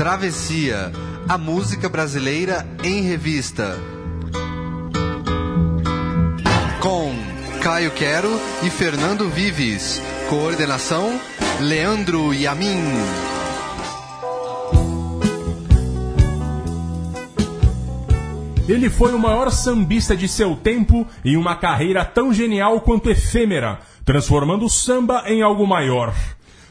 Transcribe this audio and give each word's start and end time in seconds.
Travessia, 0.00 0.90
a 1.28 1.36
música 1.36 1.86
brasileira 1.86 2.66
em 2.82 3.02
revista. 3.02 3.76
Com 6.80 7.12
Caio 7.62 7.90
Quero 7.90 8.30
e 8.62 8.70
Fernando 8.70 9.28
Vives. 9.28 10.00
Coordenação: 10.30 11.20
Leandro 11.60 12.32
Yamin. 12.32 12.82
Ele 18.66 18.88
foi 18.88 19.12
o 19.12 19.18
maior 19.18 19.50
sambista 19.50 20.16
de 20.16 20.28
seu 20.28 20.56
tempo 20.56 21.06
em 21.22 21.36
uma 21.36 21.56
carreira 21.56 22.06
tão 22.06 22.32
genial 22.32 22.80
quanto 22.80 23.10
efêmera, 23.10 23.80
transformando 24.02 24.64
o 24.64 24.70
samba 24.70 25.24
em 25.26 25.42
algo 25.42 25.66
maior. 25.66 26.14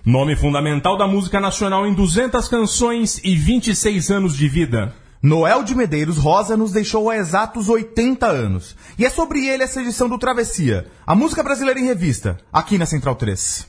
Nome 0.05 0.33
fundamental 0.33 0.97
da 0.97 1.05
música 1.05 1.41
nacional 1.41 1.85
em 1.85 1.93
200 1.93 2.47
canções 2.47 3.19
e 3.21 3.35
26 3.35 4.09
anos 4.09 4.35
de 4.35 4.47
vida. 4.47 4.95
Noel 5.21 5.61
de 5.61 5.75
Medeiros 5.75 6.17
Rosa 6.17 6.55
nos 6.55 6.71
deixou 6.71 7.09
há 7.09 7.17
exatos 7.17 7.67
80 7.67 8.25
anos. 8.25 8.77
E 8.97 9.05
é 9.05 9.09
sobre 9.09 9.45
ele 9.45 9.63
essa 9.63 9.81
edição 9.81 10.07
do 10.07 10.17
Travessia, 10.17 10.87
a 11.05 11.13
música 11.13 11.43
brasileira 11.43 11.79
em 11.79 11.85
revista, 11.85 12.37
aqui 12.51 12.77
na 12.77 12.85
Central 12.85 13.15
3. 13.15 13.67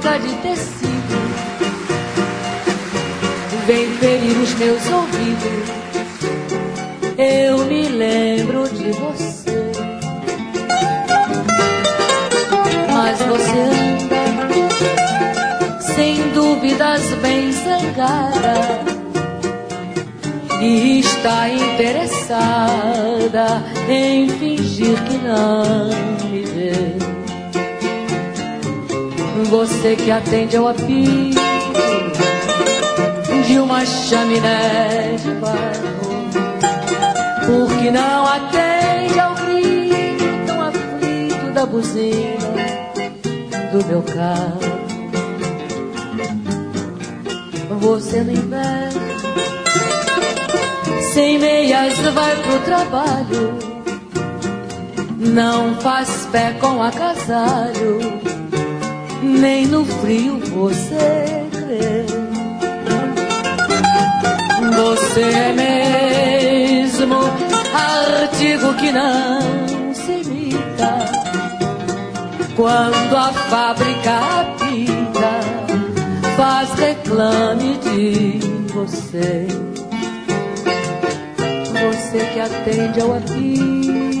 De 0.00 0.34
tecido. 0.36 1.20
Vem 3.66 3.90
ferir 3.98 4.38
os 4.38 4.54
meus 4.54 4.80
ouvidos, 4.90 5.68
eu 7.18 7.66
me 7.66 7.86
lembro 7.88 8.66
de 8.70 8.92
você. 8.92 9.70
Mas 12.90 13.18
você 13.18 13.58
anda 13.58 14.24
sem 15.82 16.30
dúvidas 16.30 17.02
bem 17.22 17.52
zangada 17.52 18.80
e 20.62 21.00
está 21.00 21.46
interessada 21.48 23.62
em 23.88 24.30
fingir 24.30 24.98
que 25.04 25.18
não 25.18 26.19
Você 29.50 29.96
que 29.96 30.12
atende 30.12 30.56
ao 30.56 30.68
apito 30.68 31.40
de 33.48 33.58
uma 33.58 33.84
chaminé 33.84 35.16
de 35.20 35.30
barro, 35.32 36.30
porque 37.46 37.90
não 37.90 38.26
atende 38.26 39.18
ao 39.18 39.34
grito 39.34 40.46
tão 40.46 40.60
aflito 40.60 41.52
da 41.52 41.66
buzina 41.66 42.38
do 43.72 43.84
meu 43.86 44.02
carro. 44.02 44.70
Você 47.80 48.20
no 48.22 48.30
inverno 48.30 49.00
sem 51.12 51.40
meias 51.40 51.98
vai 51.98 52.36
pro 52.36 52.60
trabalho, 52.60 53.58
não 55.18 55.74
faz 55.80 56.28
pé 56.30 56.52
com 56.60 56.80
agasalho, 56.80 57.98
nem 59.22 59.66
no 59.66 59.84
frio 59.84 60.38
você 60.38 61.46
crê. 61.52 62.06
Você 64.76 65.20
é 65.20 65.52
mesmo 65.52 67.16
artigo 67.74 68.74
que 68.74 68.92
não 68.92 69.94
se 69.94 70.12
imita. 70.12 71.04
Quando 72.56 73.16
a 73.16 73.32
fábrica 73.32 74.20
apita, 74.40 75.40
faz 76.36 76.70
reclame 76.78 77.78
de 77.78 78.38
você. 78.72 79.46
Você 81.80 82.18
que 82.32 82.40
atende 82.40 83.00
ao 83.00 83.16
apito 83.16 84.20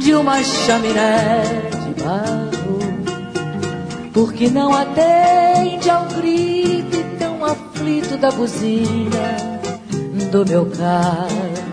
de 0.00 0.14
uma 0.14 0.42
chaminé 0.42 1.42
de 1.70 2.02
barro, 2.02 2.43
porque 4.14 4.48
não 4.48 4.72
atende 4.72 5.90
ao 5.90 6.06
grito 6.06 6.96
tão 7.18 7.44
aflito 7.44 8.16
da 8.16 8.30
buzina 8.30 9.36
do 10.30 10.46
meu 10.46 10.66
carro. 10.66 11.64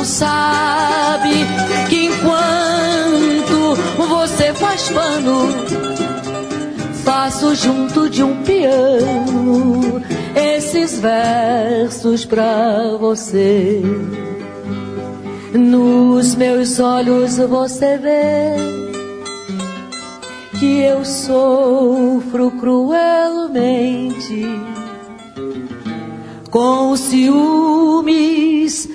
Não 0.00 0.04
sabe 0.06 1.44
que 1.90 2.06
enquanto 2.06 3.76
você 4.08 4.54
faz 4.54 4.88
pano, 4.88 5.48
faço 7.04 7.54
junto 7.54 8.08
de 8.08 8.22
um 8.22 8.42
piano 8.42 10.02
esses 10.34 10.98
versos 10.98 12.24
pra 12.24 12.96
você. 12.98 13.82
Nos 15.52 16.34
meus 16.34 16.80
olhos 16.80 17.36
você 17.36 17.98
vê 17.98 18.54
que 20.58 20.80
eu 20.80 21.04
sofro 21.04 22.52
cruelmente 22.52 24.46
com 26.50 26.96
ciúmes 26.96 28.88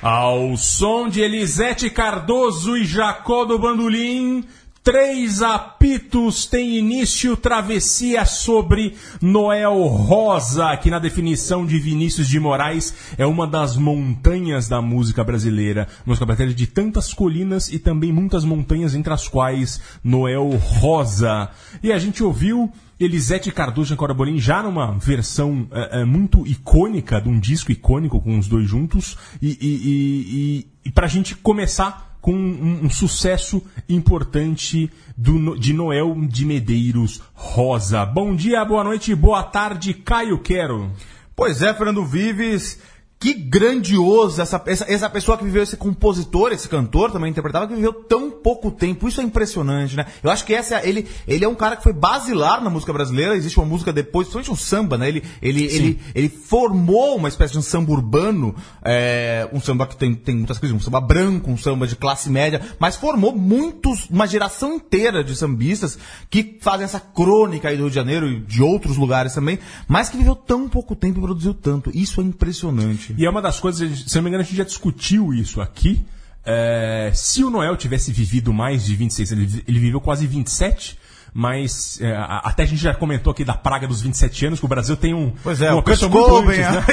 Ao 0.00 0.56
som 0.56 1.08
de 1.08 1.20
Elisete 1.20 1.90
Cardoso 1.90 2.76
e 2.76 2.84
Jacó 2.84 3.44
do 3.44 3.58
Bandolim, 3.58 4.44
Três 4.84 5.42
apitos 5.42 6.44
tem 6.44 6.76
início 6.76 7.36
travessia 7.36 8.24
sobre 8.24 8.96
Noel 9.20 9.80
Rosa, 9.86 10.76
que 10.76 10.90
na 10.90 10.98
definição 10.98 11.64
de 11.64 11.78
Vinícius 11.78 12.26
de 12.26 12.40
Moraes 12.40 12.92
é 13.16 13.24
uma 13.24 13.46
das 13.46 13.76
montanhas 13.76 14.66
da 14.66 14.82
música 14.82 15.22
brasileira. 15.22 15.86
Música 16.04 16.26
brasileira 16.26 16.52
de 16.52 16.66
tantas 16.66 17.14
colinas 17.14 17.72
e 17.72 17.78
também 17.78 18.12
muitas 18.12 18.44
montanhas, 18.44 18.96
entre 18.96 19.12
as 19.12 19.28
quais 19.28 19.80
Noel 20.02 20.48
Rosa. 20.48 21.50
E 21.80 21.92
a 21.92 21.98
gente 21.98 22.24
ouviu 22.24 22.68
Elisete 22.98 23.52
Cardoso 23.52 23.94
e 23.94 23.96
Corabolim 23.96 24.40
já 24.40 24.64
numa 24.64 24.98
versão 24.98 25.68
é, 25.70 26.00
é, 26.00 26.04
muito 26.04 26.44
icônica, 26.44 27.20
de 27.20 27.28
um 27.28 27.38
disco 27.38 27.70
icônico 27.70 28.20
com 28.20 28.36
os 28.36 28.48
dois 28.48 28.68
juntos. 28.68 29.16
E, 29.40 29.46
e, 29.48 29.56
e, 29.60 30.66
e, 30.66 30.66
e 30.86 30.90
pra 30.90 31.06
gente 31.06 31.36
começar 31.36 32.11
com 32.22 32.32
um, 32.32 32.84
um 32.84 32.90
sucesso 32.90 33.60
importante 33.88 34.88
do 35.16 35.58
de 35.58 35.74
Noel 35.74 36.14
de 36.28 36.46
Medeiros 36.46 37.20
Rosa. 37.34 38.06
Bom 38.06 38.34
dia, 38.34 38.64
boa 38.64 38.84
noite, 38.84 39.12
boa 39.14 39.42
tarde, 39.42 39.92
Caio 39.92 40.38
Quero. 40.38 40.90
Pois 41.34 41.60
é, 41.60 41.74
Fernando 41.74 42.04
Vives. 42.04 42.80
Que 43.22 43.34
grandioso 43.34 44.42
essa, 44.42 44.60
essa, 44.66 44.84
essa 44.92 45.08
pessoa 45.08 45.38
que 45.38 45.44
viveu, 45.44 45.62
esse 45.62 45.76
compositor, 45.76 46.50
esse 46.50 46.68
cantor 46.68 47.12
também 47.12 47.30
interpretava, 47.30 47.68
que 47.68 47.74
viveu 47.76 47.92
tão 47.92 48.32
pouco 48.32 48.68
tempo. 48.68 49.06
Isso 49.06 49.20
é 49.20 49.24
impressionante, 49.24 49.94
né? 49.94 50.06
Eu 50.24 50.28
acho 50.28 50.44
que 50.44 50.52
essa 50.52 50.84
ele, 50.84 51.06
ele 51.28 51.44
é 51.44 51.48
um 51.48 51.54
cara 51.54 51.76
que 51.76 51.84
foi 51.84 51.92
basilar 51.92 52.60
na 52.60 52.68
música 52.68 52.92
brasileira. 52.92 53.36
Existe 53.36 53.60
uma 53.60 53.64
música 53.64 53.92
depois, 53.92 54.26
principalmente 54.26 54.50
um 54.50 54.56
samba, 54.56 54.98
né? 54.98 55.08
Ele, 55.08 55.22
ele, 55.40 55.64
ele, 55.66 56.00
ele 56.16 56.28
formou 56.28 57.14
uma 57.16 57.28
espécie 57.28 57.52
de 57.52 57.60
um 57.60 57.62
samba 57.62 57.92
urbano, 57.92 58.56
é, 58.84 59.48
um 59.52 59.60
samba 59.60 59.86
que 59.86 59.96
tem, 59.96 60.16
tem 60.16 60.34
muitas 60.34 60.58
coisas, 60.58 60.76
um 60.76 60.80
samba 60.80 61.00
branco, 61.00 61.48
um 61.48 61.56
samba 61.56 61.86
de 61.86 61.94
classe 61.94 62.28
média, 62.28 62.60
mas 62.80 62.96
formou 62.96 63.32
muitos, 63.32 64.10
uma 64.10 64.26
geração 64.26 64.74
inteira 64.74 65.22
de 65.22 65.36
sambistas 65.36 65.96
que 66.28 66.58
fazem 66.60 66.82
essa 66.82 66.98
crônica 66.98 67.68
aí 67.68 67.76
do 67.76 67.84
Rio 67.84 67.90
de 67.90 67.94
Janeiro 67.94 68.28
e 68.28 68.40
de 68.40 68.64
outros 68.64 68.96
lugares 68.96 69.32
também, 69.32 69.60
mas 69.86 70.08
que 70.08 70.16
viveu 70.16 70.34
tão 70.34 70.68
pouco 70.68 70.96
tempo 70.96 71.20
e 71.20 71.22
produziu 71.22 71.54
tanto. 71.54 71.88
Isso 71.96 72.20
é 72.20 72.24
impressionante. 72.24 73.11
E 73.16 73.26
é 73.26 73.30
uma 73.30 73.42
das 73.42 73.60
coisas, 73.60 74.04
se 74.06 74.16
não 74.16 74.22
me 74.22 74.28
engano, 74.28 74.42
a 74.42 74.44
gente 74.44 74.56
já 74.56 74.64
discutiu 74.64 75.32
isso 75.34 75.60
aqui. 75.60 76.04
É, 76.44 77.12
se 77.14 77.44
o 77.44 77.50
Noel 77.50 77.76
tivesse 77.76 78.12
vivido 78.12 78.52
mais 78.52 78.84
de 78.84 78.96
26, 78.96 79.32
ele, 79.32 79.64
ele 79.66 79.78
viveu 79.78 80.00
quase 80.00 80.26
27, 80.26 80.98
mas 81.34 81.98
é, 82.00 82.14
até 82.16 82.62
a 82.62 82.66
gente 82.66 82.82
já 82.82 82.94
comentou 82.94 83.30
aqui 83.30 83.44
da 83.44 83.54
praga 83.54 83.86
dos 83.86 84.02
27 84.02 84.46
anos, 84.46 84.58
que 84.58 84.64
o 84.64 84.68
Brasil 84.68 84.96
tem 84.96 85.14
um. 85.14 85.32
Pois 85.42 85.60
é, 85.62 85.70
uma 85.70 85.80
o 85.80 85.82
pessoa 85.82 86.10
muito 86.10 86.36
antes, 86.50 86.58
é. 86.58 86.70
né? 86.70 86.84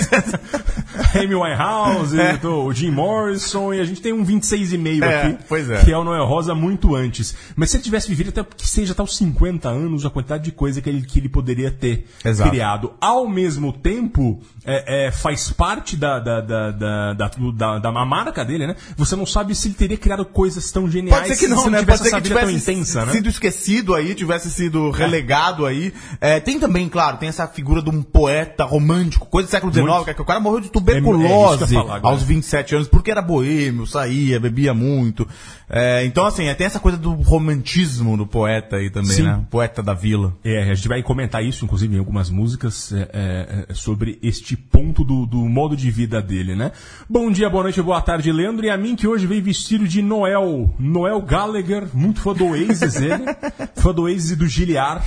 Amy 1.23 1.35
Winehouse, 1.35 2.15
então, 2.35 2.65
o 2.65 2.73
Jim 2.73 2.91
Morrison, 2.91 3.73
e 3.73 3.79
a 3.79 3.83
gente 3.85 4.01
tem 4.01 4.13
um 4.13 4.23
26,5 4.25 5.03
É, 5.03 5.21
aqui, 5.21 5.37
pois 5.47 5.69
é. 5.69 5.83
que 5.83 5.91
é 5.91 5.97
o 5.97 6.03
Noel 6.03 6.25
Rosa 6.25 6.53
muito 6.55 6.95
antes. 6.95 7.35
Mas 7.55 7.69
se 7.71 7.77
ele 7.77 7.83
tivesse 7.83 8.07
vivido 8.09 8.29
até 8.29 8.43
que 8.43 8.67
seja 8.67 8.93
até 8.93 9.01
os 9.03 9.15
50 9.17 9.67
anos, 9.69 10.05
a 10.05 10.09
quantidade 10.09 10.43
de 10.43 10.51
coisa 10.51 10.81
que 10.81 10.89
ele, 10.89 11.01
que 11.01 11.19
ele 11.19 11.29
poderia 11.29 11.71
ter 11.71 12.07
Exato. 12.23 12.49
criado. 12.49 12.93
Ao 13.01 13.27
mesmo 13.27 13.73
tempo, 13.73 14.39
é, 14.63 15.07
é, 15.07 15.11
faz 15.11 15.51
parte 15.51 15.95
da, 15.97 16.19
da, 16.19 16.41
da, 16.41 16.71
da, 16.71 17.13
da, 17.13 17.27
da- 17.55 17.79
da 17.79 17.91
marca 18.05 18.45
dele, 18.45 18.67
né? 18.67 18.75
Você 18.95 19.15
não 19.15 19.25
sabe 19.25 19.55
se 19.55 19.67
ele 19.67 19.75
teria 19.75 19.97
criado 19.97 20.23
coisas 20.25 20.71
tão 20.71 20.89
geniais 20.89 21.23
Pode 21.23 21.35
ser 21.35 21.45
que 21.45 21.49
não, 21.49 21.63
se 21.63 21.69
né? 21.69 21.79
tivesse 21.79 21.97
Pode 21.99 22.09
ser 22.09 22.15
essa 22.15 22.21
que 22.21 22.29
vida 22.29 22.39
tivesse 22.45 22.65
tão 22.65 22.73
intensa, 22.75 23.05
né? 23.05 23.11
sido 23.13 23.29
esquecido 23.29 23.95
aí, 23.95 24.13
tivesse 24.29 24.51
sido 24.51 24.91
relegado 24.91 25.65
aí. 25.65 25.91
É, 26.21 26.39
tem 26.39 26.59
também, 26.59 26.87
claro, 26.87 27.17
tem 27.17 27.27
essa 27.27 27.47
figura 27.47 27.81
de 27.81 27.89
um 27.89 28.03
poeta 28.03 28.63
romântico, 28.63 29.25
coisa 29.25 29.47
do 29.47 29.51
século 29.51 29.73
XIX, 29.73 30.03
que, 30.03 30.11
é 30.11 30.13
que 30.13 30.21
o 30.21 30.25
cara 30.25 30.39
morreu 30.39 30.59
de 30.59 30.67
É, 30.67 30.69
é 30.69 30.71
tuberculose 30.71 31.73
falar 31.73 31.95
agora. 31.95 32.13
aos 32.13 32.23
27 32.23 32.75
anos, 32.75 32.87
porque 32.87 33.09
era 33.09 33.21
boêmio, 33.21 33.87
saía, 33.87 34.39
bebia 34.39 34.73
muito. 34.73 35.27
É, 35.69 36.03
então, 36.03 36.25
assim, 36.25 36.45
é, 36.45 36.55
tem 36.55 36.65
essa 36.65 36.79
coisa 36.79 36.97
do 36.97 37.11
romantismo 37.11 38.17
do 38.17 38.25
poeta 38.25 38.77
aí 38.77 38.89
também, 38.89 39.11
Sim. 39.11 39.23
né? 39.23 39.45
Poeta 39.51 39.83
da 39.83 39.93
vila. 39.93 40.33
É, 40.43 40.63
a 40.63 40.73
gente 40.73 40.87
vai 40.87 41.03
comentar 41.03 41.45
isso, 41.45 41.63
inclusive, 41.63 41.95
em 41.95 41.99
algumas 41.99 42.29
músicas, 42.29 42.91
é, 42.91 43.09
é, 43.13 43.65
é, 43.69 43.73
sobre 43.73 44.17
este 44.23 44.57
ponto 44.57 45.03
do, 45.03 45.27
do 45.27 45.37
modo 45.37 45.77
de 45.77 45.91
vida 45.91 46.21
dele, 46.21 46.55
né? 46.55 46.71
Bom 47.07 47.31
dia, 47.31 47.49
boa 47.49 47.63
noite, 47.63 47.81
boa 47.81 48.01
tarde, 48.01 48.31
Leandro. 48.31 48.65
E 48.65 48.69
a 48.69 48.77
mim 48.77 48.95
que 48.95 49.07
hoje 49.07 49.27
veio 49.27 49.43
vestido 49.43 49.87
de 49.87 50.01
Noel. 50.01 50.73
Noel 50.79 51.21
Gallagher, 51.21 51.87
muito 51.93 52.21
fã 52.21 52.33
do 52.33 52.47
Oasis, 52.47 52.95
ele. 52.95 53.25
fã 53.75 53.93
do 53.93 54.03
Oasis 54.03 54.31
e 54.31 54.35
do 54.35 54.47
Giliar. 54.47 55.03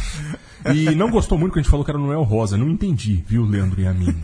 E 0.75 0.94
não 0.94 1.11
gostou 1.11 1.38
muito 1.38 1.53
que 1.53 1.59
a 1.59 1.62
gente 1.62 1.70
falou 1.70 1.85
que 1.85 1.91
era 1.91 1.99
Noel 1.99 2.23
Rosa. 2.23 2.56
Não 2.56 2.70
entendi, 2.70 3.25
viu, 3.26 3.44
Leandro 3.44 3.81
e 3.81 3.87
a 3.87 3.93
mim. 3.93 4.14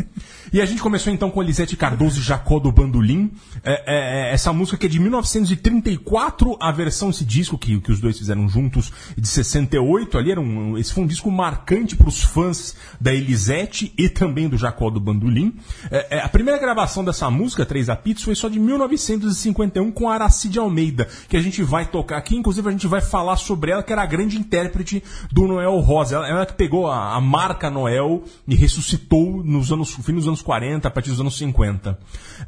E 0.52 0.60
a 0.60 0.66
gente 0.66 0.80
começou 0.80 1.12
então 1.12 1.30
com 1.30 1.42
Elisete 1.42 1.76
Cardoso 1.76 2.20
e 2.20 2.22
Jacó 2.22 2.58
do 2.58 2.72
Bandolim. 2.72 3.30
É, 3.62 3.72
é, 3.72 4.30
é, 4.30 4.32
essa 4.32 4.52
música 4.52 4.78
que 4.78 4.86
é 4.86 4.88
de 4.88 4.98
1934, 4.98 6.56
a 6.60 6.72
versão, 6.72 7.10
esse 7.10 7.24
disco 7.24 7.58
que, 7.58 7.78
que 7.80 7.92
os 7.92 8.00
dois 8.00 8.16
fizeram 8.16 8.48
juntos, 8.48 8.92
de 9.16 9.28
68. 9.28 10.16
Ali 10.16 10.30
era 10.32 10.40
um, 10.40 10.78
esse 10.78 10.92
foi 10.92 11.04
um 11.04 11.06
disco 11.06 11.30
marcante 11.30 11.96
para 11.96 12.08
os 12.08 12.22
fãs 12.22 12.74
da 13.00 13.12
Elisete 13.12 13.92
e 13.96 14.08
também 14.08 14.48
do 14.48 14.56
Jacó 14.56 14.90
do 14.90 15.00
Bandolim. 15.00 15.54
É, 15.90 16.16
é, 16.16 16.20
a 16.20 16.28
primeira 16.28 16.58
gravação 16.58 17.04
dessa 17.04 17.30
música, 17.30 17.66
Três 17.66 17.88
Apitos, 17.88 18.22
foi 18.22 18.34
só 18.34 18.48
de 18.48 18.58
1951 18.58 19.90
com 19.92 20.08
Aracide 20.08 20.58
Almeida, 20.58 21.08
que 21.28 21.36
a 21.36 21.42
gente 21.42 21.62
vai 21.62 21.86
tocar 21.86 22.16
aqui. 22.16 22.36
Inclusive, 22.36 22.68
a 22.68 22.72
gente 22.72 22.86
vai 22.86 23.00
falar 23.00 23.36
sobre 23.36 23.70
ela, 23.70 23.82
que 23.82 23.92
era 23.92 24.02
a 24.02 24.06
grande 24.06 24.38
intérprete 24.38 25.02
do 25.30 25.46
Noel 25.46 25.78
Rosa. 25.80 26.16
Ela, 26.16 26.27
ela 26.28 26.46
que 26.46 26.52
pegou 26.52 26.90
a, 26.90 27.14
a 27.14 27.20
marca 27.20 27.70
Noel 27.70 28.22
e 28.46 28.54
ressuscitou 28.54 29.42
nos 29.42 29.72
anos, 29.72 29.96
no 29.96 30.04
fim 30.04 30.14
dos 30.14 30.28
anos 30.28 30.42
40, 30.42 30.86
a 30.86 30.90
partir 30.90 31.10
dos 31.10 31.20
anos 31.20 31.36
50. 31.36 31.98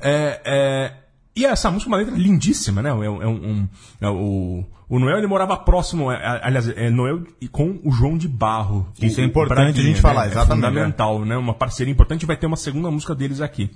É, 0.00 0.40
é, 0.44 0.92
e 1.36 1.44
essa 1.46 1.70
música 1.70 1.88
é 1.88 1.92
uma 1.92 1.98
letra 1.98 2.16
lindíssima, 2.16 2.82
né? 2.82 2.90
É, 2.90 2.94
um- 2.94 3.22
é 3.22 3.26
um- 3.28 3.68
é 4.00 4.08
o, 4.10 4.64
o 4.88 4.98
Noel 4.98 5.18
ele 5.18 5.26
morava 5.28 5.56
próximo, 5.56 6.10
é, 6.10 6.16
é, 6.16 6.40
aliás, 6.42 6.68
é 6.68 6.90
Noel 6.90 7.22
com 7.52 7.78
o 7.84 7.92
João 7.92 8.18
de 8.18 8.26
Barro. 8.26 8.88
Isso 9.00 9.20
é 9.20 9.24
importante 9.24 9.80
a 9.80 9.82
gente 9.84 10.00
falar, 10.00 10.22
né? 10.22 10.32
exatamente, 10.32 10.64
É 10.64 10.68
fundamental, 10.68 11.24
né? 11.24 11.36
Uma 11.36 11.54
parceria 11.54 11.92
importante. 11.92 12.26
Vai 12.26 12.36
ter 12.36 12.46
uma 12.46 12.56
segunda 12.56 12.90
música 12.90 13.14
deles 13.14 13.40
aqui. 13.40 13.70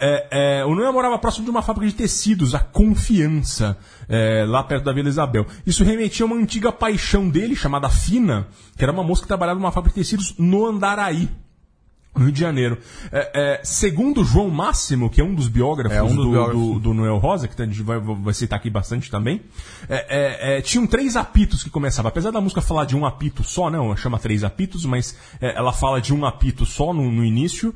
É, 0.00 0.60
é, 0.60 0.64
o 0.64 0.74
Noel 0.74 0.92
morava 0.92 1.18
próximo 1.18 1.44
de 1.44 1.50
uma 1.50 1.60
fábrica 1.62 1.90
de 1.90 1.94
tecidos, 1.96 2.54
a 2.54 2.58
Confiança, 2.60 3.76
é, 4.08 4.44
lá 4.48 4.62
perto 4.64 4.84
da 4.84 4.92
Vila 4.92 5.08
Isabel. 5.08 5.46
Isso 5.66 5.84
remetia 5.84 6.24
a 6.24 6.26
uma 6.26 6.36
antiga 6.36 6.72
paixão 6.72 7.28
dele, 7.28 7.54
chamada 7.54 7.88
Fina, 7.90 8.46
que 8.76 8.82
era 8.82 8.92
uma 8.92 9.04
moça 9.04 9.20
que 9.22 9.28
trabalhava 9.28 9.60
numa 9.60 9.70
fábrica 9.72 9.94
de 9.94 10.00
tecidos 10.00 10.34
no 10.38 10.64
Andaraí. 10.66 11.28
Rio 12.16 12.30
de 12.32 12.38
Janeiro. 12.40 12.78
É, 13.10 13.30
é, 13.34 13.60
segundo 13.64 14.24
João 14.24 14.48
Máximo, 14.50 15.10
que 15.10 15.20
é 15.20 15.24
um 15.24 15.34
dos 15.34 15.48
biógrafos, 15.48 15.96
É, 15.96 16.02
um 16.02 16.06
dos 16.08 16.16
do, 16.16 16.30
biógrafos. 16.30 16.62
do- 16.74 16.78
do 16.80 16.94
Noel 16.94 17.18
Rosa, 17.18 17.48
que 17.48 17.60
a 17.60 17.64
gente 17.66 17.82
vai, 17.82 17.98
vai 17.98 18.32
citar 18.34 18.58
aqui 18.58 18.70
bastante 18.70 19.10
também, 19.10 19.42
é, 19.88 20.54
é, 20.54 20.58
é, 20.58 20.60
tinham 20.60 20.86
três 20.86 21.16
apitos 21.16 21.62
que 21.64 21.70
começavam. 21.70 22.08
Apesar 22.08 22.30
da 22.30 22.40
música 22.40 22.60
falar 22.60 22.84
de 22.84 22.96
um 22.96 23.04
apito 23.04 23.42
só, 23.42 23.68
não, 23.70 23.96
chama 23.96 24.18
três 24.18 24.44
apitos, 24.44 24.84
mas 24.84 25.16
ela 25.40 25.72
fala 25.72 26.00
de 26.00 26.14
um 26.14 26.24
apito 26.24 26.64
só 26.64 26.92
no, 26.92 27.10
no 27.10 27.24
início. 27.24 27.74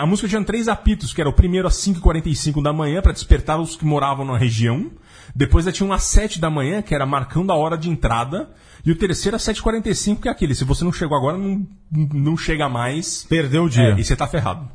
A 0.00 0.06
música 0.06 0.28
tinha 0.28 0.42
três 0.44 0.68
apitos, 0.68 1.12
que 1.12 1.20
era 1.20 1.28
o 1.30 1.32
primeiro 1.32 1.68
às 1.68 1.74
5h45 1.76 2.62
da 2.62 2.72
manhã, 2.72 3.00
para 3.02 3.12
despertar 3.12 3.60
os 3.60 3.76
que 3.76 3.84
moravam 3.84 4.24
na 4.24 4.36
região. 4.36 4.90
Depois 5.34 5.64
tinha 5.72 5.88
um 5.88 5.92
às 5.92 6.04
7 6.04 6.40
da 6.40 6.50
manhã, 6.50 6.82
que 6.82 6.94
era 6.94 7.06
marcando 7.06 7.50
a 7.52 7.56
hora 7.56 7.76
de 7.78 7.88
entrada. 7.90 8.50
E 8.84 8.92
o 8.92 8.96
terceiro 8.96 9.36
às 9.36 9.42
7h45, 9.42 10.20
que 10.20 10.28
é 10.28 10.30
aquele. 10.30 10.54
Se 10.54 10.64
você 10.64 10.84
não 10.84 10.92
chegou 10.92 11.16
agora, 11.16 11.38
não, 11.38 11.66
não 11.90 12.36
chega 12.36 12.68
mais. 12.68 13.24
Perdeu 13.28 13.64
o 13.64 13.68
dia. 13.68 13.94
É, 13.94 13.98
e 13.98 14.04
você 14.04 14.14
tá 14.14 14.26
ferrado. 14.26 14.68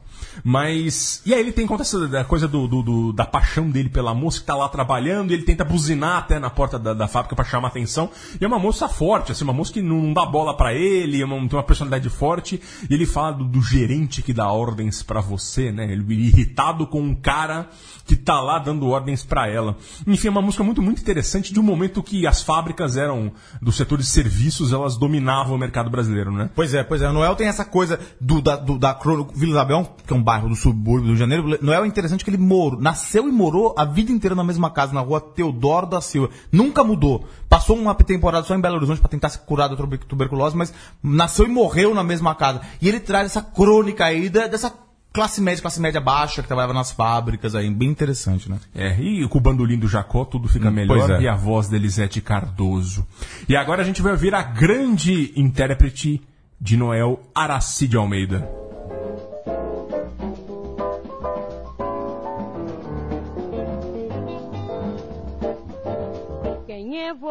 Mas. 0.43 1.21
E 1.25 1.33
aí 1.33 1.39
ele 1.39 1.51
tem 1.51 1.65
conta 1.67 1.83
essa 1.83 2.23
coisa 2.25 2.47
do, 2.47 2.67
do- 2.67 2.81
do- 2.83 3.13
da 3.13 3.25
paixão 3.25 3.69
dele 3.69 3.89
pela 3.89 4.13
moça 4.13 4.39
que 4.39 4.45
tá 4.45 4.55
lá 4.55 4.67
trabalhando, 4.69 5.31
ele 5.31 5.43
tenta 5.43 5.63
buzinar 5.63 6.17
até 6.17 6.39
na 6.39 6.49
porta 6.49 6.77
da, 6.79 6.93
da 6.93 7.07
fábrica 7.07 7.35
pra 7.35 7.45
chamar 7.45 7.67
atenção. 7.69 8.09
E 8.39 8.43
é 8.43 8.47
uma 8.47 8.59
moça 8.59 8.87
forte, 8.87 9.31
assim, 9.31 9.43
uma 9.43 9.53
moça 9.53 9.73
que 9.73 9.81
não 9.81 10.13
dá 10.13 10.25
bola 10.25 10.55
pra 10.55 10.73
ele, 10.73 11.21
é 11.21 11.25
uma- 11.25 11.37
tem 11.47 11.57
uma 11.57 11.63
personalidade 11.63 12.09
forte. 12.09 12.61
E 12.89 12.93
ele 12.93 13.05
fala 13.05 13.31
do, 13.33 13.43
do 13.45 13.61
gerente 13.61 14.21
que 14.21 14.33
dá 14.33 14.51
ordens 14.51 15.03
pra 15.03 15.21
você, 15.21 15.71
né? 15.71 15.91
Ele 15.91 16.03
irritado 16.13 16.87
com 16.87 17.01
um 17.01 17.15
cara 17.15 17.69
que 18.05 18.15
tá 18.15 18.41
lá 18.41 18.57
dando 18.57 18.87
ordens 18.87 19.23
pra 19.23 19.47
ela. 19.47 19.77
Enfim, 20.07 20.27
é 20.27 20.31
uma 20.31 20.41
música 20.41 20.63
muito, 20.63 20.81
muito 20.81 20.99
interessante 21.01 21.53
de 21.53 21.59
um 21.59 21.63
momento 21.63 22.01
que 22.01 22.25
as 22.25 22.41
fábricas 22.41 22.97
eram, 22.97 23.31
do 23.61 23.71
setor 23.71 23.99
de 23.99 24.05
serviços, 24.05 24.73
elas 24.73 24.97
dominavam 24.97 25.55
o 25.55 25.59
mercado 25.59 25.89
brasileiro, 25.91 26.31
né? 26.31 26.49
Pois 26.55 26.73
é, 26.73 26.83
pois 26.83 27.01
é. 27.03 27.11
Noel 27.11 27.35
tem 27.35 27.47
essa 27.47 27.63
coisa 27.63 27.99
do, 28.19 28.41
da, 28.41 28.55
do, 28.55 28.77
da 28.79 28.97
Vila 29.35 29.51
Isabel, 29.51 29.95
que 30.07 30.13
é 30.13 30.15
um 30.15 30.23
bairro 30.29 30.47
do 30.47 30.55
subúrbio 30.55 31.01
do 31.01 31.05
Rio 31.07 31.13
de 31.15 31.19
Janeiro. 31.19 31.57
Noel 31.59 31.83
é 31.83 31.87
interessante 31.87 32.23
que 32.23 32.29
ele 32.29 32.37
morou, 32.37 32.79
nasceu 32.79 33.27
e 33.27 33.31
morou 33.31 33.73
a 33.75 33.83
vida 33.83 34.11
inteira 34.11 34.35
na 34.35 34.43
mesma 34.43 34.69
casa, 34.69 34.93
na 34.93 35.01
rua 35.01 35.19
Teodoro 35.19 35.87
da 35.87 36.01
Silva. 36.01 36.29
Nunca 36.51 36.83
mudou. 36.83 37.25
Passou 37.49 37.75
uma 37.75 37.95
temporada 37.95 38.45
só 38.45 38.53
em 38.55 38.61
Belo 38.61 38.75
Horizonte 38.75 38.99
para 39.01 39.09
tentar 39.09 39.29
se 39.29 39.39
curar 39.39 39.67
da 39.69 39.75
tuber- 39.75 40.05
tuberculose, 40.07 40.55
mas 40.55 40.71
nasceu 41.01 41.45
e 41.45 41.49
morreu 41.49 41.95
na 41.95 42.03
mesma 42.03 42.35
casa. 42.35 42.61
E 42.79 42.87
ele 42.87 42.99
traz 42.99 43.25
essa 43.25 43.41
crônica 43.41 44.05
aí 44.05 44.29
da- 44.29 44.45
dessa 44.45 44.71
classe 45.11 45.41
média, 45.41 45.59
classe 45.63 45.81
média 45.81 45.99
baixa, 45.99 46.43
que 46.43 46.47
trabalhava 46.47 46.73
nas 46.73 46.91
fábricas 46.91 47.55
aí. 47.55 47.67
Bem 47.67 47.89
interessante, 47.89 48.47
né? 48.51 48.59
É, 48.75 48.95
e 49.01 49.27
com 49.27 49.39
o 49.39 49.41
bandolim 49.41 49.79
do 49.79 49.87
Jacó 49.87 50.25
tudo 50.25 50.47
fica 50.47 50.69
melhor 50.69 50.95
pois 51.07 51.09
é. 51.09 51.21
e 51.23 51.27
a 51.27 51.35
voz 51.35 51.67
da 51.67 51.75
Elisete 51.75 52.21
Cardoso. 52.21 53.03
E 53.47 53.55
agora 53.55 53.81
a 53.81 53.85
gente 53.85 53.99
vai 54.03 54.11
ouvir 54.11 54.35
a 54.35 54.43
grande 54.43 55.33
intérprete 55.35 56.21
de 56.61 56.77
Noel, 56.77 57.19
Aracide 57.33 57.97
Almeida. 57.97 58.47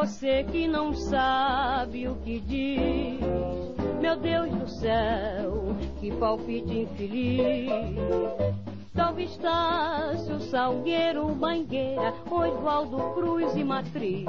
Você 0.08 0.42
que 0.42 0.66
não 0.66 0.94
sabe 0.94 2.08
o 2.08 2.14
que 2.16 2.40
diz? 2.40 3.20
Meu 4.00 4.16
Deus 4.16 4.50
do 4.50 4.66
céu, 4.66 5.76
que 6.00 6.10
palpite 6.12 6.78
infeliz. 6.78 7.68
Salve 8.94 9.24
Estácio, 9.24 10.40
Salgueiro, 10.40 11.28
Mangueira, 11.36 12.14
Oswaldo 12.30 12.96
Cruz 13.14 13.54
e 13.54 13.62
Matriz, 13.62 14.24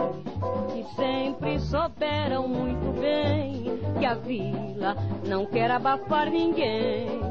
que 0.73 0.83
sempre 0.95 1.59
souberam 1.61 2.45
muito 2.45 2.99
bem 2.99 3.79
que 3.97 4.05
a 4.05 4.15
vila 4.15 4.97
não 5.25 5.45
quer 5.45 5.71
abafar 5.71 6.29
ninguém. 6.29 7.28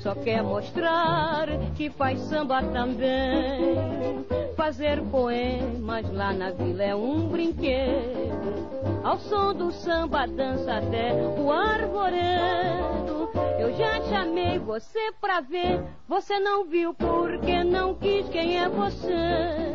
Só 0.00 0.14
quer 0.14 0.42
mostrar 0.42 1.46
que 1.76 1.90
faz 1.90 2.18
samba 2.20 2.62
também. 2.62 4.24
Fazer 4.56 5.02
poemas 5.10 6.10
lá 6.12 6.32
na 6.32 6.50
vila 6.50 6.82
é 6.82 6.94
um 6.94 7.28
brinquedo. 7.28 8.68
Ao 9.02 9.18
som 9.18 9.52
do 9.54 9.72
samba 9.72 10.26
dança 10.26 10.76
até 10.76 11.14
o 11.14 11.50
arvoredo. 11.50 13.30
Eu 13.58 13.74
já 13.76 14.00
chamei 14.02 14.58
você 14.58 15.12
pra 15.20 15.40
ver, 15.40 15.82
você 16.08 16.38
não 16.38 16.64
viu 16.64 16.94
porque 16.94 17.64
não 17.64 17.94
quis. 17.94 18.28
Quem 18.28 18.58
é 18.58 18.68
você 18.68 19.72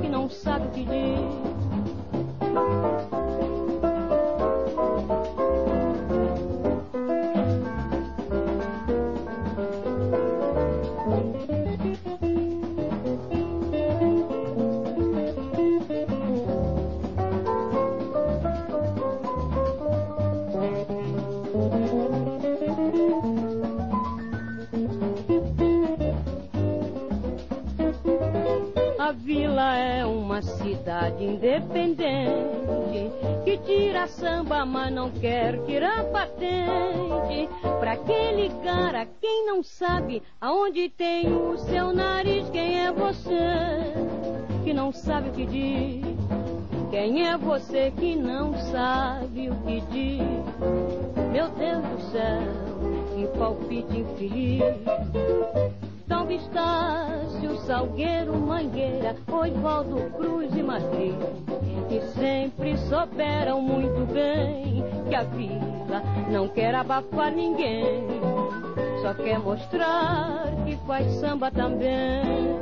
que 0.00 0.08
não 0.08 0.30
sabe 0.30 0.68
o 0.68 0.70
que 0.70 0.84
diz? 0.84 1.48
Cidade 30.88 31.22
independente 31.22 33.12
que 33.44 33.58
tira 33.58 34.06
samba, 34.06 34.64
mas 34.64 34.90
não 34.90 35.10
quer 35.10 35.62
tirar 35.66 36.02
patente. 36.04 37.46
Pra 37.78 37.94
que 37.94 38.32
ligar 38.32 38.94
a 38.94 39.04
quem 39.04 39.44
não 39.44 39.62
sabe 39.62 40.22
aonde 40.40 40.88
tem 40.88 41.30
o 41.30 41.58
seu 41.58 41.92
nariz? 41.92 42.48
Quem 42.48 42.86
é 42.86 42.90
você 42.90 43.92
que 44.64 44.72
não 44.72 44.90
sabe 44.90 45.28
o 45.28 45.32
que 45.32 45.44
diz? 45.44 46.06
Quem 46.90 47.28
é 47.28 47.36
você 47.36 47.90
que 47.90 48.16
não 48.16 48.54
sabe 48.72 49.50
o 49.50 49.56
que 49.56 49.82
diz? 49.92 50.22
Meu 51.30 51.50
Deus 51.50 51.82
do 51.82 52.00
céu, 52.10 52.40
que 53.14 53.38
palpite 53.38 53.98
infeliz. 53.98 54.62
Salve 56.08 56.36
Estácio, 56.36 57.58
Salgueiro, 57.66 58.34
Mangueira, 58.38 59.14
Oswaldo 59.30 60.10
Cruz 60.16 60.56
e 60.56 60.62
Madrid. 60.62 61.14
Que 61.86 62.00
sempre 62.18 62.78
souberam 62.88 63.60
muito 63.60 64.10
bem 64.10 64.82
que 65.06 65.14
a 65.14 65.22
vila 65.24 66.02
não 66.30 66.48
quer 66.48 66.74
abafar 66.74 67.30
ninguém. 67.30 68.06
Só 69.02 69.12
quer 69.12 69.38
mostrar 69.38 70.46
que 70.64 70.76
faz 70.86 71.12
samba 71.20 71.50
também. 71.50 72.58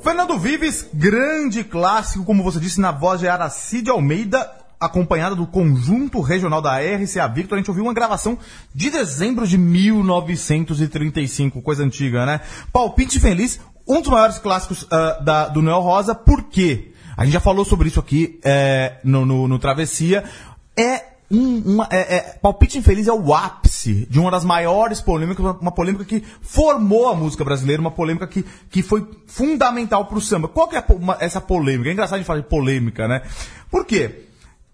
Fernando 0.00 0.38
Vives, 0.38 0.88
grande 0.92 1.62
clássico, 1.62 2.24
como 2.24 2.42
você 2.42 2.58
disse, 2.58 2.80
na 2.80 2.90
voz 2.90 3.20
de 3.20 3.28
Aracide 3.28 3.90
Almeida, 3.90 4.57
acompanhada 4.80 5.34
do 5.34 5.46
conjunto 5.46 6.20
regional 6.20 6.62
da 6.62 6.78
RCA 6.78 7.26
Victor. 7.28 7.56
A 7.56 7.60
gente 7.60 7.70
ouviu 7.70 7.84
uma 7.84 7.94
gravação 7.94 8.38
de 8.74 8.90
dezembro 8.90 9.46
de 9.46 9.58
1935, 9.58 11.62
coisa 11.62 11.84
antiga, 11.84 12.24
né? 12.24 12.40
Palpite 12.72 13.18
Feliz, 13.18 13.60
um 13.86 14.00
dos 14.00 14.10
maiores 14.10 14.38
clássicos 14.38 14.82
uh, 14.82 15.24
da, 15.24 15.48
do 15.48 15.62
Noel 15.62 15.80
Rosa, 15.80 16.14
por 16.14 16.44
quê? 16.44 16.92
A 17.16 17.24
gente 17.24 17.32
já 17.32 17.40
falou 17.40 17.64
sobre 17.64 17.88
isso 17.88 17.98
aqui 17.98 18.38
é, 18.44 18.98
no, 19.02 19.26
no, 19.26 19.48
no 19.48 19.58
Travessia. 19.58 20.22
É 20.76 21.02
um, 21.30 21.74
uma, 21.74 21.88
é, 21.90 22.16
é, 22.16 22.20
Palpite 22.40 22.78
Infeliz 22.78 23.08
é 23.08 23.12
o 23.12 23.34
ápice 23.34 24.06
de 24.08 24.20
uma 24.20 24.30
das 24.30 24.44
maiores 24.44 25.00
polêmicas, 25.00 25.44
uma 25.60 25.72
polêmica 25.72 26.04
que 26.04 26.22
formou 26.40 27.08
a 27.08 27.16
música 27.16 27.44
brasileira, 27.44 27.80
uma 27.80 27.90
polêmica 27.90 28.26
que, 28.26 28.44
que 28.70 28.82
foi 28.82 29.04
fundamental 29.26 30.06
pro 30.06 30.20
samba. 30.20 30.46
Qual 30.46 30.68
que 30.68 30.76
é 30.76 30.84
uma, 30.90 31.16
essa 31.20 31.40
polêmica? 31.40 31.90
É 31.90 31.92
engraçado 31.92 32.14
a 32.14 32.18
gente 32.18 32.26
falar 32.26 32.40
de 32.40 32.46
polêmica, 32.46 33.08
né? 33.08 33.22
Por 33.68 33.84
quê? 33.84 34.27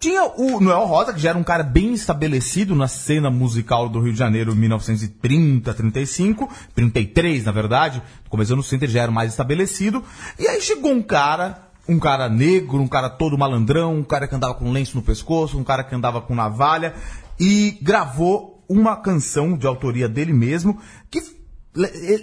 Tinha 0.05 0.23
o 0.37 0.61
Noel 0.61 0.85
Rosa, 0.85 1.15
que 1.15 1.19
já 1.19 1.31
era 1.31 1.39
um 1.39 1.43
cara 1.43 1.63
bem 1.63 1.95
estabelecido 1.95 2.75
na 2.75 2.87
cena 2.87 3.31
musical 3.31 3.89
do 3.89 4.03
Rio 4.03 4.13
de 4.13 4.19
Janeiro, 4.19 4.55
1930, 4.55 5.73
35, 5.73 6.51
33, 6.75 7.43
na 7.43 7.51
verdade. 7.51 8.03
Começando 8.29 8.59
no 8.59 8.63
centro, 8.63 8.87
já 8.87 9.01
era 9.01 9.11
mais 9.11 9.31
estabelecido. 9.31 10.05
E 10.39 10.47
aí 10.47 10.61
chegou 10.61 10.93
um 10.93 11.01
cara, 11.01 11.71
um 11.89 11.99
cara 11.99 12.29
negro, 12.29 12.83
um 12.83 12.87
cara 12.87 13.09
todo 13.09 13.39
malandrão, 13.39 13.97
um 13.97 14.05
cara 14.05 14.29
que 14.29 14.35
andava 14.35 14.53
com 14.53 14.71
lenço 14.71 14.95
no 14.95 15.03
pescoço, 15.03 15.57
um 15.57 15.65
cara 15.65 15.83
que 15.83 15.95
andava 15.95 16.21
com 16.21 16.35
navalha, 16.35 16.93
e 17.41 17.79
gravou 17.81 18.63
uma 18.69 18.97
canção 18.97 19.57
de 19.57 19.67
autoria 19.67 20.07
dele 20.07 20.35
mesmo, 20.35 20.79
que, 21.11 21.23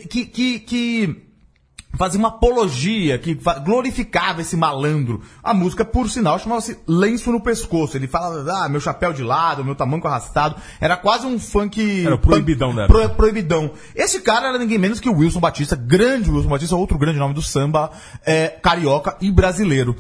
que, 0.08 0.26
que, 0.28 0.60
que 0.60 1.31
fazia 1.98 2.19
uma 2.19 2.29
apologia 2.29 3.17
que 3.17 3.38
glorificava 3.63 4.41
esse 4.41 4.55
malandro. 4.55 5.21
A 5.43 5.53
música, 5.53 5.83
por 5.83 6.10
sinal, 6.10 6.39
chamava-se 6.39 6.79
Lenço 6.88 7.31
no 7.31 7.41
Pescoço. 7.41 7.98
Ele 7.98 8.07
fala, 8.07 8.45
ah, 8.63 8.69
meu 8.69 8.79
chapéu 8.79 9.13
de 9.13 9.24
lado, 9.24 9.63
meu 9.63 9.75
tamanco 9.75 10.07
arrastado. 10.07 10.55
Era 10.79 10.98
quase 10.98 11.25
um 11.25 11.39
funk... 11.39 12.05
Era 12.05 12.17
proibidão, 12.17 12.74
né? 12.74 12.88
Pro, 12.88 13.10
proibidão. 13.10 13.71
Esse 13.95 14.21
cara 14.21 14.48
era 14.48 14.57
ninguém 14.57 14.77
menos 14.77 15.00
que 15.00 15.10
o 15.10 15.17
Wilson 15.17 15.39
Batista, 15.39 15.75
grande 15.75 16.29
Wilson 16.29 16.50
Batista, 16.50 16.75
outro 16.75 16.98
grande 16.98 17.19
nome 17.19 17.33
do 17.33 17.41
samba, 17.41 17.91
é, 18.25 18.48
carioca 18.48 19.17
e 19.21 19.31
brasileiro. 19.31 19.95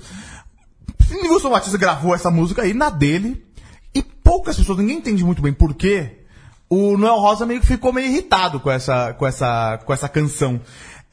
E 1.11 1.27
Wilson 1.27 1.49
Batista 1.49 1.77
gravou 1.77 2.15
essa 2.15 2.31
música 2.31 2.61
aí 2.61 2.73
na 2.73 2.89
dele, 2.89 3.45
e 3.93 4.01
poucas 4.01 4.55
pessoas, 4.55 4.77
ninguém 4.77 4.97
entende 4.97 5.23
muito 5.23 5.41
bem 5.41 5.51
por 5.51 5.73
quê, 5.73 6.21
o 6.69 6.95
Noel 6.97 7.19
Rosa 7.19 7.45
meio 7.45 7.59
que 7.59 7.67
ficou 7.67 7.91
meio 7.91 8.07
irritado 8.07 8.57
com 8.57 8.71
essa, 8.71 9.13
com 9.13 9.27
essa, 9.27 9.77
com 9.85 9.91
essa 9.91 10.07
canção. 10.07 10.61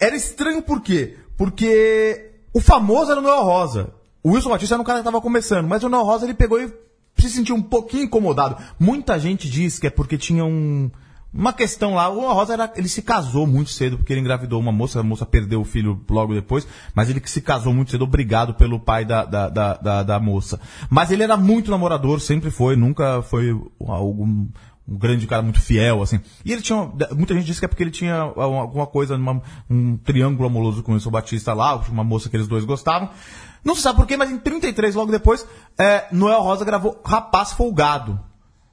Era 0.01 0.17
estranho 0.17 0.63
por 0.63 0.81
quê? 0.81 1.17
Porque 1.37 2.33
o 2.53 2.61
famoso 2.61 3.11
era 3.11 3.21
o 3.21 3.23
Noel 3.23 3.43
Rosa. 3.43 3.95
O 4.23 4.33
Wilson 4.33 4.51
Batista 4.51 4.75
era 4.75 4.83
um 4.83 4.85
cara 4.85 4.99
que 4.99 5.07
estava 5.09 5.23
começando, 5.23 5.67
mas 5.69 5.83
o 5.83 5.89
Noel 5.89 6.05
Rosa 6.05 6.27
ele 6.27 6.35
pegou 6.35 6.61
e 6.61 6.73
se 7.19 7.31
sentiu 7.31 7.57
um 7.57 7.63
pouquinho 7.63 8.05
incomodado. 8.05 8.57
Muita 8.79 9.19
gente 9.19 9.49
diz 9.49 9.79
que 9.79 9.87
é 9.87 9.91
porque 9.91 10.19
tinha 10.19 10.45
um, 10.45 10.91
uma 11.33 11.53
questão 11.53 11.95
lá. 11.95 12.09
O 12.09 12.17
Noel 12.17 12.35
Rosa 12.35 12.53
era, 12.53 12.73
ele 12.77 12.89
se 12.89 13.03
casou 13.03 13.47
muito 13.47 13.71
cedo 13.71 13.97
porque 13.97 14.13
ele 14.13 14.21
engravidou 14.21 14.61
uma 14.61 14.73
moça, 14.73 15.01
a 15.01 15.03
moça 15.03 15.27
perdeu 15.27 15.61
o 15.61 15.65
filho 15.65 16.05
logo 16.09 16.35
depois, 16.35 16.67
mas 16.95 17.11
ele 17.11 17.21
que 17.21 17.31
se 17.31 17.41
casou 17.41 17.73
muito 17.73 17.91
cedo, 17.91 18.05
obrigado 18.05 18.55
pelo 18.55 18.81
pai 18.81 19.05
da, 19.05 19.25
da, 19.25 19.49
da, 19.49 19.75
da, 19.75 20.03
da 20.03 20.21
moça. 20.21 20.61
Mas 20.89 21.11
ele 21.11 21.23
era 21.23 21.37
muito 21.37 21.71
namorador, 21.71 22.21
sempre 22.21 22.51
foi, 22.51 22.77
nunca 22.77 23.23
foi 23.23 23.51
algum 23.87 24.47
um 24.89 24.97
grande 24.97 25.27
cara 25.27 25.43
muito 25.43 25.61
fiel, 25.61 26.03
assim. 26.03 26.21
E 26.45 26.53
ele 26.53 26.63
tinha. 26.63 26.91
Muita 27.15 27.35
gente 27.35 27.45
disse 27.45 27.61
que 27.61 27.67
é 27.67 27.69
porque 27.69 27.83
ele 27.83 27.91
tinha 27.91 28.15
alguma 28.17 28.87
coisa, 28.87 29.17
uma, 29.17 29.43
um 29.69 29.97
triângulo 29.99 30.49
amoroso 30.49 30.83
com 30.83 30.93
o 30.93 30.95
Wilson 30.95 31.11
Batista 31.11 31.53
lá, 31.53 31.77
uma 31.89 32.03
moça 32.03 32.31
que 32.31 32.37
eles 32.37 32.49
dois 32.49 32.65
gostavam. 32.65 33.11
Não 33.63 33.75
se 33.75 33.83
sabe 33.83 33.97
porquê, 33.97 34.17
mas 34.17 34.31
em 34.31 34.39
33, 34.39 34.95
logo 34.95 35.11
depois, 35.11 35.47
é, 35.79 36.07
Noel 36.11 36.41
Rosa 36.41 36.65
gravou 36.65 37.01
Rapaz 37.05 37.53
Folgado. 37.53 38.19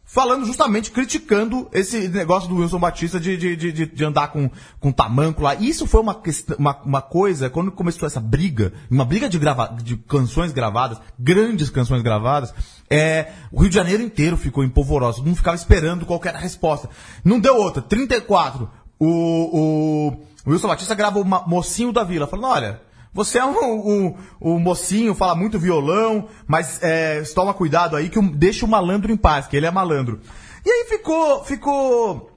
Falando 0.07 0.45
justamente, 0.45 0.91
criticando 0.91 1.67
esse 1.73 2.07
negócio 2.07 2.47
do 2.47 2.57
Wilson 2.57 2.77
Batista 2.77 3.19
de, 3.19 3.35
de, 3.35 3.55
de, 3.55 3.85
de 3.87 4.05
andar 4.05 4.27
com, 4.27 4.51
com 4.79 4.91
tamanco 4.91 5.41
lá. 5.41 5.55
Isso 5.55 5.87
foi 5.87 5.99
uma, 5.99 6.21
uma, 6.59 6.81
uma 6.83 7.01
coisa, 7.01 7.49
quando 7.49 7.71
começou 7.71 8.05
essa 8.05 8.19
briga, 8.19 8.71
uma 8.89 9.03
briga 9.03 9.27
de, 9.27 9.39
grava, 9.39 9.75
de 9.81 9.97
canções 9.97 10.53
gravadas, 10.53 10.99
grandes 11.19 11.71
canções 11.71 12.03
gravadas, 12.03 12.53
é, 12.87 13.31
o 13.51 13.61
Rio 13.61 13.69
de 13.69 13.75
Janeiro 13.75 14.03
inteiro 14.03 14.37
ficou 14.37 14.63
empolvoroso, 14.63 15.17
todo 15.17 15.25
mundo 15.25 15.37
ficava 15.37 15.55
esperando 15.55 16.05
qual 16.05 16.21
era 16.23 16.37
a 16.37 16.41
resposta. 16.41 16.87
Não 17.23 17.39
deu 17.39 17.55
outra. 17.55 17.81
34, 17.81 18.69
o, 18.99 19.07
o, 19.07 20.07
o 20.45 20.51
Wilson 20.51 20.67
Batista 20.67 20.93
gravou 20.93 21.23
o 21.23 21.49
Mocinho 21.49 21.91
da 21.91 22.03
Vila, 22.03 22.27
falando, 22.27 22.53
olha, 22.53 22.81
você 23.15 23.39
é 23.39 23.45
um, 23.45 23.55
um, 23.61 24.15
um, 24.41 24.59
mocinho, 24.59 25.15
fala 25.15 25.33
muito 25.35 25.57
violão, 25.57 26.27
mas 26.45 26.83
é, 26.83 27.21
toma 27.33 27.53
cuidado 27.53 27.95
aí 27.95 28.09
que 28.09 28.21
deixa 28.21 28.65
o 28.65 28.69
malandro 28.69 29.09
em 29.09 29.15
paz, 29.15 29.47
que 29.47 29.55
ele 29.55 29.65
é 29.65 29.71
malandro. 29.71 30.19
E 30.65 30.69
aí 30.69 30.85
ficou, 30.89 31.41
ficou, 31.45 32.29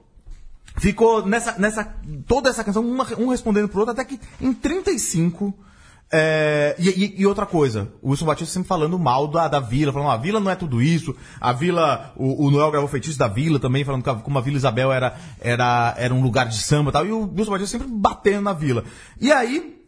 ficou 0.77 1.25
nessa, 1.25 1.59
nessa, 1.59 1.83
toda 2.25 2.49
essa 2.49 2.63
canção, 2.63 2.81
uma, 2.81 3.05
um 3.17 3.27
respondendo 3.27 3.67
pro 3.67 3.81
outro, 3.81 3.91
até 3.91 4.05
que 4.05 4.17
em 4.39 4.53
35, 4.53 5.53
é, 6.13 6.77
e, 6.79 6.87
e, 6.87 7.21
e, 7.21 7.25
outra 7.25 7.45
coisa, 7.45 7.91
o 8.01 8.11
Wilson 8.11 8.25
Batista 8.25 8.53
sempre 8.53 8.69
falando 8.69 8.97
mal 8.97 9.27
da, 9.27 9.49
da 9.49 9.59
vila, 9.59 9.91
falando, 9.91 10.11
ah, 10.11 10.13
a 10.13 10.17
vila 10.17 10.39
não 10.39 10.49
é 10.49 10.55
tudo 10.55 10.81
isso, 10.81 11.13
a 11.41 11.51
vila, 11.51 12.13
o, 12.15 12.45
o 12.45 12.49
Noel 12.49 12.71
gravou 12.71 12.87
feitiço 12.87 13.19
da 13.19 13.27
vila 13.27 13.59
também, 13.59 13.83
falando 13.83 14.01
que 14.01 14.09
a, 14.09 14.15
como 14.15 14.37
a 14.37 14.41
Vila 14.41 14.55
Isabel 14.55 14.93
era, 14.93 15.17
era, 15.41 15.93
era 15.97 16.13
um 16.13 16.21
lugar 16.21 16.47
de 16.47 16.57
samba 16.57 16.89
e 16.89 16.93
tal, 16.93 17.05
e 17.05 17.11
o 17.11 17.29
Wilson 17.35 17.51
Batista 17.51 17.77
sempre 17.77 17.93
batendo 17.93 18.43
na 18.43 18.53
vila. 18.53 18.85
E 19.19 19.29
aí, 19.29 19.78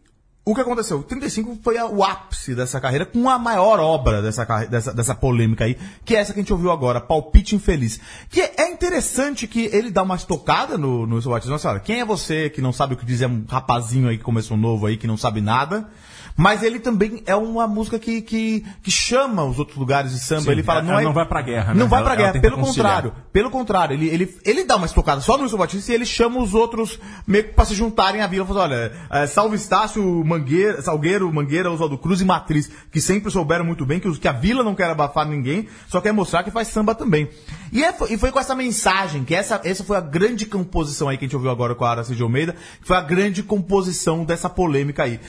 o 0.44 0.56
que 0.56 0.60
aconteceu? 0.60 0.98
O 0.98 1.02
35 1.04 1.60
foi 1.62 1.80
o 1.80 2.02
ápice 2.02 2.52
dessa 2.52 2.80
carreira, 2.80 3.06
com 3.06 3.30
a 3.30 3.38
maior 3.38 3.78
obra 3.78 4.20
dessa, 4.20 4.44
dessa, 4.66 4.92
dessa 4.92 5.14
polêmica 5.14 5.64
aí, 5.64 5.78
que 6.04 6.16
é 6.16 6.18
essa 6.18 6.32
que 6.32 6.40
a 6.40 6.42
gente 6.42 6.52
ouviu 6.52 6.72
agora, 6.72 7.00
Palpite 7.00 7.54
Infeliz. 7.54 8.00
Que 8.28 8.40
é 8.40 8.68
interessante 8.68 9.46
que 9.46 9.66
ele 9.72 9.88
dá 9.90 10.02
uma 10.02 10.16
estocada 10.16 10.76
no, 10.76 11.06
no 11.06 11.22
seu 11.22 11.30
batismo. 11.30 11.52
Nossa, 11.52 11.78
quem 11.78 12.00
é 12.00 12.04
você 12.04 12.50
que 12.50 12.60
não 12.60 12.72
sabe 12.72 12.94
o 12.94 12.96
que 12.96 13.06
diz? 13.06 13.22
É 13.22 13.28
um 13.28 13.44
rapazinho 13.48 14.08
aí 14.08 14.18
que 14.18 14.24
começou 14.24 14.56
novo 14.56 14.86
aí, 14.86 14.96
que 14.96 15.06
não 15.06 15.16
sabe 15.16 15.40
nada. 15.40 15.88
Mas 16.36 16.62
ele 16.62 16.78
também 16.78 17.22
é 17.26 17.36
uma 17.36 17.66
música 17.66 17.98
que, 17.98 18.22
que, 18.22 18.64
que 18.82 18.90
chama 18.90 19.44
os 19.44 19.58
outros 19.58 19.76
lugares 19.76 20.12
de 20.12 20.18
samba. 20.18 20.42
Sim, 20.42 20.50
ele 20.50 20.62
fala, 20.62 20.80
ela 20.80 20.92
não, 20.92 21.00
é, 21.00 21.04
não 21.04 21.12
vai 21.12 21.26
pra 21.26 21.42
guerra, 21.42 21.74
né? 21.74 21.80
Não 21.80 21.88
vai 21.88 22.00
Ela- 22.00 22.04
pra 22.10 22.14
ela 22.14 22.22
guerra, 22.22 22.32
tenta 22.32 22.48
pelo 22.48 22.60
conciliar. 22.62 22.94
contrário. 23.02 23.22
Pelo 23.32 23.50
contrário, 23.50 23.94
ele, 23.94 24.08
ele, 24.08 24.38
ele 24.44 24.64
dá 24.64 24.76
uma 24.76 24.86
estocada 24.86 25.20
só 25.20 25.36
no 25.36 25.42
Wilson 25.44 25.56
Batista 25.58 25.92
e 25.92 25.94
ele 25.94 26.06
chama 26.06 26.40
os 26.40 26.54
outros 26.54 26.98
meio 27.26 27.44
que 27.44 27.52
pra 27.54 27.64
se 27.64 27.74
juntarem 27.74 28.20
à 28.22 28.26
vila. 28.26 28.46
Fala, 28.46 28.60
olha, 28.62 28.92
é, 29.10 29.26
Salve 29.26 29.56
Estácio, 29.56 30.02
Mangueira, 30.24 30.80
Salgueiro, 30.82 31.32
Mangueira, 31.32 31.70
Oswaldo 31.70 31.98
Cruz 31.98 32.20
e 32.20 32.24
Matriz, 32.24 32.70
que 32.90 33.00
sempre 33.00 33.30
souberam 33.30 33.64
muito 33.64 33.84
bem 33.84 34.00
que, 34.00 34.08
os, 34.08 34.18
que 34.18 34.26
a 34.28 34.32
vila 34.32 34.62
não 34.64 34.74
quer 34.74 34.90
abafar 34.90 35.26
ninguém, 35.26 35.68
só 35.88 36.00
quer 36.00 36.12
mostrar 36.12 36.42
que 36.42 36.50
faz 36.50 36.68
samba 36.68 36.94
também. 36.94 37.28
E, 37.72 37.84
é- 37.84 37.94
e 38.10 38.16
foi 38.18 38.30
com 38.32 38.38
essa 38.40 38.54
mensagem, 38.54 39.24
que 39.24 39.34
essa, 39.34 39.60
essa 39.64 39.84
foi 39.84 39.96
a 39.96 40.00
grande 40.00 40.46
composição 40.46 41.08
aí 41.08 41.16
que 41.18 41.24
a 41.24 41.28
gente 41.28 41.36
ouviu 41.36 41.50
agora 41.50 41.74
com 41.74 41.84
a 41.84 41.90
Aracide 41.90 42.22
Almeida, 42.22 42.52
que 42.80 42.86
foi 42.86 42.96
a 42.96 43.00
grande 43.02 43.42
composição 43.42 44.24
dessa 44.24 44.48
polêmica 44.48 45.02
aí. 45.04 45.20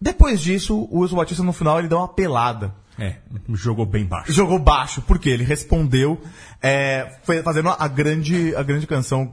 Depois 0.00 0.40
disso, 0.40 0.86
o 0.90 1.00
Wilson 1.00 1.16
Batista 1.16 1.42
no 1.42 1.52
final 1.52 1.78
ele 1.78 1.88
dá 1.88 1.96
uma 1.96 2.08
pelada. 2.08 2.74
É, 2.98 3.16
jogou 3.54 3.86
bem 3.86 4.04
baixo. 4.04 4.32
Jogou 4.32 4.58
baixo, 4.58 5.00
porque 5.02 5.28
ele 5.28 5.44
respondeu 5.44 6.20
é, 6.60 7.16
foi 7.22 7.42
fazendo 7.42 7.68
a 7.68 7.86
grande, 7.88 8.54
a 8.56 8.62
grande 8.62 8.86
canção 8.88 9.32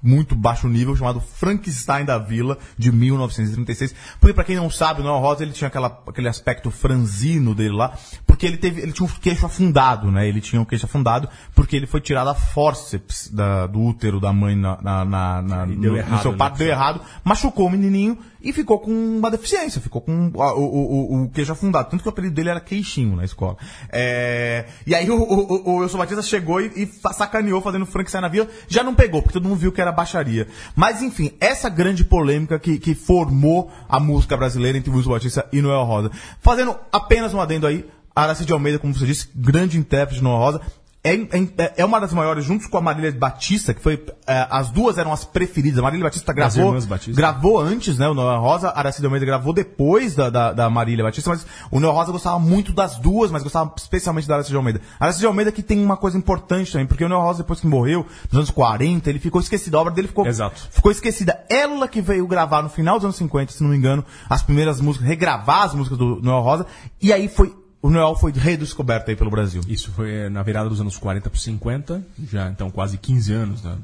muito 0.00 0.36
baixo 0.36 0.68
nível, 0.68 0.94
chamado 0.94 1.18
Frankenstein 1.20 2.04
da 2.04 2.18
Vila, 2.18 2.56
de 2.76 2.92
1936. 2.92 3.92
Porque, 4.20 4.32
pra 4.32 4.44
quem 4.44 4.54
não 4.54 4.70
sabe, 4.70 5.00
o 5.00 5.04
Noel 5.04 5.18
Rosa 5.20 5.42
ele 5.42 5.50
tinha 5.52 5.66
aquela, 5.66 6.00
aquele 6.06 6.28
aspecto 6.28 6.70
franzino 6.70 7.52
dele 7.52 7.74
lá, 7.74 7.96
porque 8.24 8.46
ele, 8.46 8.58
teve, 8.58 8.80
ele 8.80 8.92
tinha 8.92 9.04
um 9.06 9.10
queixo 9.10 9.44
afundado, 9.46 10.08
né? 10.12 10.28
Ele 10.28 10.40
tinha 10.40 10.60
um 10.62 10.64
queixo 10.64 10.86
afundado, 10.86 11.28
porque 11.52 11.74
ele 11.74 11.86
foi 11.88 12.00
tirado 12.00 12.28
a 12.28 12.34
forceps 12.34 13.28
da- 13.32 13.66
do 13.66 13.80
útero 13.80 14.20
da 14.20 14.32
mãe 14.32 14.54
na, 14.54 14.78
na, 14.80 15.04
na, 15.04 15.42
na- 15.42 15.66
deu 15.66 15.92
no, 15.92 15.96
errado, 15.96 16.12
no 16.12 16.22
seu 16.22 16.30
né? 16.32 16.38
parto, 16.38 16.58
deu 16.58 16.68
errado, 16.68 17.00
machucou 17.24 17.66
o 17.66 17.70
menininho 17.70 18.18
e 18.40 18.52
ficou 18.52 18.78
com 18.78 18.90
uma 18.90 19.30
deficiência, 19.30 19.80
ficou 19.80 20.00
com 20.00 20.30
o, 20.34 20.40
o, 20.40 21.22
o, 21.22 21.22
o 21.22 21.28
queijo 21.30 21.52
afundado. 21.52 21.90
Tanto 21.90 22.02
que 22.02 22.08
o 22.08 22.10
apelido 22.10 22.34
dele 22.34 22.50
era 22.50 22.60
queixinho 22.60 23.16
na 23.16 23.24
escola. 23.24 23.56
É, 23.90 24.66
e 24.86 24.94
aí 24.94 25.10
o, 25.10 25.16
o, 25.16 25.70
o 25.70 25.76
Wilson 25.78 25.98
Batista 25.98 26.22
chegou 26.22 26.60
e, 26.60 26.70
e 26.76 26.86
sacaneou 27.12 27.60
fazendo 27.60 27.86
Frankenstein 27.86 28.22
na 28.22 28.28
vila, 28.28 28.48
já 28.68 28.82
não 28.82 28.94
pegou, 28.94 29.22
porque 29.22 29.34
todo 29.34 29.48
mundo 29.48 29.58
viu 29.58 29.72
que 29.72 29.80
era 29.80 29.92
baixaria. 29.92 30.46
Mas 30.76 31.02
enfim, 31.02 31.32
essa 31.40 31.68
grande 31.68 32.04
polêmica 32.04 32.58
que, 32.58 32.78
que 32.78 32.94
formou 32.94 33.70
a 33.88 33.98
música 33.98 34.36
brasileira 34.36 34.78
entre 34.78 34.90
Wilson 34.90 35.10
Batista 35.10 35.48
e 35.52 35.60
Noel 35.60 35.84
Rosa. 35.84 36.10
Fazendo 36.40 36.76
apenas 36.92 37.34
um 37.34 37.40
adendo 37.40 37.66
aí, 37.66 37.84
Aracide 38.14 38.52
Almeida, 38.52 38.78
como 38.78 38.92
você 38.94 39.06
disse, 39.06 39.28
grande 39.34 39.78
intérprete 39.78 40.18
de 40.18 40.24
Noel 40.24 40.38
Rosa. 40.38 40.60
É, 41.08 41.64
é, 41.64 41.74
é 41.78 41.84
uma 41.84 42.00
das 42.00 42.12
maiores, 42.12 42.44
juntos 42.44 42.66
com 42.66 42.78
a 42.78 42.80
Marília 42.80 43.12
Batista, 43.12 43.72
que 43.72 43.80
foi. 43.80 44.04
é, 44.26 44.46
as 44.50 44.70
duas 44.70 44.98
eram 44.98 45.12
as 45.12 45.24
preferidas. 45.24 45.78
A 45.78 45.82
Marília 45.82 46.04
Batista 46.04 46.32
gravou. 46.32 46.80
Batista. 46.80 47.12
Gravou 47.20 47.58
antes, 47.58 47.98
né? 47.98 48.08
O 48.08 48.14
Noel 48.14 48.40
Rosa, 48.40 48.68
a 48.68 48.78
Aracide 48.78 49.06
Almeida 49.06 49.26
gravou 49.26 49.52
depois 49.52 50.14
da, 50.14 50.30
da, 50.30 50.52
da 50.52 50.70
Marília 50.70 51.04
Batista, 51.04 51.30
mas 51.30 51.46
o 51.70 51.80
Noel 51.80 51.94
Rosa 51.94 52.12
gostava 52.12 52.38
muito 52.38 52.72
das 52.72 52.96
duas, 52.96 53.30
mas 53.30 53.42
gostava 53.42 53.72
especialmente 53.76 54.28
da 54.28 54.34
Aracide 54.36 54.56
Almeida. 54.56 54.80
A 54.98 55.06
Aracide 55.06 55.26
Almeida 55.26 55.52
que 55.52 55.62
tem 55.62 55.82
uma 55.82 55.96
coisa 55.96 56.16
importante 56.16 56.72
também, 56.72 56.86
porque 56.86 57.04
o 57.04 57.08
Noel 57.08 57.22
Rosa, 57.22 57.38
depois 57.42 57.60
que 57.60 57.66
morreu, 57.66 58.06
nos 58.30 58.38
anos 58.38 58.50
40, 58.50 59.08
ele 59.08 59.18
ficou 59.18 59.40
esquecido. 59.40 59.76
A 59.76 59.80
obra 59.80 59.92
dele 59.92 60.08
ficou, 60.08 60.26
Exato. 60.26 60.68
ficou 60.70 60.90
esquecida. 60.92 61.44
Ela 61.48 61.88
que 61.88 62.00
veio 62.00 62.26
gravar 62.26 62.62
no 62.62 62.68
final 62.68 62.96
dos 62.96 63.04
anos 63.04 63.16
50, 63.16 63.52
se 63.52 63.62
não 63.62 63.70
me 63.70 63.76
engano, 63.76 64.04
as 64.28 64.42
primeiras 64.42 64.80
músicas, 64.80 65.06
regravar 65.06 65.62
as 65.62 65.74
músicas 65.74 65.98
do 65.98 66.20
Noel 66.22 66.42
Rosa, 66.42 66.66
e 67.00 67.12
aí 67.12 67.28
foi. 67.28 67.54
O 67.80 67.90
Noel 67.90 68.16
foi 68.16 68.32
redescoberto 68.32 69.10
aí 69.10 69.16
pelo 69.16 69.30
Brasil. 69.30 69.62
Isso 69.68 69.92
foi 69.92 70.12
eh, 70.12 70.28
na 70.28 70.42
virada 70.42 70.68
dos 70.68 70.80
anos 70.80 70.98
40 70.98 71.30
para 71.30 71.38
50, 71.38 72.04
já 72.30 72.50
então 72.50 72.70
quase 72.70 72.98
15 72.98 73.32
anos 73.32 73.62
né, 73.62 73.76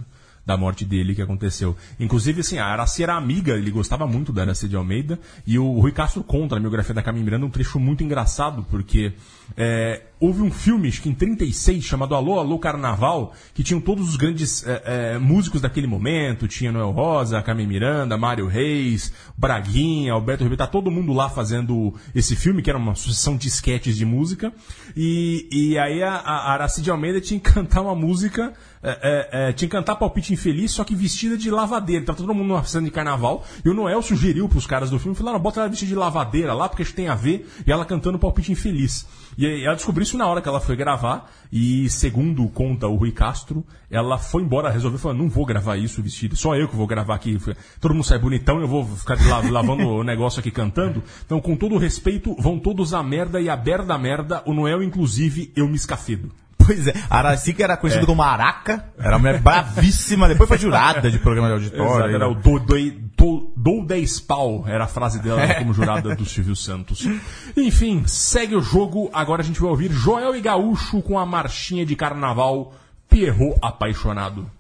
da 0.45 0.57
morte 0.57 0.85
dele 0.85 1.15
que 1.15 1.23
aconteceu. 1.23 1.77
Inclusive, 1.99 2.41
assim, 2.41 2.59
a 2.59 2.67
Araci 2.67 3.03
era 3.03 3.15
amiga, 3.15 3.53
ele 3.53 3.71
gostava 3.71 4.07
muito 4.07 4.33
da 4.33 4.43
Araci 4.43 4.69
de 4.69 4.77
Almeida, 4.77 5.19
e 5.47 5.59
o 5.59 5.81
Rui 5.81 5.93
Castro 5.93 6.23
conta 6.23 6.55
na 6.57 6.61
biografia 6.61 6.95
da 6.95 7.03
Carmen 7.03 7.25
Miranda 7.25 7.47
um 7.47 7.51
trecho 7.51 7.79
muito 7.81 8.05
engraçado, 8.05 8.67
porque 8.71 9.13
eh, 9.57 10.03
houve 10.21 10.43
um 10.43 10.51
filme, 10.51 10.89
acho 10.89 11.03
que 11.03 11.09
em 11.09 11.15
36, 11.15 11.85
chamado 11.85 12.15
Alô, 12.15 12.39
Alô 12.39 12.59
Carnaval, 12.59 13.35
que 13.53 13.63
tinham 13.63 13.81
todos 13.81 14.09
os 14.09 14.17
grandes 14.17 14.67
eh, 14.67 14.83
eh, 14.85 15.19
músicos 15.19 15.61
daquele 15.61 15.87
momento, 15.87 16.49
tinha 16.49 16.73
Noel 16.73 16.91
Rosa, 16.91 17.43
Carmen 17.43 17.67
Miranda, 17.67 18.17
Mário 18.17 18.47
Reis, 18.47 19.13
Braguinha, 19.37 20.13
Alberto 20.13 20.45
Ribeiro, 20.45 20.59
tá 20.59 20.67
todo 20.67 20.91
mundo 20.91 21.13
lá 21.13 21.29
fazendo 21.29 21.95
esse 22.15 22.37
filme, 22.37 22.63
que 22.63 22.71
era 22.71 22.79
uma 22.79 22.95
sucessão 22.95 23.37
de 23.37 23.49
esquetes 23.49 23.97
de 23.97 24.05
música, 24.05 24.53
e, 24.97 25.49
e 25.51 25.79
aí 25.79 26.03
a, 26.03 26.15
a 26.15 26.53
Aracide 26.53 26.91
Almeida 26.91 27.21
tinha 27.21 27.41
que 27.41 27.51
cantar 27.53 27.83
uma 27.83 27.95
música, 27.95 28.53
é, 28.85 28.99
é, 29.03 29.49
é, 29.49 29.53
tinha 29.55 29.67
que 29.67 29.75
cantar 29.75 29.97
Palpite 29.97 30.35
Infeliz, 30.35 30.73
só 30.73 30.85
que 30.85 30.95
vestida 30.95 31.39
de 31.39 31.51
lavadeira. 31.51 32.05
Tava 32.05 32.19
todo 32.19 32.35
mundo 32.35 32.49
numa 32.49 32.63
cena 32.65 32.85
de 32.85 32.91
carnaval, 32.91 33.43
e 33.65 33.69
o 33.71 33.75
Noel 33.75 34.03
sugeriu 34.03 34.47
pros 34.47 34.67
caras 34.67 34.91
do 34.91 34.99
filme, 34.99 35.17
falaram, 35.17 35.41
bota 35.41 35.61
ela 35.61 35.71
vestida 35.71 35.89
de 35.89 35.95
lavadeira 35.95 36.53
lá, 36.53 36.69
porque 36.69 36.85
que 36.85 36.93
tem 36.93 37.09
a 37.09 37.15
ver, 37.15 37.49
e 37.67 37.73
ela 37.73 37.87
cantando 37.87 38.19
Palpite 38.19 38.53
Infeliz. 38.53 39.07
E 39.39 39.65
ela 39.65 39.75
descobriu 39.75 40.03
isso 40.03 40.19
na 40.19 40.27
hora 40.27 40.43
que 40.43 40.49
ela 40.49 40.61
foi 40.61 40.77
gravar, 40.77 41.33
e 41.51 41.89
segundo 41.89 42.47
conta 42.49 42.87
o 42.87 42.97
Rui 42.97 43.11
Castro, 43.11 43.65
ela 43.91 44.19
foi 44.19 44.43
embora, 44.43 44.71
resolveu 44.71 44.99
falar, 44.99 45.15
não 45.15 45.31
vou 45.31 45.47
gravar 45.47 45.79
isso 45.79 46.03
vestido, 46.03 46.37
só 46.37 46.55
eu 46.55 46.69
que 46.69 46.77
vou 46.77 46.87
gravar 46.87 47.15
aqui. 47.15 47.39
Todo 47.81 47.95
mundo 47.95 48.05
sai 48.05 48.19
bonitão, 48.19 48.61
eu 48.61 48.69
vou 48.69 48.85
ficar 48.85 49.17
lavando 49.51 49.89
o 49.89 50.05
negócio 50.05 50.41
aqui 50.41 50.51
cantando. 50.51 51.03
Então, 51.25 51.41
com 51.41 51.57
todo 51.57 51.79
respeito, 51.79 52.37
vão 52.39 52.59
todos 52.59 52.93
a 52.93 53.03
merda 53.03 53.41
e 53.41 53.49
a 53.49 53.57
berda 53.57 53.97
merda, 53.97 54.43
o 54.45 54.53
Noel, 54.53 54.83
inclusive, 54.83 55.51
eu 55.57 55.67
me 55.67 55.77
escafedo. 55.77 56.31
Pois 56.65 56.87
é, 56.87 56.95
a 57.11 57.19
Araci 57.19 57.53
que 57.53 57.63
era 57.63 57.77
conhecida 57.77 58.07
como 58.07 58.23
Araca, 58.23 58.87
era 58.99 59.11
uma 59.11 59.19
mulher 59.19 59.41
bravíssima, 59.41 60.29
depois 60.29 60.49
foi 60.49 60.59
jurada 60.59 61.11
de 61.11 61.19
programa 61.19 61.49
de 61.49 61.55
auditório. 61.55 61.95
Exato, 61.95 62.15
era 62.15 62.29
o 62.29 62.35
dou, 62.35 63.53
dou 63.57 63.87
10 63.87 64.21
pau, 64.21 64.65
era 64.67 64.85
a 64.85 64.89
frase 64.89 65.21
dela 65.21 65.55
como 65.55 65.73
jurada 65.73 66.15
do 66.15 66.25
Silvio 66.25 66.57
Santos. 66.57 67.07
Enfim, 67.57 68.05
segue 68.07 68.55
o 68.57 68.63
jogo, 68.63 69.11
agora 69.13 69.43
a 69.43 69.45
gente 69.45 69.61
vai 69.61 69.71
ouvir 69.71 69.93
Joel 69.93 70.35
e 70.37 70.41
Gaúcho 70.41 71.03
com 71.03 71.19
a 71.19 71.27
marchinha 71.27 71.85
de 71.85 71.95
carnaval. 71.95 72.75
Pierrot 73.09 73.57
Apaixonado. 73.63 74.51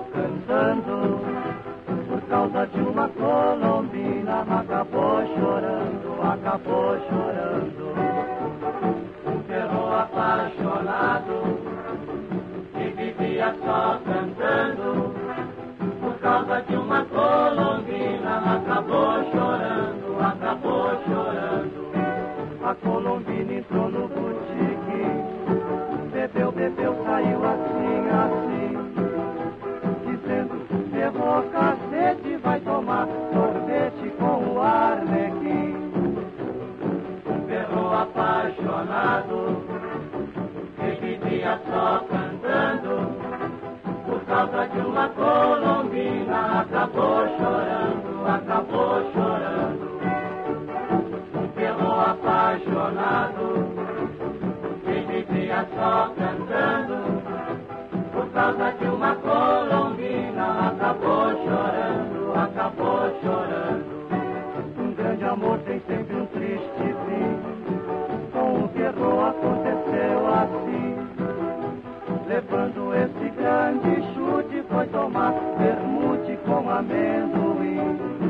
Cantando 0.00 1.20
por 2.08 2.20
causa 2.28 2.66
de 2.66 2.80
uma 2.80 3.08
colombina 3.08 4.40
acabou 4.42 5.26
chorando, 5.34 6.22
acabou 6.22 6.98
chorando. 7.08 7.94
Ferrou 9.46 9.94
apaixonado 9.94 11.34
que 12.72 12.88
vivia 12.90 13.54
só 13.64 14.00
cantando 14.04 15.14
por 16.00 16.18
causa 16.20 16.62
de 16.62 16.76
uma 16.76 17.04
colombina 17.04 18.56
acabou 18.56 19.24
chorando, 19.32 20.18
acabou 20.20 20.90
chorando. 21.06 21.86
A 22.64 22.74
colombina 22.74 23.52
entrou 23.54 23.90
no 23.90 24.08
de 44.76 44.82
uma 44.82 45.08
colombina, 45.08 46.60
acabou 46.60 47.26
chorando, 47.38 48.28
acabou 48.28 49.10
chorando 49.14 49.96
um 51.34 51.48
perro 51.48 52.00
apaixonado 52.00 53.44
que 54.84 55.24
vivia 55.24 55.66
só 55.74 56.12
cantando 56.18 57.22
por 58.12 58.28
causa 58.32 58.72
de 58.72 58.84
uma 58.84 59.14
colombina 59.14 60.68
acabou 60.68 61.30
chorando, 61.44 62.34
acabou 62.34 63.10
chorando. 63.22 63.96
Um 64.78 64.92
grande 64.92 65.24
amor 65.24 65.58
tem 65.60 65.80
sempre 65.86 66.16
um 66.16 66.26
triste 66.26 66.68
fim. 66.76 67.38
Com 68.30 68.64
o 68.64 68.68
perro 68.68 69.26
aconteceu 69.26 70.26
assim. 70.34 70.96
Levando 72.28 72.94
esse 72.94 73.30
grande 73.30 74.02
chute 74.12 74.15
foi 74.76 74.86
tomar 74.88 75.32
vermute 75.56 76.36
com 76.44 76.68
amendoim. 76.68 78.25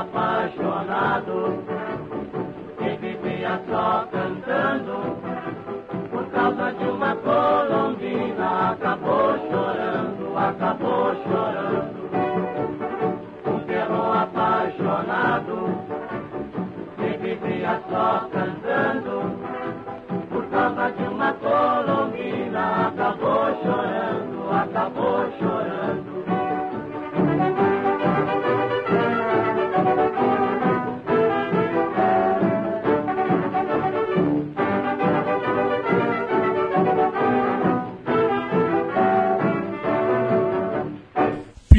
Apaixonado 0.00 1.64
que 2.78 2.96
vivia 2.98 3.60
só 3.68 4.06
cantando 4.12 5.18
por 6.10 6.24
causa 6.30 6.72
de 6.72 6.84
uma 6.84 7.16
colombina 7.16 8.70
acabou 8.70 9.36
chorando, 9.50 10.38
acabou 10.38 11.14
chorando. 11.24 12.10
Um 13.44 13.58
perro 13.66 14.12
apaixonado 14.12 15.56
que 16.96 17.16
vivia 17.18 17.82
só 17.90 18.28
cantando 18.30 19.36
por 20.30 20.46
causa 20.46 20.90
de 20.92 21.02
uma 21.02 21.32
colombina 21.32 22.88
acabou 22.88 23.46
chorando, 23.62 24.50
acabou 24.52 25.32
chorando. 25.38 25.57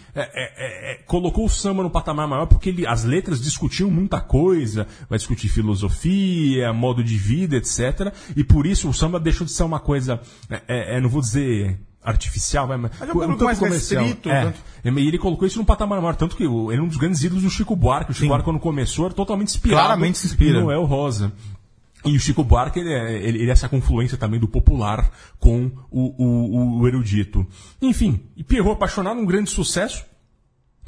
colocou 1.06 1.47
o 1.48 1.50
samba 1.60 1.82
no 1.82 1.90
patamar 1.90 2.26
maior 2.28 2.46
porque 2.46 2.68
ele, 2.68 2.86
as 2.86 3.04
letras 3.04 3.40
discutiam 3.40 3.90
muita 3.90 4.20
coisa, 4.20 4.86
vai 5.08 5.18
discutir 5.18 5.48
filosofia, 5.48 6.72
modo 6.72 7.02
de 7.02 7.16
vida, 7.16 7.56
etc. 7.56 8.12
E 8.36 8.44
por 8.44 8.66
isso 8.66 8.88
o 8.88 8.94
samba 8.94 9.18
deixou 9.18 9.44
de 9.46 9.52
ser 9.52 9.62
uma 9.64 9.80
coisa, 9.80 10.20
é, 10.50 10.62
é, 10.68 10.96
é, 10.96 11.00
não 11.00 11.08
vou 11.08 11.20
dizer 11.20 11.78
artificial, 12.02 12.66
mas, 12.66 12.80
Mas 12.80 13.00
é 13.00 13.04
um 13.12 13.12
público 13.12 13.44
mais 13.44 13.58
restrito, 13.58 14.30
É. 14.30 14.44
tanto- 14.44 14.58
E 14.84 15.06
ele 15.08 15.18
colocou 15.18 15.46
isso 15.46 15.58
num 15.58 15.64
patamar 15.64 16.00
maior, 16.00 16.14
tanto 16.16 16.36
que 16.36 16.46
o- 16.46 16.72
ele 16.72 16.80
é 16.80 16.84
um 16.84 16.88
dos 16.88 16.96
grandes 16.96 17.22
ídolos 17.22 17.42
do 17.44 17.50
Chico 17.50 17.76
Buarque. 17.76 18.12
O 18.12 18.14
Chico 18.14 18.22
Sim. 18.24 18.28
Buarque, 18.28 18.44
quando 18.44 18.60
começou, 18.60 19.06
era 19.06 19.14
totalmente 19.14 19.48
inspirado 19.48 19.82
Claramente 19.82 20.18
se 20.18 20.26
inspira. 20.28 20.58
em 20.58 20.62
Noel 20.62 20.84
Rosa. 20.84 21.32
E 22.04 22.16
o 22.16 22.20
Chico 22.20 22.44
Buarque, 22.44 22.78
ele 22.78 22.92
é, 22.92 23.18
ele- 23.26 23.38
ele 23.42 23.48
é 23.50 23.52
essa 23.52 23.68
confluência 23.68 24.16
também 24.16 24.38
do 24.40 24.46
popular 24.48 25.10
com 25.38 25.70
o, 25.90 26.14
o- 26.24 26.78
o 26.80 26.88
erudito. 26.88 27.44
Enfim, 27.82 28.20
e 28.36 28.44
Pierrot 28.44 28.72
apaixonado, 28.74 29.18
um 29.20 29.26
grande 29.26 29.50
sucesso. 29.50 30.04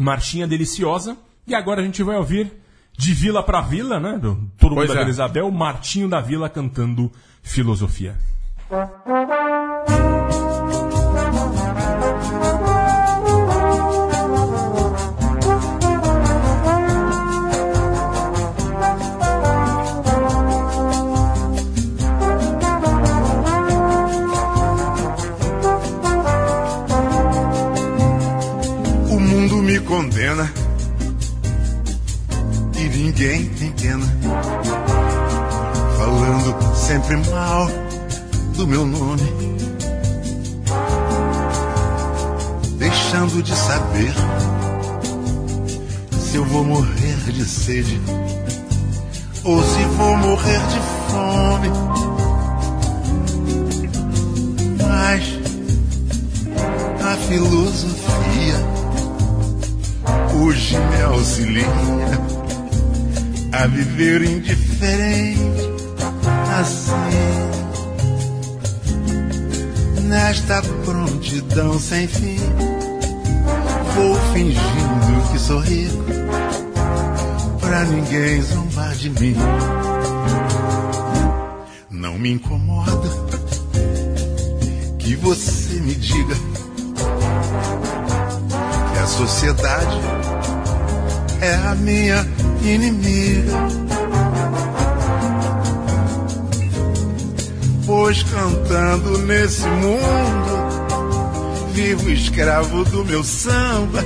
Marchinha 0.02 0.46
deliciosa. 0.46 1.16
E 1.46 1.54
agora 1.54 1.80
a 1.80 1.84
gente 1.84 2.02
vai 2.02 2.16
ouvir 2.16 2.52
de 2.96 3.14
Vila 3.14 3.42
pra 3.42 3.60
Vila, 3.60 3.98
né? 4.00 4.18
Do, 4.18 4.36
todo 4.58 4.74
Pois 4.74 4.88
mundo 4.88 4.88
da 4.88 4.94
é. 4.94 4.98
Vila 4.98 5.10
Isabel, 5.10 5.50
Martinho 5.50 6.08
da 6.08 6.20
Vila 6.20 6.48
cantando 6.48 7.10
filosofia. 7.42 8.16
Ninguém 33.20 33.44
tem 33.50 33.70
pena. 33.72 34.06
Falando 35.98 36.74
sempre 36.74 37.16
mal 37.30 37.68
do 38.56 38.66
meu 38.66 38.86
nome. 38.86 39.22
Deixando 42.78 43.42
de 43.42 43.54
saber 43.54 44.14
se 46.18 46.36
eu 46.36 46.44
vou 46.46 46.64
morrer 46.64 47.16
de 47.30 47.44
sede 47.44 48.00
ou 49.44 49.62
se 49.62 49.84
vou 49.98 50.16
morrer 50.16 50.60
de 50.68 50.80
fome. 51.10 51.70
Mas 54.88 55.38
a 57.04 57.16
filosofia 57.28 58.56
hoje 60.42 60.78
me 60.78 61.02
auxilia 61.02 62.39
a 63.52 63.66
viver 63.66 64.22
indiferente 64.22 65.70
assim. 66.58 66.92
Nesta 70.08 70.60
prontidão 70.84 71.78
sem 71.78 72.08
fim, 72.08 72.38
vou 73.94 74.16
fingindo 74.32 75.30
que 75.30 75.38
sou 75.38 75.60
rico, 75.60 76.04
pra 77.60 77.84
ninguém 77.84 78.42
zombar 78.42 78.92
de 78.96 79.10
mim. 79.10 79.36
Não 81.90 82.18
me 82.18 82.32
incomoda 82.32 83.08
que 84.98 85.14
você 85.16 85.74
me 85.74 85.94
diga 85.94 86.34
que 88.92 88.98
a 88.98 89.06
sociedade 89.06 90.00
é 91.40 91.54
a 91.54 91.74
minha 91.76 92.26
inimiga. 92.62 93.52
Pois 97.86 98.22
cantando 98.22 99.18
nesse 99.18 99.66
mundo, 99.66 101.72
vivo 101.72 102.10
escravo 102.10 102.84
do 102.84 103.04
meu 103.04 103.24
samba, 103.24 104.04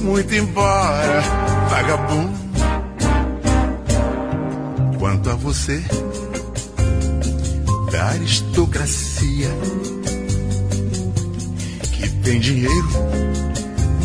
muito 0.00 0.34
embora 0.34 1.22
vagabundo. 1.68 2.42
Quanto 4.98 5.30
a 5.30 5.34
você, 5.34 5.82
da 7.90 8.04
aristocracia, 8.06 9.48
que 11.92 12.08
tem 12.22 12.38
dinheiro 12.38 12.88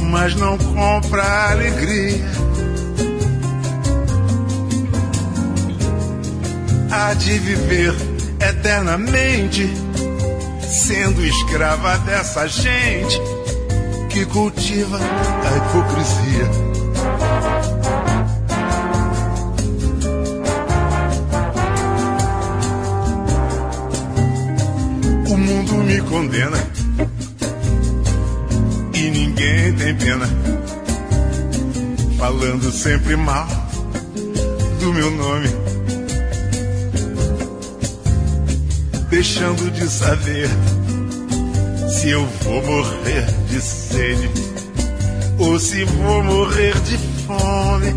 mas 0.09 0.35
não 0.35 0.57
compra 0.57 1.51
alegria. 1.51 2.46
Há 6.99 7.13
de 7.13 7.37
viver 7.37 7.93
eternamente, 8.41 9.71
sendo 10.67 11.23
escrava 11.23 11.95
dessa 11.99 12.47
gente 12.47 13.21
que 14.09 14.25
cultiva 14.25 14.97
a 14.97 15.57
hipocrisia. 15.57 16.49
O 25.29 25.37
mundo 25.37 25.73
me 25.75 26.01
condena 26.01 26.57
e 28.95 29.09
ninguém 29.11 29.73
tem 29.73 29.95
pena. 29.95 30.27
Falando 32.17 32.71
sempre 32.71 33.15
mal 33.15 33.47
do 34.79 34.91
meu 34.91 35.11
nome. 35.11 35.66
deixando 39.17 39.71
de 39.71 39.89
saber 39.89 40.47
se 41.89 42.11
eu 42.11 42.23
vou 42.43 42.63
morrer 42.63 43.25
de 43.49 43.59
sede 43.59 44.29
ou 45.39 45.57
se 45.59 45.83
vou 45.85 46.23
morrer 46.23 46.79
de 46.81 46.99
fome. 47.25 47.95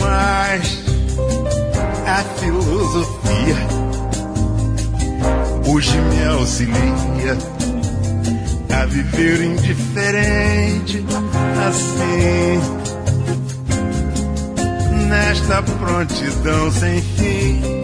Mas 0.00 0.84
a 2.06 2.24
filosofia 2.40 3.56
hoje 5.66 6.00
me 6.00 6.24
auxilia 6.28 7.36
a 8.74 8.86
viver 8.86 9.42
indiferente 9.42 11.04
assim 11.68 12.58
nesta 15.08 15.62
prontidão 15.62 16.72
sem 16.72 17.02
fim 17.02 17.77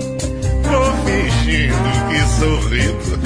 vou 0.74 0.92
fingindo 1.04 1.90
que 2.08 2.20
sou 2.38 2.68
rico, 2.68 3.18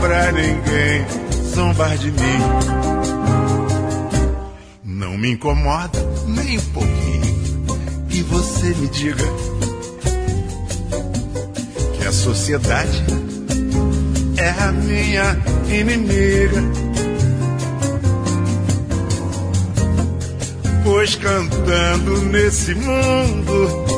pra 0.00 0.32
ninguém 0.32 1.06
zombar 1.54 1.96
de 1.98 2.10
mim. 2.10 2.40
Não 4.82 5.18
me 5.18 5.32
incomoda 5.32 5.98
nem 6.26 6.58
um 6.58 6.62
pouquinho 6.72 7.66
que 8.08 8.22
você 8.22 8.68
me 8.74 8.88
diga 8.88 9.24
que 11.98 12.06
a 12.06 12.12
sociedade 12.12 13.04
é 14.36 14.50
a 14.62 14.72
minha 14.72 15.38
inimiga. 15.68 16.62
Pois 20.82 21.14
cantando 21.16 22.20
nesse 22.26 22.74
mundo, 22.74 23.93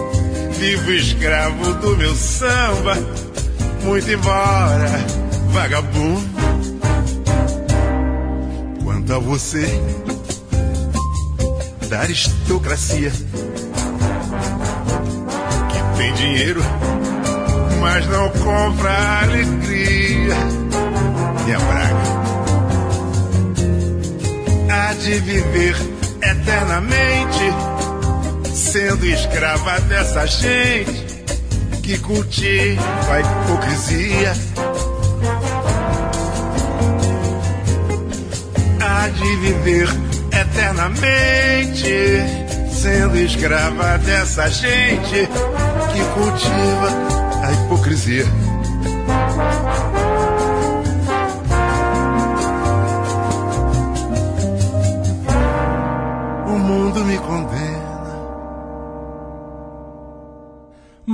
vivo 0.58 0.90
escravo 0.92 1.74
do 1.74 1.96
meu 1.96 2.14
samba, 2.14 2.94
muito 3.82 4.10
embora 4.10 4.90
vagabundo. 5.52 6.36
Quanto 8.84 9.14
a 9.14 9.18
você, 9.18 9.66
da 11.88 12.00
aristocracia, 12.00 13.10
que 15.70 15.98
tem 15.98 16.12
dinheiro 16.14 16.62
mas 17.80 18.06
não 18.08 18.28
compra 18.30 18.90
a 18.90 19.22
alegria. 19.22 20.34
Minha 21.44 21.58
Braga 21.58 22.26
há 24.68 24.92
de 24.94 25.20
viver 25.20 25.76
eternamente, 26.20 27.44
sendo 28.66 29.06
escrava 29.06 29.80
dessa 29.82 30.26
gente 30.26 31.06
que 31.82 31.96
cultiva 31.98 32.82
a 33.12 33.20
hipocrisia. 33.20 34.32
Há 38.80 39.08
de 39.08 39.36
viver 39.36 39.88
eternamente, 40.32 41.84
sendo 42.72 43.16
escrava 43.18 43.98
dessa 43.98 44.48
gente 44.50 45.28
que 45.92 46.04
cultiva 46.14 46.88
a 47.44 47.52
hipocrisia. 47.52 48.45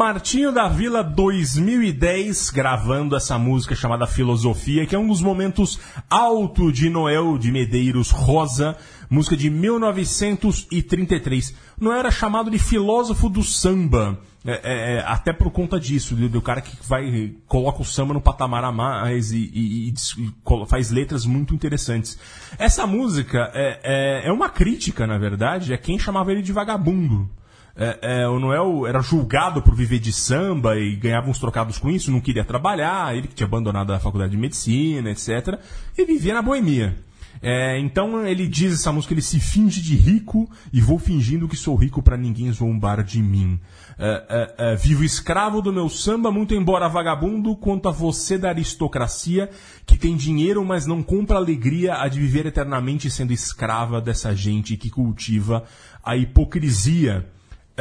Martinho 0.03 0.51
da 0.51 0.67
Vila 0.67 1.05
2010 1.05 2.51
gravando 2.51 3.15
essa 3.15 3.39
música 3.39 3.77
chamada 3.77 4.05
Filosofia, 4.05 4.85
que 4.85 4.97
é 4.97 4.99
um 4.99 5.07
dos 5.07 5.23
momentos 5.23 5.79
alto 6.11 6.73
de 6.73 6.91
Noel 6.91 7.39
de 7.39 7.53
Medeiros 7.53 8.11
Rosa, 8.11 8.77
música 9.09 9.37
de 9.37 9.49
1933. 9.49 11.55
Noel 11.81 12.01
era 12.01 12.11
chamado 12.11 12.51
de 12.51 12.59
filósofo 12.59 13.29
do 13.29 13.45
samba. 13.45 14.19
É, 14.45 14.51
é, 14.51 14.97
é, 14.97 15.05
até 15.07 15.33
por 15.33 15.53
conta 15.53 15.79
disso, 15.79 16.17
do, 16.17 16.29
do, 16.29 16.43
cara 16.43 16.61
que 16.61 16.77
vai 16.85 17.37
coloca 17.47 17.81
o 17.81 17.85
samba 17.85 18.13
no 18.13 18.21
patamar 18.21 18.65
a 18.65 18.73
mais 18.73 19.31
e, 19.31 19.53
e, 19.55 19.89
e, 19.89 19.95
e 20.19 20.33
faz 20.67 20.91
letras 20.91 21.25
muito 21.25 21.55
interessantes. 21.55 22.19
Essa 22.59 22.89
música 22.89 23.53
é, 23.55 23.79
é, 23.85 24.23
é, 24.27 24.33
uma 24.33 24.49
crítica, 24.49 25.07
na 25.07 25.17
verdade, 25.17 25.73
a 25.73 25.79
quem 25.79 25.97
chamava 25.97 26.33
ele 26.33 26.43
de 26.43 26.53
vagabundo. 26.53 27.31
É, 27.75 28.29
o 28.29 28.39
Noel 28.39 28.87
era 28.87 29.01
julgado 29.01 29.63
por 29.63 29.75
viver 29.75 29.99
de 29.99 30.13
samba 30.13 30.77
e 30.77 30.95
ganhava 30.95 31.31
uns 31.31 31.39
trocados 31.39 31.79
com 31.79 31.91
isso, 31.91 32.11
não 32.11 32.21
queria 32.21 32.45
trabalhar, 32.45 33.17
ele 33.17 33.29
que 33.29 33.35
tinha 33.35 33.47
abandonado 33.47 33.93
a 33.93 33.99
faculdade 33.99 34.33
de 34.33 34.37
medicina, 34.37 35.11
etc. 35.11 35.59
E 35.97 36.05
vivia 36.05 36.35
na 36.35 36.43
boemia. 36.43 36.97
É, 37.41 37.77
então 37.79 38.25
ele 38.25 38.47
diz 38.47 38.75
essa 38.75 38.93
música, 38.93 39.15
ele 39.15 39.21
se 39.21 39.41
finge 39.41 39.83
de 39.83 39.97
rico 39.97 40.49
e 40.73 40.81
vou 40.81 40.97
fingindo 40.97 41.49
que 41.49 41.57
sou 41.57 41.75
rico 41.75 42.01
para 42.01 42.17
ninguém 42.17 42.53
zombar 42.53 43.03
de 43.03 43.21
mim. 43.21 43.59
É, 43.99 44.55
é, 44.59 44.73
é, 44.73 44.77
vivo 44.77 45.03
escravo 45.03 45.61
do 45.61 45.73
meu 45.73 45.89
samba, 45.89 46.31
muito 46.31 46.55
embora 46.55 46.89
vagabundo, 46.89 47.57
quanto 47.57 47.89
a 47.89 47.93
você 47.93 48.39
da 48.39 48.51
aristocracia, 48.51 49.51
que 49.85 49.99
tem 49.99 50.17
dinheiro, 50.17 50.65
mas 50.65 50.87
não 50.87 51.03
compra 51.03 51.37
alegria 51.37 52.01
a 52.01 52.07
de 52.07 52.21
viver 52.21 52.47
eternamente 52.47 53.11
sendo 53.11 53.33
escrava 53.33 54.01
dessa 54.01 54.35
gente 54.37 54.77
que 54.77 54.89
cultiva 54.89 55.65
a 56.05 56.17
hipocrisia. 56.17 57.27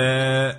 É, 0.01 0.57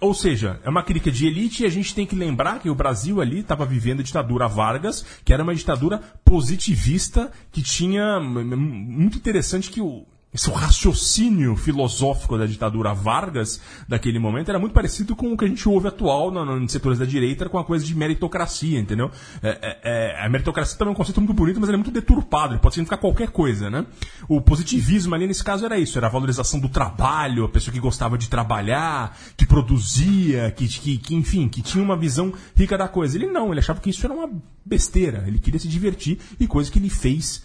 ou 0.00 0.12
seja, 0.12 0.60
é 0.64 0.68
uma 0.68 0.82
crítica 0.82 1.12
de 1.12 1.26
elite 1.26 1.62
e 1.62 1.66
a 1.66 1.70
gente 1.70 1.94
tem 1.94 2.04
que 2.04 2.16
lembrar 2.16 2.58
que 2.58 2.68
o 2.68 2.74
Brasil 2.74 3.20
ali 3.20 3.38
estava 3.38 3.64
vivendo 3.64 4.00
a 4.00 4.02
ditadura 4.02 4.48
Vargas, 4.48 5.04
que 5.24 5.32
era 5.32 5.42
uma 5.42 5.54
ditadura 5.54 5.98
positivista, 6.24 7.30
que 7.52 7.62
tinha. 7.62 8.18
Muito 8.20 9.16
interessante 9.16 9.70
que 9.70 9.80
o, 9.80 10.04
esse 10.34 10.50
raciocínio 10.50 11.54
filosófico 11.56 12.38
da 12.38 12.46
ditadura 12.46 12.94
Vargas 12.94 13.60
daquele 13.86 14.18
momento 14.18 14.48
era 14.48 14.58
muito 14.58 14.72
parecido 14.72 15.14
com 15.14 15.30
o 15.30 15.36
que 15.36 15.44
a 15.44 15.48
gente 15.48 15.68
ouve 15.68 15.88
atual 15.88 16.30
nos 16.30 16.72
setores 16.72 16.98
da 16.98 17.04
direita 17.04 17.48
com 17.50 17.58
a 17.58 17.64
coisa 17.64 17.84
de 17.84 17.94
meritocracia, 17.94 18.80
entendeu? 18.80 19.10
É, 19.42 19.48
é, 19.50 19.80
é, 19.82 20.24
a 20.24 20.28
meritocracia 20.30 20.78
também 20.78 20.92
é 20.92 20.94
um 20.94 20.96
conceito 20.96 21.20
muito 21.20 21.34
bonito, 21.34 21.60
mas 21.60 21.68
ele 21.68 21.76
é 21.76 21.78
muito 21.78 21.90
deturpado, 21.90 22.54
ele 22.54 22.60
pode 22.60 22.74
significar 22.76 22.98
qualquer 22.98 23.28
coisa, 23.28 23.68
né? 23.68 23.84
O 24.26 24.40
positivismo 24.40 25.14
ali 25.14 25.26
nesse 25.26 25.44
caso 25.44 25.66
era 25.66 25.78
isso, 25.78 25.98
era 25.98 26.06
a 26.06 26.10
valorização 26.10 26.58
do 26.58 26.68
trabalho, 26.68 27.44
a 27.44 27.48
pessoa 27.50 27.74
que 27.74 27.80
gostava 27.80 28.16
de 28.16 28.30
trabalhar, 28.30 29.18
que 29.36 29.44
produzia, 29.44 30.50
que, 30.50 30.66
que, 30.66 30.96
que 30.96 31.14
enfim, 31.14 31.46
que 31.46 31.60
tinha 31.60 31.84
uma 31.84 31.96
visão 31.96 32.32
rica 32.56 32.78
da 32.78 32.88
coisa. 32.88 33.18
Ele 33.18 33.26
não, 33.26 33.50
ele 33.50 33.60
achava 33.60 33.80
que 33.80 33.90
isso 33.90 34.06
era 34.06 34.14
uma 34.14 34.30
besteira, 34.64 35.24
ele 35.26 35.38
queria 35.38 35.60
se 35.60 35.68
divertir 35.68 36.18
e 36.40 36.46
coisa 36.46 36.70
que 36.70 36.78
ele 36.78 36.88
fez 36.88 37.42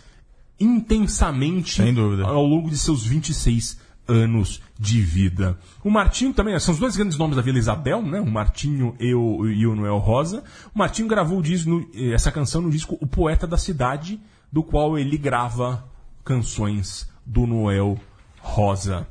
intensamente 0.60 1.82
ao 2.24 2.46
longo 2.46 2.70
de 2.70 2.78
seus 2.78 3.06
26 3.06 3.78
anos 4.08 4.62
de 4.80 5.02
vida. 5.02 5.60
O 5.84 5.89
Martinho 5.89 6.34
também, 6.34 6.58
são 6.60 6.74
os 6.74 6.80
dois 6.80 6.96
grandes 6.96 7.17
nomes 7.17 7.36
da 7.36 7.41
Vila 7.41 7.58
Isabel, 7.58 8.02
né? 8.02 8.22
O 8.22 8.26
Martinho 8.26 8.96
e 9.00 9.13
o, 9.13 9.48
e 9.48 9.67
o 9.67 9.76
Noel 9.76 9.98
Rosa. 9.98 10.43
O 10.74 10.80
Martinho 10.80 11.08
gravou 11.08 11.41
disco, 11.41 11.86
essa 12.13 12.32
canção 12.32 12.62
no 12.62 12.72
disco 12.72 12.98
O 13.02 13.08
Poeta 13.08 13.46
da 13.46 13.58
Cidade, 13.58 14.20
do 14.52 14.63
qual 14.63 14.98
ele 14.98 15.17
grava 15.17 15.86
canções 16.24 17.10
do 17.26 17.46
Noel 17.46 18.00
Rosa. 18.39 19.08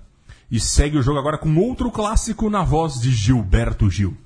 E 0.51 0.59
segue 0.59 0.97
o 0.97 1.03
jogo 1.03 1.19
agora 1.19 1.39
com 1.39 1.55
outro 1.57 1.91
clássico 1.91 2.49
na 2.49 2.63
voz 2.63 3.01
de 3.01 3.11
Gilberto 3.11 3.91
Gil. 3.91 4.17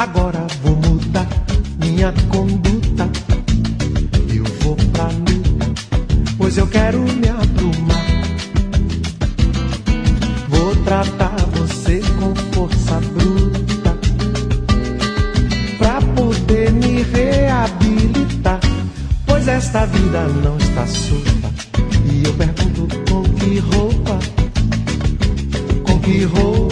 Agora 0.00 0.46
vou 0.62 0.76
mudar 0.76 1.28
minha 1.78 2.10
conduta. 2.30 3.06
Eu 4.34 4.44
vou 4.62 4.74
pra 4.74 5.04
luta, 5.04 5.74
pois 6.38 6.56
eu 6.56 6.66
quero 6.68 7.00
me 7.00 7.28
abrumar. 7.28 8.06
Vou 10.48 10.74
tratar 10.86 11.36
você 11.52 12.00
com 12.18 12.34
força 12.54 12.98
bruta, 13.12 13.98
pra 15.76 16.00
poder 16.16 16.72
me 16.72 17.02
reabilitar. 17.02 18.60
Pois 19.26 19.46
esta 19.48 19.84
vida 19.84 20.26
não 20.42 20.56
está 20.56 20.86
solta. 20.86 21.50
E 22.10 22.24
eu 22.24 22.32
pergunto 22.32 22.96
com 23.12 23.22
que 23.34 23.58
roupa, 23.58 24.18
com 25.84 25.98
que 25.98 26.24
roupa 26.24 26.69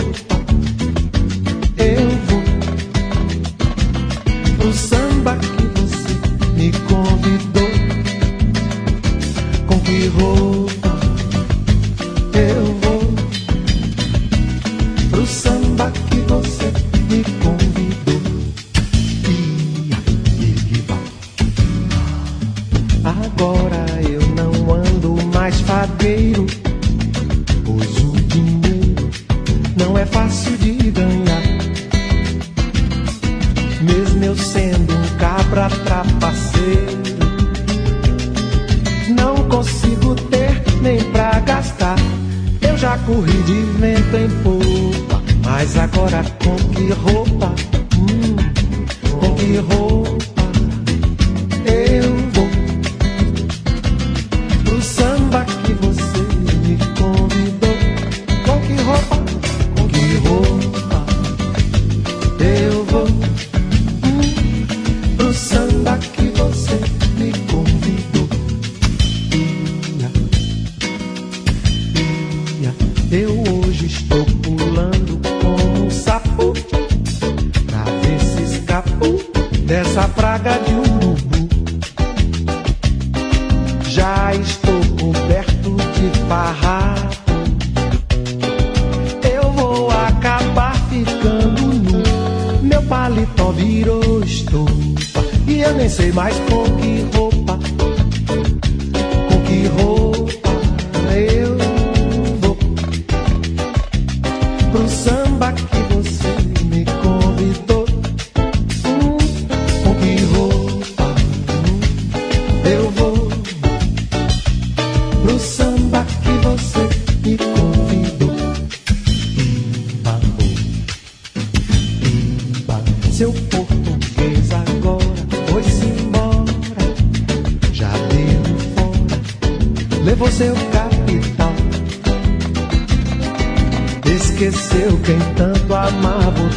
pro 104.79 104.89
samba 104.89 105.53
que 105.53 105.95
você 105.95 106.38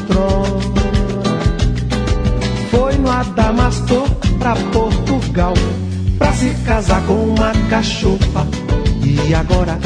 trono. 0.08 0.62
Foi 2.70 2.98
no 2.98 3.10
Adamastor 3.10 4.10
pra 4.40 4.56
Portugal 4.72 5.54
Pra 6.18 6.34
se 6.34 6.50
casar 6.66 7.02
com 7.06 7.14
uma 7.14 7.52
cachopa 7.70 8.48
E 9.04 9.34
agora 9.34 9.78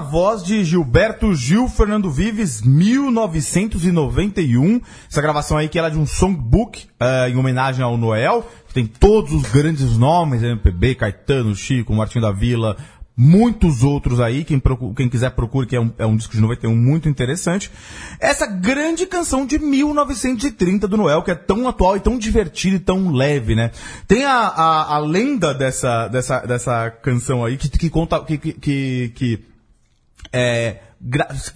voz 0.00 0.42
de 0.42 0.64
Gilberto 0.64 1.32
Gil 1.34 1.68
Fernando 1.68 2.10
Vives, 2.10 2.60
1991. 2.62 4.80
Essa 5.10 5.22
gravação 5.22 5.56
aí 5.56 5.68
que 5.68 5.78
é 5.78 5.90
de 5.90 5.98
um 5.98 6.06
songbook 6.06 6.86
eh, 6.98 7.30
em 7.30 7.36
homenagem 7.36 7.84
ao 7.84 7.96
Noel, 7.96 8.46
que 8.66 8.74
tem 8.74 8.86
todos 8.86 9.32
os 9.32 9.42
grandes 9.42 9.96
nomes, 9.96 10.42
MPB, 10.42 10.96
Caetano, 10.96 11.54
Chico, 11.54 11.94
Martinho 11.94 12.22
da 12.22 12.32
Vila, 12.32 12.76
muitos 13.16 13.82
outros 13.82 14.20
aí, 14.20 14.44
quem, 14.44 14.58
procu- 14.58 14.94
quem 14.94 15.08
quiser 15.08 15.30
procure, 15.32 15.66
que 15.66 15.76
é 15.76 15.80
um, 15.80 15.92
é 15.98 16.06
um 16.06 16.16
disco 16.16 16.34
de 16.34 16.40
91 16.40 16.74
muito 16.74 17.08
interessante. 17.08 17.70
Essa 18.18 18.46
grande 18.46 19.04
canção 19.06 19.44
de 19.44 19.58
1930 19.58 20.88
do 20.88 20.96
Noel, 20.96 21.22
que 21.22 21.30
é 21.30 21.34
tão 21.34 21.68
atual 21.68 21.96
e 21.96 22.00
tão 22.00 22.18
divertida 22.18 22.76
e 22.76 22.80
tão 22.80 23.12
leve, 23.12 23.54
né? 23.54 23.72
Tem 24.08 24.24
a, 24.24 24.32
a, 24.38 24.94
a 24.94 24.98
lenda 24.98 25.52
dessa, 25.52 26.08
dessa, 26.08 26.40
dessa 26.40 26.90
canção 26.90 27.44
aí, 27.44 27.58
que, 27.58 27.68
que 27.68 27.90
conta, 27.90 28.18
que, 28.24 28.38
que, 28.38 29.12
que 29.14 29.49
é, 30.32 30.80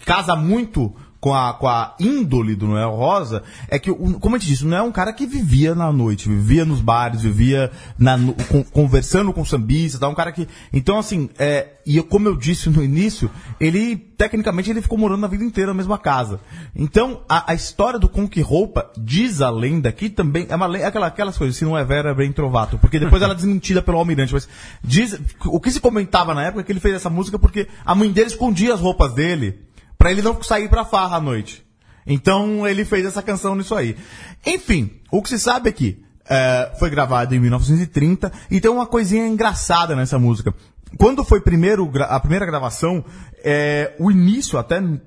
casa 0.04 0.34
muito 0.36 0.94
com 1.24 1.32
a, 1.34 1.54
com 1.54 1.66
a 1.66 1.94
índole 1.98 2.54
do 2.54 2.66
Noel 2.66 2.90
Rosa, 2.90 3.42
é 3.70 3.78
que, 3.78 3.90
como 3.90 4.36
a 4.36 4.38
gente 4.38 4.46
disse, 4.48 4.62
o 4.62 4.68
Noel 4.68 4.84
é 4.84 4.86
um 4.86 4.92
cara 4.92 5.10
que 5.10 5.26
vivia 5.26 5.74
na 5.74 5.90
noite, 5.90 6.28
vivia 6.28 6.66
nos 6.66 6.82
bares, 6.82 7.22
vivia 7.22 7.70
na, 7.98 8.18
con- 8.50 8.62
conversando 8.64 9.32
com 9.32 9.42
sambistas, 9.42 9.98
tá? 9.98 10.06
um 10.06 10.14
cara 10.14 10.30
que... 10.32 10.46
Então, 10.70 10.98
assim, 10.98 11.30
é, 11.38 11.76
e 11.86 11.96
eu- 11.96 12.04
como 12.04 12.28
eu 12.28 12.36
disse 12.36 12.68
no 12.68 12.84
início, 12.84 13.30
ele, 13.58 13.96
tecnicamente, 13.96 14.68
ele 14.68 14.82
ficou 14.82 14.98
morando 14.98 15.24
a 15.24 15.28
vida 15.30 15.42
inteira 15.42 15.68
na 15.70 15.74
mesma 15.78 15.96
casa. 15.96 16.40
Então, 16.76 17.22
a, 17.26 17.52
a 17.52 17.54
história 17.54 17.98
do 17.98 18.06
Com 18.06 18.28
Que 18.28 18.42
Roupa, 18.42 18.90
diz 18.98 19.40
a 19.40 19.48
lenda, 19.48 19.90
que 19.92 20.10
também 20.10 20.44
é 20.50 20.54
uma 20.54 20.66
lenda, 20.66 20.88
aquela, 20.88 21.06
aquelas 21.06 21.38
coisas, 21.38 21.56
se 21.56 21.64
não 21.64 21.78
é 21.78 21.82
vera, 21.86 22.10
é 22.10 22.14
bem 22.14 22.32
trovato, 22.32 22.76
porque 22.76 22.98
depois 22.98 23.22
ela 23.22 23.32
é 23.32 23.36
desmentida 23.36 23.80
pelo 23.80 23.96
almirante, 23.96 24.34
mas 24.34 24.46
diz, 24.82 25.18
o 25.46 25.58
que 25.58 25.70
se 25.70 25.80
comentava 25.80 26.34
na 26.34 26.42
época 26.42 26.60
é 26.60 26.64
que 26.64 26.72
ele 26.72 26.80
fez 26.80 26.94
essa 26.96 27.08
música 27.08 27.38
porque 27.38 27.66
a 27.82 27.94
mãe 27.94 28.10
dele 28.12 28.26
escondia 28.26 28.74
as 28.74 28.80
roupas 28.80 29.14
dele, 29.14 29.58
Pra 30.04 30.12
ele 30.12 30.20
não 30.20 30.42
sair 30.42 30.68
pra 30.68 30.84
farra 30.84 31.16
à 31.16 31.20
noite. 31.20 31.64
Então 32.06 32.68
ele 32.68 32.84
fez 32.84 33.06
essa 33.06 33.22
canção 33.22 33.54
nisso 33.54 33.74
aí. 33.74 33.96
Enfim, 34.44 35.00
o 35.10 35.22
que 35.22 35.30
se 35.30 35.38
sabe 35.38 35.70
é 35.70 35.72
que 35.72 36.04
é, 36.28 36.72
foi 36.78 36.90
gravado 36.90 37.34
em 37.34 37.40
1930 37.40 38.30
e 38.50 38.60
tem 38.60 38.70
uma 38.70 38.84
coisinha 38.84 39.26
engraçada 39.26 39.96
nessa 39.96 40.18
música. 40.18 40.54
Quando 40.98 41.24
foi 41.24 41.40
primeiro, 41.40 41.90
a 42.02 42.20
primeira 42.20 42.44
gravação, 42.44 43.02
é, 43.42 43.94
o 43.98 44.10
início 44.10 44.58
até 44.58 44.78
em 44.78 45.00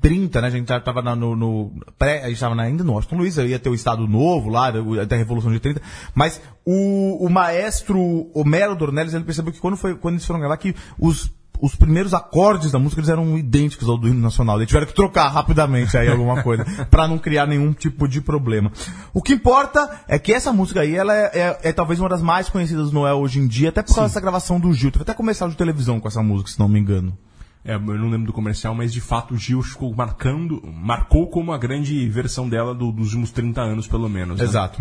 30, 0.00 0.40
né? 0.40 0.48
A 0.48 0.50
gente 0.50 0.66
tava 0.66 1.02
no, 1.14 1.36
no 1.36 1.72
pré, 1.96 2.24
a 2.24 2.28
gente 2.28 2.44
ainda 2.44 2.82
no 2.82 2.94
Washington 2.94 3.18
Luiz, 3.18 3.36
ia 3.36 3.60
ter 3.60 3.68
o 3.68 3.76
Estado 3.76 4.08
Novo 4.08 4.48
lá, 4.48 4.72
até 5.00 5.14
a 5.14 5.18
Revolução 5.18 5.52
de 5.52 5.60
30, 5.60 5.80
mas 6.16 6.40
o, 6.64 7.24
o 7.24 7.30
maestro 7.30 8.28
Homero 8.34 8.74
Dornelles, 8.74 9.14
ele 9.14 9.22
percebeu 9.22 9.52
que 9.52 9.60
quando, 9.60 9.76
foi, 9.76 9.94
quando 9.94 10.14
eles 10.14 10.26
foram 10.26 10.40
gravar, 10.40 10.56
que 10.56 10.74
os 10.98 11.32
os 11.60 11.74
primeiros 11.74 12.12
acordes 12.14 12.70
da 12.72 12.78
música 12.78 13.00
eles 13.00 13.08
eram 13.10 13.36
idênticos 13.38 13.88
ao 13.88 13.96
do 13.96 14.08
hino 14.08 14.20
nacional. 14.20 14.56
Eles 14.56 14.68
tiveram 14.68 14.86
que 14.86 14.94
trocar 14.94 15.28
rapidamente 15.28 15.96
aí 15.96 16.08
alguma 16.08 16.42
coisa 16.42 16.64
pra 16.90 17.06
não 17.08 17.18
criar 17.18 17.46
nenhum 17.46 17.72
tipo 17.72 18.06
de 18.08 18.20
problema. 18.20 18.70
O 19.14 19.22
que 19.22 19.32
importa 19.34 20.02
é 20.08 20.18
que 20.18 20.32
essa 20.32 20.52
música 20.52 20.80
aí 20.80 20.94
ela 20.94 21.14
é, 21.14 21.30
é- 21.34 21.58
é 21.68 21.72
talvez 21.72 22.00
uma 22.00 22.08
das 22.08 22.22
mais 22.22 22.48
conhecidas 22.48 22.90
do 22.90 22.94
Noel 22.94 23.18
hoje 23.18 23.38
em 23.38 23.46
dia, 23.46 23.68
até 23.70 23.82
por 23.82 23.94
causa 23.94 24.08
dessa 24.08 24.20
gravação 24.20 24.58
do 24.60 24.72
Gil. 24.72 24.90
Teve 24.90 25.02
até 25.02 25.14
comercial 25.14 25.48
de 25.50 25.56
televisão 25.56 25.98
com 26.00 26.08
essa 26.08 26.22
música, 26.22 26.50
se 26.50 26.58
não 26.58 26.68
me 26.68 26.78
engano. 26.78 27.16
É, 27.64 27.74
eu 27.74 27.80
não 27.80 28.08
lembro 28.10 28.26
do 28.28 28.32
comercial, 28.32 28.74
mas 28.76 28.92
de 28.92 29.00
fato 29.00 29.34
o 29.34 29.36
Gil 29.36 29.60
ficou 29.60 29.92
marcando, 29.92 30.62
marcou 30.72 31.26
como 31.28 31.52
a 31.52 31.58
grande 31.58 32.08
versão 32.08 32.48
dela 32.48 32.72
do- 32.72 32.92
dos 32.92 33.06
últimos 33.08 33.32
30 33.32 33.60
anos, 33.60 33.88
pelo 33.88 34.08
menos. 34.08 34.38
né? 34.38 34.44
Exato. 34.44 34.80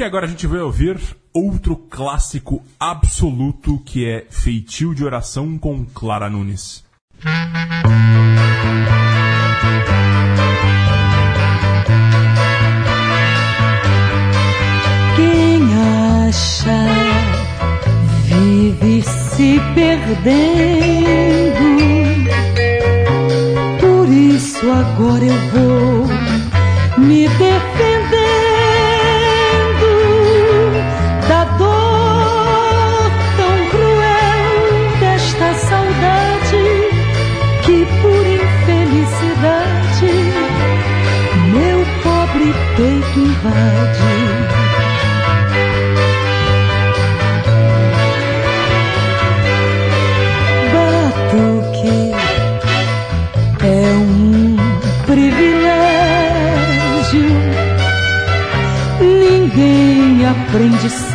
E 0.00 0.02
agora 0.02 0.24
a 0.24 0.28
gente 0.30 0.46
vai 0.46 0.60
ouvir 0.60 0.98
outro 1.30 1.76
clássico 1.76 2.62
absoluto 2.78 3.78
que 3.84 4.08
é 4.08 4.26
Feitio 4.30 4.94
de 4.94 5.04
Oração 5.04 5.58
com 5.58 5.84
Clara 5.84 6.30
Nunes. 6.30 6.82
Quem 15.16 15.60
acha 16.24 16.86
vive 18.24 19.02
se 19.02 19.60
perdendo. 19.74 20.80
Por 23.78 24.08
isso 24.08 24.70
agora 24.70 25.26
eu 25.26 25.50
vou 25.50 25.79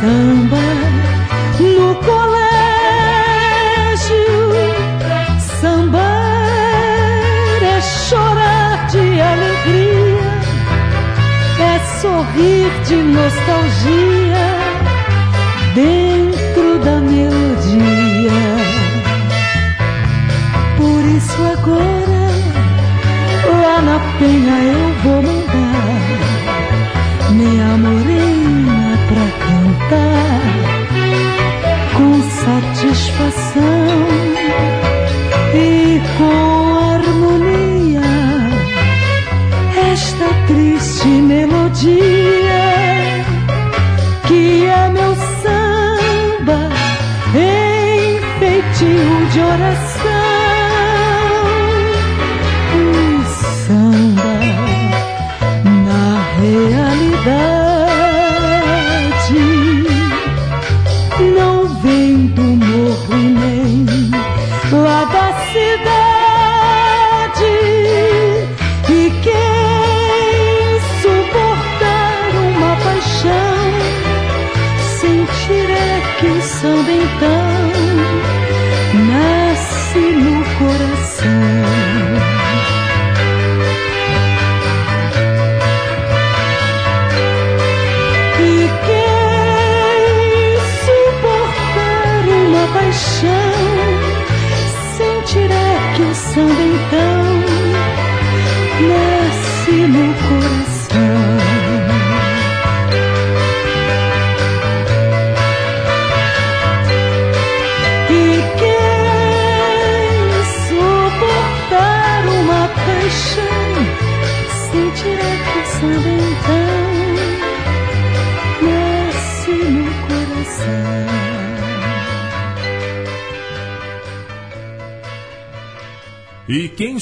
samba 0.00 0.66
no 1.58 1.94
colégio. 2.08 2.26
Sambar 5.60 6.02
é 7.62 7.80
chorar 7.80 8.86
de 8.88 9.20
alegria, 9.32 10.34
é 11.60 11.74
sorrir 12.00 12.70
de 12.86 12.96
nostalgia 12.96 14.46
dentro 15.74 16.78
da 16.84 16.96
melodia. 17.00 18.42
Por 20.76 21.02
isso 21.16 21.40
agora, 21.54 22.24
lá 23.62 23.80
na 23.82 23.98
penha 24.18 24.75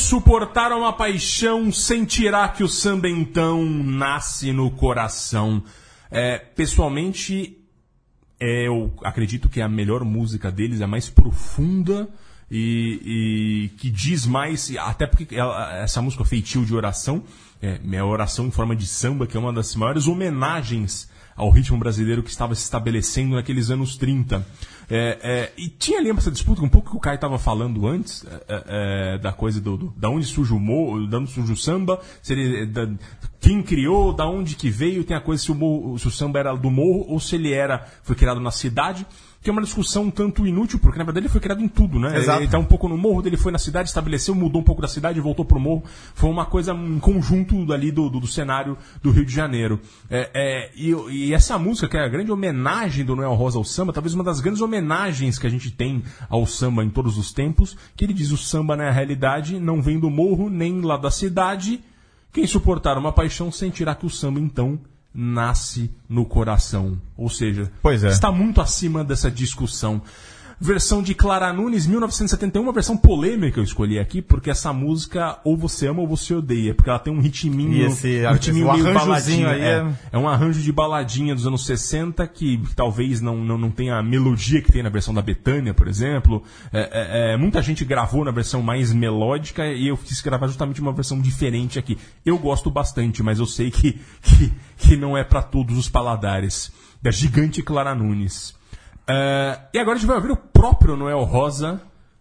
suportar 0.04 0.70
uma 0.72 0.92
paixão 0.92 1.72
sentirá 1.72 2.48
que 2.48 2.62
o 2.62 2.68
samba 2.68 3.08
então 3.08 3.64
nasce 3.64 4.52
no 4.52 4.70
coração. 4.70 5.62
É, 6.10 6.38
pessoalmente, 6.38 7.58
é, 8.38 8.66
eu 8.68 8.92
acredito 9.02 9.48
que 9.48 9.60
é 9.60 9.62
a 9.64 9.68
melhor 9.68 10.04
música 10.04 10.52
deles, 10.52 10.80
é 10.80 10.84
a 10.84 10.88
mais 10.88 11.08
profunda 11.08 12.08
e, 12.50 13.00
e 13.72 13.78
que 13.78 13.90
diz 13.90 14.26
mais, 14.26 14.70
até 14.78 15.06
porque 15.06 15.34
ela- 15.34 15.74
essa 15.78 16.02
música 16.02 16.24
Feitio 16.24 16.64
de 16.64 16.74
Oração, 16.74 17.24
é, 17.62 17.78
minha 17.82 18.04
oração 18.04 18.46
em 18.46 18.50
forma 18.50 18.76
de 18.76 18.86
samba, 18.86 19.26
que 19.26 19.36
é 19.36 19.40
uma 19.40 19.52
das 19.52 19.74
maiores 19.74 20.06
homenagens 20.06 21.08
ao 21.34 21.50
ritmo 21.50 21.78
brasileiro 21.78 22.22
que 22.22 22.30
estava 22.30 22.54
se 22.54 22.62
estabelecendo 22.62 23.34
naqueles 23.34 23.70
anos 23.70 23.96
30. 23.96 24.46
É, 24.90 25.18
é, 25.22 25.52
e 25.56 25.68
tinha 25.68 25.98
ali 25.98 26.10
essa 26.10 26.30
disputa, 26.30 26.62
um 26.62 26.68
pouco 26.68 26.90
que 26.90 26.96
o 26.96 27.00
Caio 27.00 27.14
estava 27.16 27.38
falando 27.38 27.86
antes, 27.86 28.24
é, 28.26 28.34
é, 28.48 28.64
é, 29.14 29.18
da 29.18 29.32
coisa 29.32 29.60
do, 29.60 29.76
do- 29.76 29.94
da 29.96 30.08
onde 30.10 30.26
surge 30.26 30.52
o 30.52 30.60
morro, 30.60 31.06
da 31.06 31.18
onde 31.18 31.30
surge 31.30 31.52
o 31.52 31.56
samba, 31.56 32.00
ele, 32.28 32.66
da- 32.66 32.88
quem 33.40 33.62
criou, 33.62 34.12
da 34.12 34.26
onde 34.26 34.54
que 34.56 34.70
veio, 34.70 35.04
tem 35.04 35.16
a 35.16 35.20
coisa 35.20 35.42
se 35.42 35.50
o, 35.52 35.54
morro- 35.54 35.98
se 35.98 36.06
o 36.08 36.10
samba 36.10 36.38
era 36.38 36.54
do 36.54 36.70
morro 36.70 37.04
ou 37.08 37.20
se 37.20 37.34
ele 37.36 37.52
era 37.52 37.86
foi 38.02 38.14
criado 38.16 38.40
na 38.40 38.50
cidade, 38.50 39.06
que 39.44 39.50
é 39.50 39.52
uma 39.52 39.60
discussão 39.60 40.04
um 40.04 40.10
tanto 40.10 40.46
inútil, 40.46 40.78
porque 40.78 40.96
na 40.96 41.04
verdade 41.04 41.26
ele 41.26 41.30
foi 41.30 41.40
criado 41.40 41.62
em 41.62 41.68
tudo, 41.68 42.00
né? 42.00 42.16
Exato. 42.16 42.40
Ele 42.40 42.50
tá 42.50 42.58
um 42.58 42.64
pouco 42.64 42.88
no 42.88 42.96
morro, 42.96 43.20
dele 43.20 43.36
foi 43.36 43.52
na 43.52 43.58
cidade, 43.58 43.90
estabeleceu, 43.90 44.34
mudou 44.34 44.62
um 44.62 44.64
pouco 44.64 44.80
da 44.80 44.88
cidade, 44.88 45.20
voltou 45.20 45.44
pro 45.44 45.60
morro. 45.60 45.84
Foi 46.14 46.30
uma 46.30 46.46
coisa, 46.46 46.72
um 46.72 46.98
conjunto 46.98 47.70
ali 47.70 47.92
do, 47.92 48.08
do, 48.08 48.20
do 48.20 48.26
cenário 48.26 48.78
do 49.02 49.10
Rio 49.10 49.26
de 49.26 49.34
Janeiro. 49.34 49.78
É, 50.08 50.30
é, 50.32 50.70
e, 50.74 50.92
e 51.10 51.34
essa 51.34 51.58
música, 51.58 51.86
que 51.86 51.96
é 51.98 52.00
a 52.00 52.08
grande 52.08 52.32
homenagem 52.32 53.04
do 53.04 53.14
Noel 53.14 53.34
Rosa 53.34 53.58
ao 53.58 53.64
samba, 53.64 53.92
talvez 53.92 54.14
uma 54.14 54.24
das 54.24 54.40
grandes 54.40 54.62
homenagens 54.62 55.38
que 55.38 55.46
a 55.46 55.50
gente 55.50 55.70
tem 55.70 56.02
ao 56.30 56.46
samba 56.46 56.82
em 56.82 56.88
todos 56.88 57.18
os 57.18 57.30
tempos, 57.30 57.76
que 57.94 58.02
ele 58.02 58.14
diz 58.14 58.30
o 58.30 58.38
samba 58.38 58.74
na 58.74 58.90
realidade 58.90 59.60
não 59.60 59.82
vem 59.82 60.00
do 60.00 60.08
morro, 60.08 60.48
nem 60.48 60.80
lá 60.80 60.96
da 60.96 61.10
cidade. 61.10 61.84
Quem 62.32 62.46
suportar 62.46 62.96
uma 62.96 63.12
paixão 63.12 63.52
sentirá 63.52 63.94
que 63.94 64.06
o 64.06 64.10
samba, 64.10 64.40
então, 64.40 64.80
nasce 65.14 65.90
no 66.08 66.24
coração. 66.24 67.00
Ou 67.16 67.30
seja, 67.30 67.70
é. 67.84 68.08
está 68.08 68.32
muito 68.32 68.60
acima 68.60 69.04
dessa 69.04 69.30
discussão. 69.30 70.02
Versão 70.60 71.02
de 71.02 71.14
Clara 71.14 71.52
Nunes, 71.52 71.86
1971, 71.86 72.62
uma 72.62 72.72
versão 72.72 72.96
polêmica 72.96 73.58
eu 73.60 73.64
escolhi 73.64 73.98
aqui, 73.98 74.22
porque 74.22 74.50
essa 74.50 74.72
música 74.72 75.38
ou 75.44 75.56
você 75.56 75.88
ama 75.88 76.00
ou 76.00 76.08
você 76.08 76.34
odeia, 76.34 76.74
porque 76.74 76.88
ela 76.88 76.98
tem 76.98 77.12
um 77.12 77.20
ritminho, 77.20 77.72
E 77.72 77.82
esse- 77.82 78.26
um 78.26 78.32
ritminho 78.32 78.70
esse- 78.72 78.82
meio 78.82 78.94
baladinha. 78.94 79.48
aí 79.50 79.60
é, 79.60 79.64
é- 79.78 79.94
é 80.12 80.18
um 80.18 80.28
arranjo 80.28 80.60
de 80.62 80.72
baladinha 80.72 81.34
dos 81.34 81.46
anos 81.46 81.66
60 81.66 82.26
que 82.26 82.60
talvez 82.76 83.20
não, 83.20 83.36
não, 83.36 83.58
não 83.58 83.70
tenha 83.70 83.96
a 83.98 84.02
melodia 84.02 84.62
que 84.62 84.70
tem 84.72 84.82
na 84.82 84.88
versão 84.88 85.12
da 85.12 85.20
Betânia, 85.22 85.74
por 85.74 85.88
exemplo. 85.88 86.42
É, 86.72 86.80
é, 86.80 87.32
é, 87.32 87.36
muita 87.36 87.60
gente 87.60 87.84
gravou 87.84 88.24
na 88.24 88.30
versão 88.30 88.62
mais 88.62 88.92
melódica 88.92 89.66
e 89.66 89.88
eu 89.88 89.96
quis 89.96 90.20
gravar 90.20 90.46
justamente 90.46 90.80
uma 90.80 90.92
versão 90.92 91.20
diferente 91.20 91.78
aqui. 91.78 91.98
Eu 92.24 92.38
gosto 92.38 92.70
bastante, 92.70 93.22
mas 93.22 93.38
eu 93.38 93.46
sei 93.46 93.70
que, 93.70 93.98
que, 94.22 94.52
que 94.78 94.96
não 94.96 95.16
é 95.16 95.24
para 95.24 95.42
todos 95.42 95.76
os 95.76 95.88
paladares. 95.88 96.72
Da 97.02 97.10
gigante 97.10 97.62
Clara 97.62 97.94
Nunes. 97.94 98.54
É, 99.06 99.58
e 99.74 99.78
agora 99.78 99.96
a 99.96 99.98
gente 99.98 100.08
vai 100.08 100.16
ouvir 100.16 100.30
o 100.30 100.36
próprio 100.36 100.96
Noel 100.96 101.24
Rosa 101.24 101.78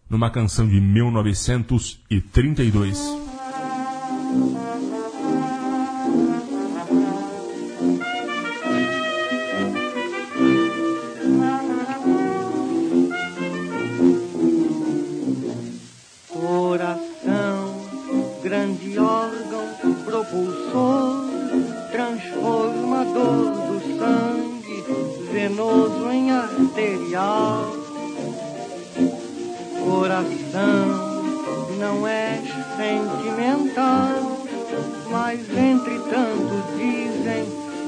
numa 0.09 0.29
canção 0.29 0.67
de 0.67 0.81
1932. 0.81 2.99
Coração, 16.27 17.81
grande 18.43 18.99
órgão 18.99 19.73
propulsor, 20.05 21.23
transformador 21.91 23.51
do 23.51 23.79
sangue, 23.97 24.32
venoso 25.43 26.09
em 26.09 26.31
arterial. 26.31 27.73
Coração, 29.83 31.23
não 31.77 32.07
és 32.07 32.47
sentimental, 32.77 34.37
mas 35.11 35.41
entretanto 35.49 36.63
dizem 36.77 37.43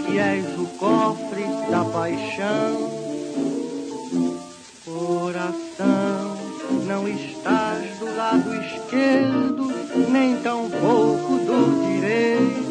que 0.05 0.19
és 0.19 0.45
o 0.59 0.65
cofre 0.77 1.45
da 1.71 1.85
paixão. 1.85 2.91
Coração, 4.83 6.37
não 6.85 7.07
estás 7.07 7.97
do 7.99 8.17
lado 8.17 8.53
esquerdo, 8.53 9.73
nem 10.09 10.35
tampouco 10.41 11.37
do 11.37 11.87
direito. 11.87 12.64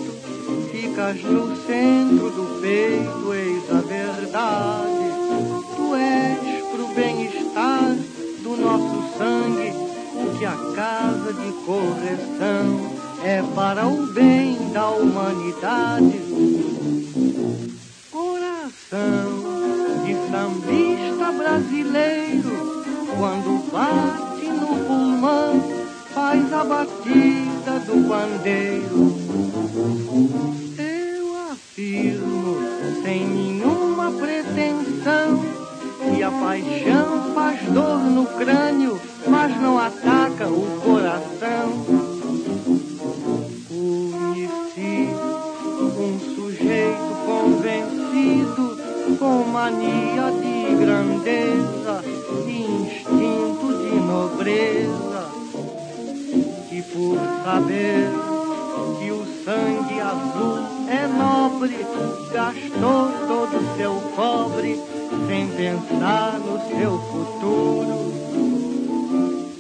Ficas 0.94 1.24
no 1.24 1.56
centro 1.56 2.30
do 2.30 2.60
peito, 2.60 3.34
eis 3.34 3.68
a 3.68 3.80
verdade. 3.80 5.10
Tu 5.74 5.94
és 5.96 6.38
pro 6.70 6.86
bem-estar 6.94 7.96
do 8.44 8.56
nosso 8.56 9.18
sangue 9.18 9.72
o 10.14 10.38
que 10.38 10.44
a 10.44 10.56
casa 10.76 11.32
de 11.32 11.50
correção 11.66 12.92
é 13.24 13.42
para 13.56 13.88
o 13.88 14.06
bem 14.06 14.70
da 14.72 14.88
humanidade. 14.90 16.20
Coração 18.12 19.42
de 20.06 20.14
sambista 20.30 21.32
brasileiro, 21.32 22.84
quando 23.18 23.68
bate 23.72 24.46
no 24.46 24.76
pulmão, 24.86 25.60
faz 26.14 26.52
a 26.52 26.62
batida 26.62 27.80
do 27.84 28.08
pandeiro. 28.08 29.24
Paixão 36.54 37.34
faz 37.34 37.60
dor 37.62 37.98
no 37.98 38.26
crânio, 38.26 39.00
mas 39.26 39.60
não 39.60 39.76
ataca 39.76 40.46
o 40.46 40.80
coração. 40.84 41.84
Conheci 43.68 45.08
um 45.98 46.20
sujeito 46.36 47.14
convencido 47.26 48.78
com 49.18 49.44
mania 49.50 50.30
de 50.40 50.76
grandeza 50.76 52.04
e 52.46 52.62
instinto 52.62 53.66
de 53.82 53.96
nobreza, 53.98 55.28
que 56.68 56.82
por 56.82 57.18
saber 57.44 58.10
que 59.00 59.10
o 59.10 59.26
sangue 59.44 60.00
azul 60.00 60.73
é 60.88 61.06
nobre, 61.06 61.76
gastou 62.32 63.10
todo 63.26 63.76
seu 63.76 63.94
cobre 64.14 64.80
sem 65.26 65.48
pensar 65.48 66.38
no 66.38 66.58
seu 66.68 66.98
futuro, 66.98 68.12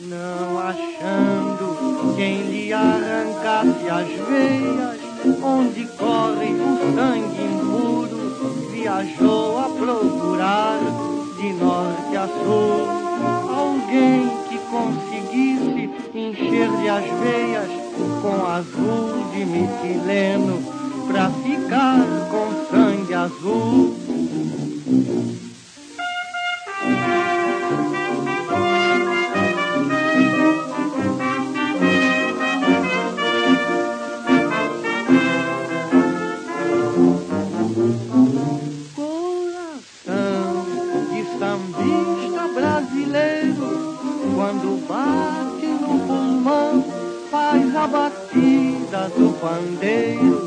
não 0.08 0.58
achando 0.58 2.14
quem 2.16 2.42
lhe 2.42 2.72
arrancasse 2.72 3.88
as 3.90 4.08
veias, 4.28 5.00
onde 5.42 5.86
corre 5.96 6.52
o 6.52 6.94
sangue 6.94 7.42
impuro, 7.42 8.70
viajou 8.70 9.58
a 9.58 9.68
procurar 9.68 10.78
de 11.38 11.52
norte 11.54 12.16
a 12.16 12.26
sul. 12.26 13.04
Alguém 13.56 14.28
que 14.48 14.58
conseguisse 14.70 15.90
encher-lhe 16.14 16.88
as 16.88 17.04
veias 17.20 17.70
com 18.20 18.46
azul 18.46 19.30
de 19.32 19.44
metileno 19.44 20.73
pra 21.06 21.30
ficar 21.30 21.98
com 22.30 22.66
sangue 22.70 23.14
azul. 23.14 23.94
Coração 38.94 40.66
de 41.10 41.22
sambista 41.38 42.48
brasileiro, 42.54 43.68
quando 44.34 44.86
bate 44.86 45.66
no 45.66 46.06
pulmão, 46.06 46.84
faz 47.30 47.76
a 47.76 47.86
batida 47.86 49.08
do 49.16 49.32
pandeiro. 49.40 50.43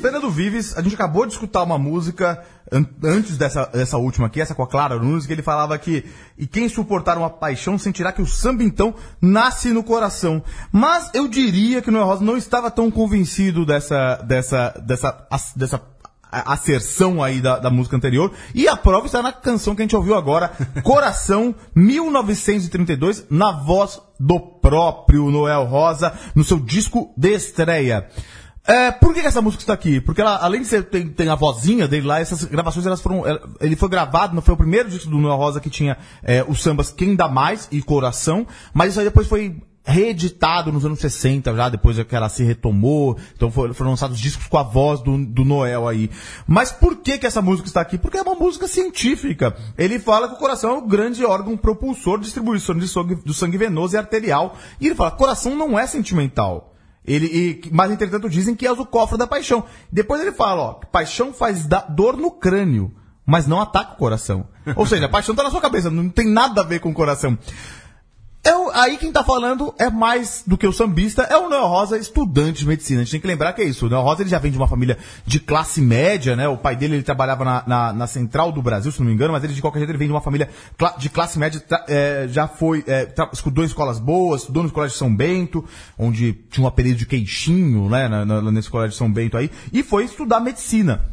Fernando 0.00 0.30
Vives, 0.30 0.76
a 0.78 0.82
gente 0.82 0.94
acabou 0.94 1.26
de 1.26 1.32
escutar 1.32 1.62
uma 1.62 1.76
música 1.76 2.42
an- 2.72 2.86
antes 3.04 3.36
dessa, 3.36 3.66
dessa 3.66 3.98
última 3.98 4.28
aqui, 4.28 4.40
essa 4.40 4.54
com 4.54 4.62
a 4.62 4.66
Clara 4.66 4.96
Nunes, 4.98 5.26
que 5.26 5.32
ele 5.32 5.42
falava 5.42 5.76
que 5.78 6.04
e 6.38 6.46
quem 6.46 6.68
suportar 6.70 7.18
uma 7.18 7.28
paixão 7.28 7.76
sentirá 7.78 8.10
que 8.10 8.22
o 8.22 8.26
samba 8.26 8.62
então 8.64 8.94
nasce 9.20 9.68
no 9.68 9.84
coração. 9.84 10.42
Mas 10.72 11.10
eu 11.12 11.28
diria 11.28 11.82
que 11.82 11.90
o 11.90 11.92
Noel 11.92 12.06
Rosa 12.06 12.24
não 12.24 12.36
estava 12.38 12.70
tão 12.70 12.90
convencido 12.90 13.66
dessa 13.66 14.16
dessa 14.26 14.70
dessa 14.86 15.26
dessa 15.54 15.82
a- 16.32 16.52
asserção 16.54 17.22
aí 17.22 17.40
da, 17.42 17.58
da 17.58 17.68
música 17.70 17.94
anterior. 17.96 18.32
E 18.54 18.66
a 18.68 18.76
prova 18.78 19.04
está 19.04 19.20
na 19.20 19.32
canção 19.32 19.74
que 19.74 19.82
a 19.82 19.84
gente 19.84 19.96
ouviu 19.96 20.14
agora, 20.14 20.50
Coração, 20.82 21.54
1932, 21.74 23.26
na 23.28 23.52
voz 23.52 24.00
do 24.18 24.40
próprio 24.40 25.30
Noel 25.30 25.64
Rosa, 25.64 26.14
no 26.34 26.42
seu 26.44 26.58
disco 26.58 27.12
de 27.18 27.34
estreia. 27.34 28.08
É, 28.70 28.92
por 28.92 29.12
que, 29.12 29.18
essa 29.18 29.42
música 29.42 29.64
está 29.64 29.72
aqui? 29.72 30.00
Porque 30.00 30.20
ela, 30.20 30.36
além 30.36 30.60
de 30.62 30.68
ser, 30.68 30.84
tem, 30.84 31.08
tem 31.08 31.28
a 31.28 31.34
vozinha 31.34 31.88
dele 31.88 32.06
lá, 32.06 32.20
essas 32.20 32.44
gravações 32.44 32.86
elas 32.86 33.00
foram. 33.00 33.24
Ele 33.60 33.74
foi 33.74 33.88
gravado, 33.88 34.32
não 34.32 34.40
foi 34.40 34.54
o 34.54 34.56
primeiro 34.56 34.88
disco 34.88 35.10
do 35.10 35.18
Noel 35.18 35.36
Rosa 35.36 35.60
que 35.60 35.68
tinha 35.68 35.98
é, 36.22 36.44
os 36.46 36.62
sambas 36.62 36.88
Quem 36.88 37.16
Dá 37.16 37.28
Mais 37.28 37.66
e 37.72 37.82
Coração, 37.82 38.46
mas 38.72 38.90
isso 38.90 39.00
aí 39.00 39.06
depois 39.06 39.26
foi 39.26 39.60
reeditado 39.82 40.70
nos 40.70 40.84
anos 40.84 41.00
60, 41.00 41.52
já 41.52 41.68
depois 41.68 42.00
que 42.00 42.14
ela 42.14 42.28
se 42.28 42.44
retomou, 42.44 43.18
então 43.34 43.50
foram, 43.50 43.74
foram 43.74 43.90
lançados 43.90 44.20
discos 44.20 44.46
com 44.46 44.58
a 44.58 44.62
voz 44.62 45.00
do, 45.02 45.18
do 45.18 45.44
Noel 45.44 45.88
aí. 45.88 46.08
Mas 46.46 46.70
por 46.70 46.98
que 46.98 47.18
que 47.18 47.26
essa 47.26 47.42
música 47.42 47.66
está 47.66 47.80
aqui? 47.80 47.98
Porque 47.98 48.18
é 48.18 48.22
uma 48.22 48.36
música 48.36 48.68
científica. 48.68 49.56
Ele 49.76 49.98
fala 49.98 50.28
que 50.28 50.34
o 50.34 50.38
coração 50.38 50.70
é 50.70 50.78
o 50.78 50.86
grande 50.86 51.24
órgão 51.24 51.56
propulsor 51.56 52.20
distribuição 52.20 52.78
de 52.78 52.86
sangue, 52.86 53.16
do 53.16 53.34
sangue 53.34 53.58
venoso 53.58 53.96
e 53.96 53.98
arterial. 53.98 54.56
E 54.80 54.86
ele 54.86 54.94
fala, 54.94 55.10
coração 55.10 55.56
não 55.56 55.76
é 55.76 55.88
sentimental. 55.88 56.70
Ele, 57.04 57.26
e- 57.26 57.70
mas, 57.72 57.90
entretanto, 57.90 58.28
dizem 58.28 58.54
que 58.54 58.66
é 58.66 58.72
o 58.72 58.86
cofre 58.86 59.16
da 59.18 59.26
paixão. 59.26 59.64
Depois 59.90 60.20
ele 60.20 60.32
fala, 60.32 60.60
ó, 60.62 60.72
paixão 60.74 61.32
faz 61.32 61.66
dor 61.88 62.16
no 62.16 62.30
crânio, 62.30 62.92
mas 63.26 63.46
não 63.46 63.60
ataca 63.60 63.94
o 63.94 63.96
coração. 63.96 64.46
Ou 64.76 64.86
seja, 64.86 65.06
a 65.06 65.08
paixão 65.08 65.34
tá 65.34 65.42
na 65.42 65.50
sua 65.50 65.60
cabeça, 65.60 65.90
não 65.90 66.08
tem 66.08 66.28
nada 66.28 66.60
a 66.60 66.64
ver 66.64 66.80
com 66.80 66.90
o 66.90 66.94
coração. 66.94 67.38
É 68.42 68.56
o- 68.56 68.70
aí 68.70 68.96
quem 68.96 69.12
tá 69.12 69.22
falando 69.22 69.74
é 69.78 69.90
mais 69.90 70.42
do 70.46 70.56
que 70.56 70.66
o 70.66 70.72
sambista, 70.72 71.24
é 71.24 71.36
o 71.36 71.50
Noel 71.50 71.66
Rosa, 71.66 71.98
estudante 71.98 72.60
de 72.60 72.66
medicina. 72.66 73.00
A 73.02 73.04
gente 73.04 73.12
tem 73.12 73.20
que 73.20 73.26
lembrar 73.26 73.52
que 73.52 73.60
é 73.60 73.66
isso. 73.66 73.84
O 73.84 73.90
Noel 73.90 74.02
Rosa 74.02 74.22
ele 74.22 74.30
já 74.30 74.38
vem 74.38 74.50
de 74.50 74.56
uma 74.56 74.66
família 74.66 74.96
de 75.26 75.38
classe 75.38 75.78
média, 75.82 76.34
né? 76.34 76.48
O 76.48 76.56
pai 76.56 76.74
dele 76.74 76.94
ele 76.96 77.02
trabalhava 77.02 77.44
na, 77.44 77.64
na, 77.66 77.92
na 77.92 78.06
Central 78.06 78.50
do 78.50 78.62
Brasil, 78.62 78.90
se 78.90 78.98
não 79.00 79.06
me 79.08 79.12
engano, 79.12 79.34
mas 79.34 79.44
ele 79.44 79.52
de 79.52 79.60
qualquer 79.60 79.80
jeito 79.80 79.90
ele 79.90 79.98
vem 79.98 80.08
de 80.08 80.14
uma 80.14 80.22
família 80.22 80.48
de 80.96 81.08
classe 81.10 81.38
média, 81.38 81.62
é, 81.86 82.26
já 82.30 82.48
foi, 82.48 82.82
é, 82.86 83.12
estudou 83.30 83.62
em 83.62 83.66
escolas 83.66 83.98
boas, 83.98 84.40
estudou 84.40 84.62
no 84.62 84.70
Colégio 84.70 84.94
de 84.94 84.98
São 84.98 85.14
Bento, 85.14 85.62
onde 85.98 86.32
tinha 86.50 86.64
um 86.64 86.66
apelido 86.68 86.96
de 86.96 87.04
queixinho, 87.04 87.90
né? 87.90 88.08
Na, 88.08 88.24
na- 88.24 88.50
nesse 88.50 88.70
Colégio 88.70 88.92
de 88.92 88.96
São 88.96 89.12
Bento 89.12 89.36
aí, 89.36 89.50
e 89.70 89.82
foi 89.82 90.04
estudar 90.04 90.40
medicina 90.40 91.04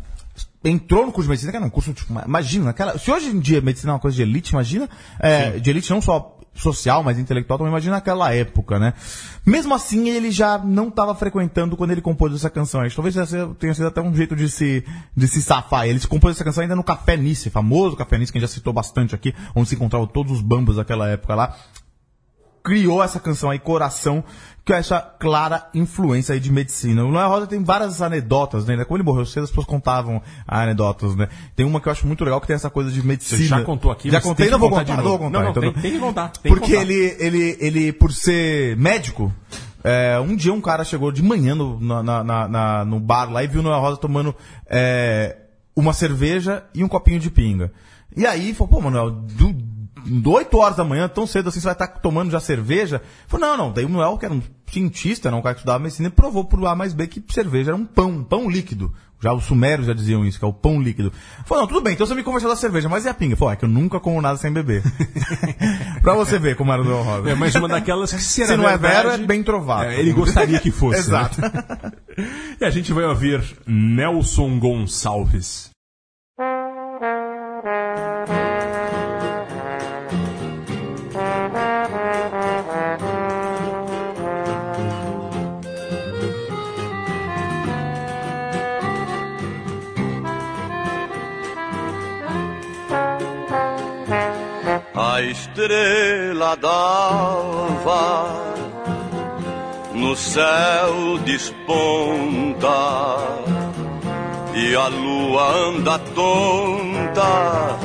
entrou 0.63 1.05
no 1.05 1.13
curso 1.13 1.28
de 1.28 1.30
medicina, 1.30 1.51
que 1.51 1.55
era 1.57 1.65
um 1.65 1.69
curso, 1.69 1.93
tipo, 1.93 2.11
imagina, 2.25 2.65
naquela, 2.65 2.97
se 2.97 3.09
hoje 3.09 3.28
em 3.30 3.39
dia 3.39 3.61
medicina 3.61 3.91
é 3.91 3.93
uma 3.93 3.99
coisa 3.99 4.17
de 4.17 4.21
elite, 4.23 4.51
imagina, 4.51 4.89
é, 5.19 5.51
de 5.59 5.69
elite 5.69 5.89
não 5.91 6.01
só 6.01 6.36
social, 6.57 7.03
mas 7.03 7.19
intelectual, 7.19 7.57
também 7.57 7.71
imagina 7.71 7.95
naquela 7.95 8.33
época, 8.33 8.79
né? 8.79 8.93
Mesmo 9.45 9.73
assim, 9.73 10.09
ele 10.09 10.31
já 10.31 10.57
não 10.57 10.89
estava 10.89 11.15
frequentando 11.15 11.77
quando 11.77 11.91
ele 11.91 12.01
compôs 12.01 12.33
essa 12.33 12.49
canção. 12.49 12.81
Acho 12.81 12.95
Talvez 12.95 13.15
tenha 13.59 13.73
sido 13.73 13.87
até 13.87 14.01
um 14.01 14.13
jeito 14.13 14.35
de 14.35 14.49
se, 14.49 14.83
de 15.15 15.27
se 15.27 15.41
safar. 15.41 15.87
Ele 15.87 15.99
compôs 16.07 16.35
essa 16.35 16.43
canção 16.43 16.61
ainda 16.61 16.75
no 16.75 16.83
Café 16.83 17.15
Nice, 17.15 17.49
famoso 17.49 17.95
Café 17.95 18.17
Nice, 18.17 18.31
que 18.31 18.37
a 18.37 18.41
gente 18.41 18.49
já 18.49 18.53
citou 18.53 18.73
bastante 18.73 19.15
aqui, 19.15 19.33
onde 19.55 19.69
se 19.69 19.75
encontravam 19.75 20.07
todos 20.07 20.33
os 20.33 20.41
bambas 20.41 20.75
daquela 20.75 21.07
época 21.07 21.35
lá 21.35 21.55
criou 22.68 23.01
essa 23.01 23.18
canção 23.18 23.49
aí, 23.49 23.57
Coração, 23.57 24.22
que 24.65 24.74
é 24.74 24.78
essa 24.78 24.99
clara 24.99 25.70
influência 25.74 26.34
aí 26.34 26.39
de 26.41 26.51
medicina. 26.51 27.05
O 27.05 27.11
Noel 27.13 27.30
Rosa 27.30 27.47
tem 27.47 27.63
várias 27.63 28.01
anedotas, 28.01 28.65
né? 28.65 28.84
Como 28.84 28.97
ele 28.97 29.03
morreu 29.05 29.26
cedo, 29.26 29.43
as 29.45 29.49
pessoas 29.49 29.65
contavam 29.65 30.22
anedotas, 30.45 31.15
né? 31.15 31.30
Tem 31.55 31.65
uma 31.65 31.80
que 31.80 31.88
eu 31.88 31.91
acho 31.93 32.05
muito 32.05 32.26
legal 32.26 32.41
que 32.41 32.47
tem 32.47 32.55
essa 32.57 32.70
coisa 32.70 32.91
de 32.91 33.01
medicina. 33.01 33.39
Você 33.39 33.47
já 33.47 33.61
contou 33.61 33.89
aqui, 33.89 34.09
Já 34.11 34.20
contei, 34.20 34.49
não 34.49 34.59
vou 34.59 34.70
contar 34.70 34.97
não 34.97 35.03
vou 35.03 35.18
contar. 35.18 35.30
Não, 35.39 35.43
não, 35.45 35.51
então 35.51 35.63
tem- 35.63 35.74
tem 35.82 35.91
que 35.93 35.99
contar, 35.99 36.30
tem 36.30 36.51
que 36.51 36.59
Porque 36.59 36.74
contar. 36.74 36.82
ele, 36.82 37.15
ele, 37.20 37.57
ele, 37.61 37.93
por 37.93 38.11
ser 38.11 38.76
médico, 38.76 39.34
é, 39.82 40.20
um 40.20 40.36
dia 40.36 40.53
um 40.53 40.59
cara 40.59 40.84
chegou 40.84 41.09
de 41.13 41.24
manhã 41.24 41.55
no, 41.55 41.80
na- 41.80 42.03
na- 42.03 42.47
na- 42.49 42.84
no 42.86 42.99
bar 42.99 43.32
lá 43.32 43.41
e 43.43 43.47
viu 43.47 43.61
o 43.61 43.63
Noel 43.63 43.80
Rosa 43.80 43.95
tomando 44.01 44.36
é, 44.70 45.38
uma 45.74 45.93
cerveja 45.93 46.65
e 46.76 46.84
um 46.84 46.89
copinho 46.89 47.22
de 47.22 47.32
pinga. 47.32 47.72
E 48.15 48.26
aí, 48.26 48.53
falou, 48.53 48.74
pô, 48.74 48.82
Manuel, 48.82 49.11
do, 49.11 49.53
8 50.25 50.57
horas 50.57 50.77
da 50.77 50.83
manhã, 50.83 51.07
tão 51.07 51.27
cedo 51.27 51.49
assim, 51.49 51.59
você 51.59 51.65
vai 51.65 51.73
estar 51.73 51.87
tomando 51.87 52.31
já 52.31 52.39
cerveja? 52.39 53.01
Falou, 53.27 53.47
não, 53.47 53.57
não. 53.57 53.71
Daí 53.71 53.85
o 53.85 53.89
Noel, 53.89 54.17
que 54.17 54.25
era 54.25 54.33
um 54.33 54.41
cientista, 54.69 55.31
não 55.31 55.39
um 55.39 55.41
cara 55.41 55.55
que 55.55 55.61
estudava 55.61 55.79
medicina, 55.79 56.09
provou 56.09 56.45
por 56.45 56.65
A 56.65 56.75
mais 56.75 56.93
B 56.93 57.07
que 57.07 57.23
cerveja 57.29 57.71
era 57.71 57.75
um 57.75 57.85
pão, 57.85 58.09
um 58.09 58.23
pão 58.23 58.49
líquido. 58.49 58.93
Já 59.19 59.33
os 59.33 59.45
sumérios 59.45 59.87
já 59.87 59.93
diziam 59.93 60.23
isso, 60.23 60.37
que 60.37 60.45
é 60.45 60.47
o 60.47 60.53
pão 60.53 60.79
líquido. 60.79 61.11
Falou, 61.45 61.63
não, 61.63 61.67
tudo 61.67 61.81
bem, 61.81 61.93
então 61.93 62.05
você 62.05 62.13
me 62.13 62.21
conversou 62.21 62.49
da 62.49 62.55
cerveja, 62.55 62.87
mas 62.87 63.05
e 63.05 63.09
a 63.09 63.13
pinga? 63.13 63.35
Falou, 63.35 63.51
é 63.51 63.55
que 63.55 63.65
eu 63.65 63.69
nunca 63.69 63.99
como 63.99 64.21
nada 64.21 64.37
sem 64.37 64.51
beber. 64.51 64.83
pra 66.03 66.13
você 66.13 66.37
ver 66.37 66.55
como 66.55 66.71
era 66.71 66.81
o 66.81 66.85
Noel 66.85 67.03
Rosa. 67.03 67.29
É 67.31 67.35
mais 67.35 67.55
uma 67.55 67.67
daquelas 67.67 68.13
que 68.13 68.21
se, 68.21 68.45
Se 68.45 68.55
não 68.55 68.69
é 68.69 68.77
verdade, 68.77 69.09
vero, 69.09 69.23
é 69.23 69.25
bem 69.25 69.41
trovado. 69.41 69.85
é, 69.85 69.99
ele 69.99 70.13
gostaria 70.13 70.59
que 70.59 70.69
fosse. 70.69 70.99
Exato. 70.99 71.41
né? 71.41 71.51
e 72.61 72.65
a 72.65 72.69
gente 72.69 72.93
vai 72.93 73.05
ouvir 73.05 73.43
Nelson 73.65 74.59
Gonçalves. 74.59 75.71
Estrela 95.57 96.55
d'alva 96.55 98.27
no 99.91 100.15
céu 100.15 101.17
desponta 101.25 102.67
e 104.53 104.75
a 104.75 104.87
lua 104.87 105.51
anda 105.69 105.97
tonta 106.13 107.79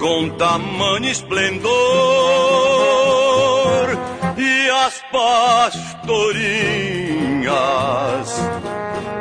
com 0.00 0.28
tamanho 0.30 1.06
esplendor 1.06 1.70
e 4.36 4.70
as 4.70 5.00
pastorinhas 5.12 6.00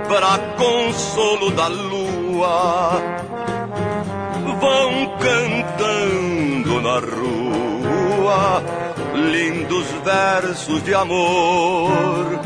para 0.09 0.39
consolo 0.57 1.51
da 1.51 1.67
lua 1.67 2.99
vão 4.59 5.15
cantando 5.19 6.48
na 6.81 6.99
rua 6.99 8.63
lindos 9.13 9.85
versos 10.03 10.83
de 10.83 10.93
amor. 10.93 12.39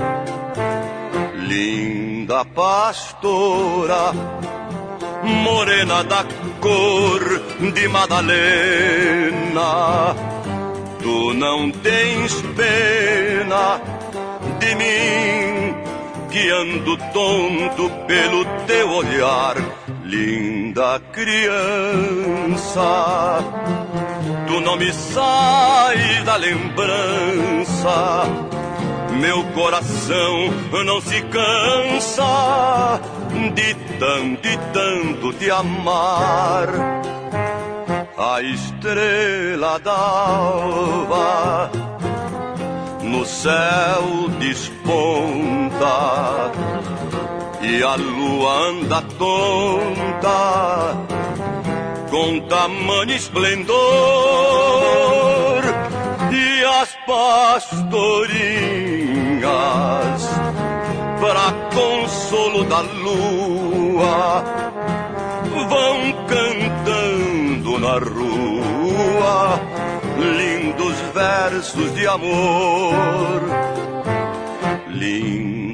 Linda 1.36 2.46
pastora, 2.46 4.14
morena 5.24 6.04
da 6.04 6.26
cor 6.60 7.42
de 7.74 7.88
Madalena, 7.88 8.46
tu 11.02 11.34
não 11.34 11.72
tens 11.72 12.42
pena 12.56 13.80
de 14.60 14.76
mim 14.76 15.76
que 16.32 16.50
ando 16.50 16.98
tonto 17.14 17.90
pelo 18.08 18.44
teu 18.66 18.90
olhar 18.90 19.56
linda 20.04 21.00
criança, 21.12 22.82
tu 24.54 24.62
não 24.62 24.76
me 24.76 24.94
sai 24.94 26.22
da 26.24 26.36
lembrança. 26.36 28.24
Meu 29.20 29.44
coração 29.46 30.54
não 30.86 31.02
se 31.02 31.24
cansa 31.24 33.02
de 33.56 33.74
tanto 33.98 34.48
e 34.48 34.58
tanto 34.72 35.34
te 35.34 35.50
amar. 35.50 36.68
A 38.16 38.44
estrela 38.44 39.80
d'alva 39.80 41.72
no 43.02 43.26
céu 43.26 44.30
desponta 44.40 45.88
e 47.60 47.82
a 47.82 47.96
lua 47.96 48.70
anda 48.70 49.02
tonta 49.18 51.23
com 52.14 52.40
tamanho 52.42 53.12
esplendor. 53.12 53.74
E 56.32 56.64
as 56.64 56.96
pastorinhas 57.08 57.90
para 61.20 61.52
consolo 61.74 62.64
da 62.66 62.82
lua 62.82 64.44
vão 65.68 66.14
cantando 66.28 67.80
na 67.80 67.94
rua 67.98 69.60
lindos 70.38 70.96
versos 71.16 71.96
de 71.96 72.06
amor 72.06 73.42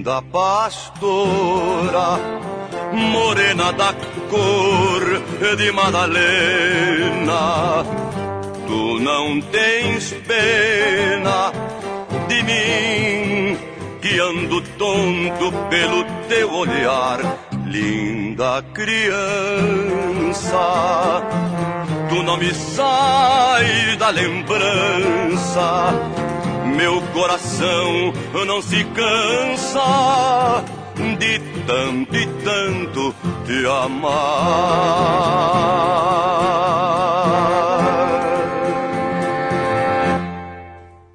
linda 0.09 0.23
pastora, 0.31 2.07
morena 2.91 3.71
da 3.73 3.93
cor 4.27 5.03
de 5.55 5.71
Madalena, 5.71 7.43
tu 8.65 8.99
não 8.99 9.39
tens 9.39 10.15
pena 10.27 11.51
de 12.27 12.41
mim, 12.41 13.55
que 14.01 14.19
ando 14.19 14.61
tonto 14.79 15.51
pelo 15.69 16.03
teu 16.27 16.51
olhar, 16.53 17.19
linda 17.67 18.63
criança. 18.73 19.13
Tu 22.09 22.23
não 22.23 22.37
me 22.37 22.51
sai 22.51 23.95
da 23.97 24.09
lembrança 24.09 25.93
meu 26.75 27.01
coração 27.13 28.13
não 28.45 28.61
se 28.61 28.83
cansa 28.85 30.63
de 31.17 31.39
tanto 31.65 32.15
e 32.15 32.25
tanto 32.43 33.15
te 33.45 33.65
amar. 33.65 35.09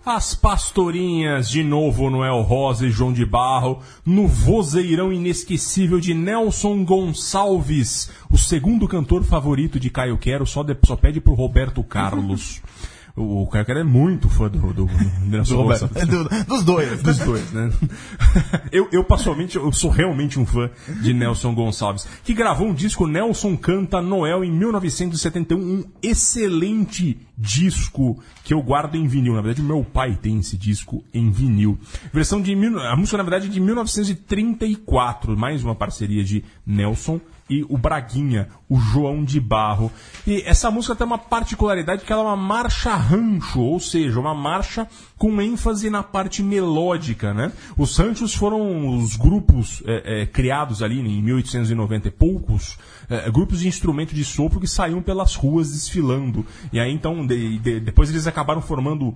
As 0.07 0.35
Pastorinhas, 0.35 1.49
de 1.49 1.65
novo 1.65 2.09
Noel 2.09 2.41
Rosa 2.43 2.87
e 2.87 2.91
João 2.91 3.13
de 3.13 3.27
Barro, 3.27 3.81
no 4.07 4.29
vozeirão 4.29 5.13
inesquecível 5.13 5.99
de 5.99 6.15
Nelson 6.15 6.85
Gonçalves, 6.85 8.11
o 8.31 8.39
segundo 8.39 8.87
cantor 8.87 9.25
favorito 9.25 9.81
de 9.81 9.91
Caio 9.91 10.17
Quero, 10.17 10.47
só, 10.47 10.63
de, 10.63 10.77
só 10.85 10.95
pede 10.95 11.21
pro 11.21 11.35
Roberto 11.35 11.83
Carlos. 11.83 12.63
O 13.17 13.47
Quero 13.47 13.79
é 13.79 13.85
muito 13.85 14.29
fã 14.29 14.49
do, 14.49 14.59
do, 14.73 14.87
do 15.47 15.57
Roberto. 15.57 15.87
Do- 15.87 16.45
dos 16.47 16.65
dois. 16.65 17.01
Dos 17.01 17.19
dois, 17.19 17.53
né? 17.53 17.71
eu, 18.73 18.89
eu, 18.91 19.05
pessoalmente, 19.05 19.57
eu 19.57 19.71
sou 19.71 19.89
realmente 19.89 20.41
um 20.41 20.45
fã 20.45 20.69
de 21.01 21.15
Nelson 21.15 21.55
Gonçalves, 21.55 22.09
que 22.25 22.35
gravou 22.35 22.67
um 22.67 22.75
disco 22.75 23.07
Nelson 23.07 23.57
Canta 23.57 24.03
Noel 24.03 24.43
em 24.43 24.51
1971, 24.51 25.57
um 25.57 25.85
excelente 26.03 27.17
disco 27.39 28.21
que 28.43 28.53
eu 28.53 28.61
guardo 28.61 28.97
em 28.97 29.07
vinil. 29.07 29.35
Na 29.35 29.43
verdade, 29.43 29.63
meu 29.63 29.85
pai 29.85 30.19
tem 30.21 30.41
esse 30.41 30.57
disco 30.57 31.05
em 31.15 31.31
vinil. 31.31 31.79
Versão 32.13 32.43
de... 32.43 32.53
A 32.53 32.97
música, 32.97 33.17
na 33.17 33.23
verdade, 33.23 33.47
é 33.47 33.51
de 33.51 33.61
1934, 33.61 35.37
mais 35.37 35.63
uma 35.63 35.77
parceria 35.77 36.25
de 36.25 36.45
Nelson 36.67 37.21
e 37.49 37.63
o 37.69 37.77
Braguinha, 37.77 38.49
o 38.75 38.79
João 38.81 39.25
de 39.25 39.39
Barro. 39.41 39.91
E 40.27 40.43
essa 40.47 40.71
música 40.71 40.95
tem 40.97 41.07
uma 41.07 41.19
particularidade 41.19 42.05
que 42.05 42.13
ela 42.13 42.23
é 42.23 42.25
uma 42.27 42.37
marcha 42.37 42.95
rancho, 42.95 43.61
ou 43.61 43.79
seja, 43.79 44.19
uma 44.19 44.35
marcha 44.35 44.89
com 45.19 45.41
ênfase 45.41 45.89
na 45.91 46.03
parte 46.03 46.43
melódica, 46.43 47.33
né? 47.33 47.53
Os 47.77 47.97
ranchos 47.97 48.35
foram 48.35 48.97
os 48.99 49.17
grupos 49.17 49.83
é, 49.87 50.23
é, 50.23 50.27
criados 50.27 50.83
ali 50.83 50.99
em 51.01 51.23
1890 51.23 52.09
e 52.09 52.11
poucos, 52.11 52.79
é, 53.09 53.31
grupos 53.31 53.61
de 53.61 53.69
instrumento 53.69 54.15
de 54.15 54.25
sopro 54.25 54.59
que 54.59 54.67
saíam 54.67 55.01
pelas 55.03 55.35
ruas 55.35 55.71
desfilando. 55.73 56.45
E 56.73 56.81
aí 56.81 56.93
então, 56.93 57.27
de- 57.27 57.59
de- 57.59 57.81
depois 57.81 58.11
eles 58.11 58.27
acabaram 58.27 58.61
formando, 58.61 59.15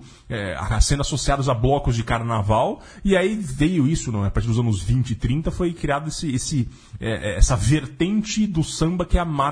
sendo 0.81 1.01
associados 1.01 1.49
a 1.49 1.53
blocos 1.53 1.95
de 1.95 2.03
carnaval, 2.03 2.81
e 3.03 3.17
aí 3.17 3.35
veio 3.35 3.87
isso, 3.87 4.11
não, 4.11 4.23
é? 4.23 4.27
a 4.27 4.31
partir 4.31 4.47
dos 4.47 4.59
anos 4.59 4.81
20 4.81 5.11
e 5.11 5.15
30 5.15 5.51
foi 5.51 5.73
criado 5.73 6.07
esse, 6.07 6.33
esse, 6.33 6.69
essa 6.99 7.55
vertente 7.55 8.45
do 8.47 8.63
samba 8.63 9.05
que 9.05 9.17
é 9.17 9.21
a 9.21 9.25
marcha 9.25 9.48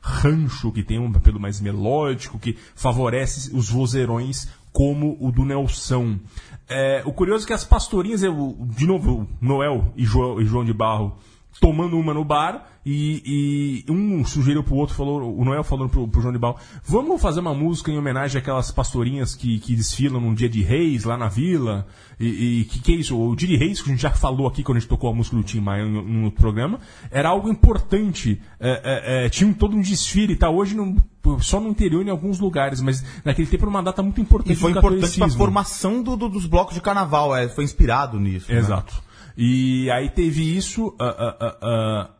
rancho, 0.00 0.72
que 0.72 0.82
tem 0.82 0.98
um 0.98 1.10
papel 1.10 1.38
mais 1.38 1.60
melódico, 1.60 2.38
que 2.38 2.56
favorece 2.74 3.54
os 3.54 3.68
vozeirões 3.68 4.48
como 4.72 5.16
o 5.20 5.30
do 5.30 5.44
Nelson. 5.44 6.18
É, 6.68 7.02
o 7.04 7.12
curioso 7.12 7.44
é 7.44 7.46
que 7.46 7.52
as 7.52 7.64
pastorinhas, 7.64 8.22
eu, 8.22 8.56
de 8.60 8.86
novo, 8.86 9.28
Noel 9.40 9.92
e 9.96 10.04
João, 10.04 10.40
e 10.40 10.44
João 10.44 10.64
de 10.64 10.72
Barro 10.72 11.16
tomando 11.60 11.98
uma 11.98 12.12
no 12.14 12.24
bar 12.24 12.66
e, 12.84 13.84
e 13.86 13.92
um 13.92 14.24
sugeriu 14.24 14.64
pro 14.64 14.74
outro, 14.74 14.94
falou, 14.96 15.38
o 15.38 15.44
Noel 15.44 15.62
falando 15.62 15.88
pro, 15.88 16.08
pro 16.08 16.20
João 16.20 16.32
de 16.32 16.38
Barro, 16.38 16.56
vamos 16.84 17.22
fazer 17.22 17.38
uma 17.40 17.54
música 17.54 17.90
em 17.92 17.96
homenagem 17.98 18.38
àquelas 18.40 18.70
pastorinhas 18.72 19.34
que, 19.36 19.60
que 19.60 19.76
desfilam 19.76 20.20
num 20.20 20.34
dia 20.34 20.48
de 20.48 20.62
reis 20.62 21.04
lá 21.04 21.16
na 21.16 21.28
vila 21.28 21.86
e, 22.18 22.60
e 22.60 22.64
que, 22.64 22.80
que 22.80 22.92
é 22.92 22.96
isso? 22.96 23.16
O 23.16 23.36
dia 23.36 23.46
de 23.48 23.56
reis, 23.56 23.80
que 23.80 23.88
a 23.88 23.92
gente 23.92 24.02
já 24.02 24.10
falou 24.10 24.46
aqui 24.48 24.62
quando 24.64 24.78
a 24.78 24.80
gente 24.80 24.88
tocou 24.88 25.10
a 25.10 25.14
música 25.14 25.36
do 25.36 25.42
Tim 25.44 25.60
Maia 25.60 25.84
no, 25.84 26.02
no 26.02 26.32
programa, 26.32 26.80
era 27.10 27.28
algo 27.28 27.48
importante. 27.48 28.40
É, 28.58 29.22
é, 29.22 29.26
é, 29.26 29.28
tinha 29.28 29.52
todo 29.54 29.76
um 29.76 29.80
desfile, 29.80 30.34
tá? 30.34 30.50
Hoje 30.50 30.74
não, 30.74 30.96
só 31.40 31.60
no 31.60 31.68
interior 31.68 32.04
em 32.04 32.10
alguns 32.10 32.40
lugares, 32.40 32.80
mas 32.80 33.04
naquele 33.24 33.46
tempo 33.46 33.64
era 33.64 33.70
uma 33.70 33.82
data 33.82 34.02
muito 34.02 34.20
importante 34.20 34.52
E 34.56 34.56
foi 34.56 34.72
importante 34.78 35.18
para 35.18 35.26
a 35.26 35.28
formação 35.38 36.02
do- 36.02 36.16
do- 36.16 36.28
dos 36.28 36.46
blocos 36.46 36.74
de 36.74 36.80
carnaval, 36.80 37.34
é, 37.36 37.48
foi 37.48 37.62
inspirado 37.64 38.18
nisso. 38.18 38.50
né? 38.50 38.58
Exato. 39.36 39.40
E 39.40 39.90
aí 39.90 40.08
teve 40.10 40.56
isso, 40.56 40.94
ah, 41.00 41.56
ah, 41.62 42.10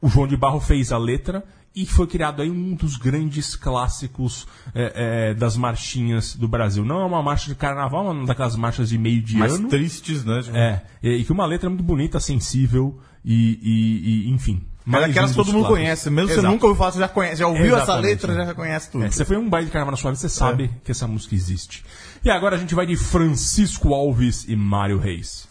o 0.00 0.08
João 0.08 0.26
de 0.26 0.36
Barro 0.36 0.60
fez 0.60 0.92
a 0.92 0.98
letra 0.98 1.44
e 1.74 1.84
foi 1.84 2.06
criado 2.06 2.40
aí 2.40 2.50
um 2.50 2.74
dos 2.74 2.96
grandes 2.96 3.54
clássicos 3.54 4.46
eh, 4.74 4.92
eh, 4.94 5.34
das 5.34 5.58
marchinhas 5.58 6.34
do 6.34 6.48
Brasil. 6.48 6.82
Não 6.86 7.00
é 7.00 7.04
uma 7.04 7.22
marcha 7.22 7.48
de 7.48 7.54
carnaval, 7.54 8.06
é 8.08 8.10
uma 8.12 8.24
daquelas 8.26 8.56
marchas 8.56 8.88
de 8.88 8.96
meio 8.96 9.20
de 9.22 9.36
Mais 9.36 9.54
ano. 9.56 9.68
tristes, 9.68 10.24
né? 10.24 10.40
É, 10.54 10.80
e, 11.02 11.22
que 11.22 11.30
uma 11.32 11.44
letra 11.44 11.68
muito 11.68 11.84
bonita, 11.84 12.18
sensível 12.18 12.98
e, 13.22 13.58
e- 13.62 14.28
e, 14.28 14.30
enfim. 14.30 14.62
Mas 14.86 15.04
aquelas 15.04 15.32
um 15.32 15.34
que 15.34 15.36
todo 15.38 15.46
mundo 15.48 15.66
clássicos. 15.66 15.78
conhece. 15.78 16.10
Mesmo 16.10 16.28
se 16.28 16.34
você 16.34 16.40
Exato. 16.40 16.54
nunca 16.54 16.66
ouviu 16.66 16.78
falar, 16.78 16.92
você 16.92 16.98
já 17.00 17.08
conhece. 17.08 17.36
Já 17.40 17.46
ouviu 17.46 17.64
essa 17.74 17.82
Exatamente, 17.82 18.06
letra, 18.06 18.34
né? 18.34 18.46
já 18.46 18.54
conhece 18.54 18.90
tudo. 18.90 19.04
É, 19.04 19.10
você 19.10 19.24
foi 19.26 19.36
um 19.36 19.48
baile 19.50 19.66
de 19.66 19.72
carnaval 19.72 19.90
na 19.90 19.96
sua 19.98 20.12
vida, 20.12 20.20
você 20.20 20.28
sabe 20.30 20.70
que 20.82 20.90
essa 20.92 21.06
música 21.06 21.34
existe. 21.34 21.84
E 22.24 22.30
agora 22.30 22.56
a 22.56 22.58
gente 22.58 22.74
vai 22.74 22.86
de 22.86 22.96
Francisco 22.96 23.92
Alves 23.92 24.46
e 24.48 24.56
Mário 24.56 24.98
Reis. 24.98 25.46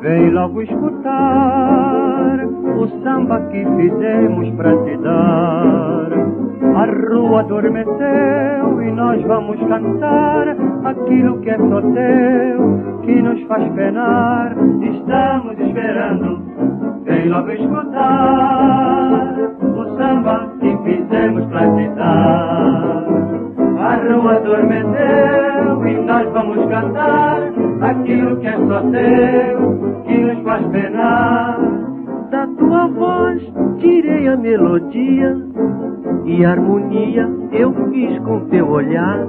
Vem 0.00 0.30
logo 0.30 0.62
escutar 0.62 2.38
o 2.76 2.88
samba 3.02 3.40
que 3.50 3.66
fizemos 3.76 4.50
pra 4.56 4.76
te 4.84 4.96
dar. 4.98 6.10
A 6.74 6.86
rua 6.86 7.40
adormeceu 7.40 8.82
e 8.82 8.92
nós 8.92 9.22
vamos 9.24 9.58
cantar 9.58 10.56
aquilo 10.84 11.40
que 11.40 11.50
é 11.50 11.58
só 11.58 11.82
teu, 11.82 13.00
que 13.02 13.20
nos 13.20 13.42
faz 13.42 13.68
penar. 13.74 14.56
Estamos 14.80 15.58
esperando, 15.58 16.42
vem 17.04 17.28
logo 17.28 17.50
escutar 17.50 19.34
o 19.62 19.84
samba 19.98 20.52
que 20.60 20.76
fizemos 20.84 21.44
pra 21.46 21.74
te 21.74 21.88
dar. 21.88 23.39
A 23.80 23.94
rua 23.96 24.36
adormeceu 24.36 25.86
e 25.86 25.94
nós 26.04 26.30
vamos 26.32 26.68
cantar 26.68 27.40
aquilo 27.80 28.36
que 28.36 28.46
é 28.46 28.56
só 28.58 28.82
teu, 28.90 30.02
que 30.04 30.18
nos 30.18 30.42
faz 30.44 30.66
penar. 30.66 31.58
Da 32.30 32.46
tua 32.58 32.86
voz 32.88 33.42
tirei 33.78 34.28
a 34.28 34.36
melodia 34.36 35.34
e 36.26 36.44
harmonia 36.44 37.26
eu 37.52 37.72
fiz 37.90 38.18
com 38.18 38.40
teu 38.50 38.68
olhar. 38.68 39.26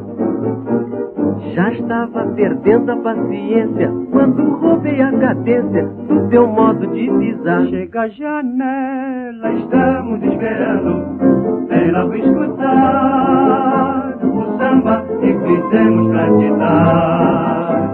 Já 1.56 1.72
estava 1.72 2.26
perdendo 2.36 2.92
a 2.92 2.98
paciência 2.98 3.90
quando 4.12 4.44
roubei 4.56 5.02
a 5.02 5.12
cadência 5.12 5.86
do 6.08 6.28
teu 6.30 6.48
modo 6.48 6.86
de 6.88 7.10
pisar. 7.10 7.66
Chega 7.68 8.02
a 8.02 8.08
janela, 8.08 9.52
estamos 9.54 10.24
esperando. 10.24 11.68
Vem 11.68 11.92
logo 11.92 12.16
escutar 12.16 14.18
o 14.24 14.58
samba 14.58 15.04
que 15.20 15.34
fizemos 15.34 16.12
pra 16.12 16.26
te 16.38 16.50
dar. 16.58 17.92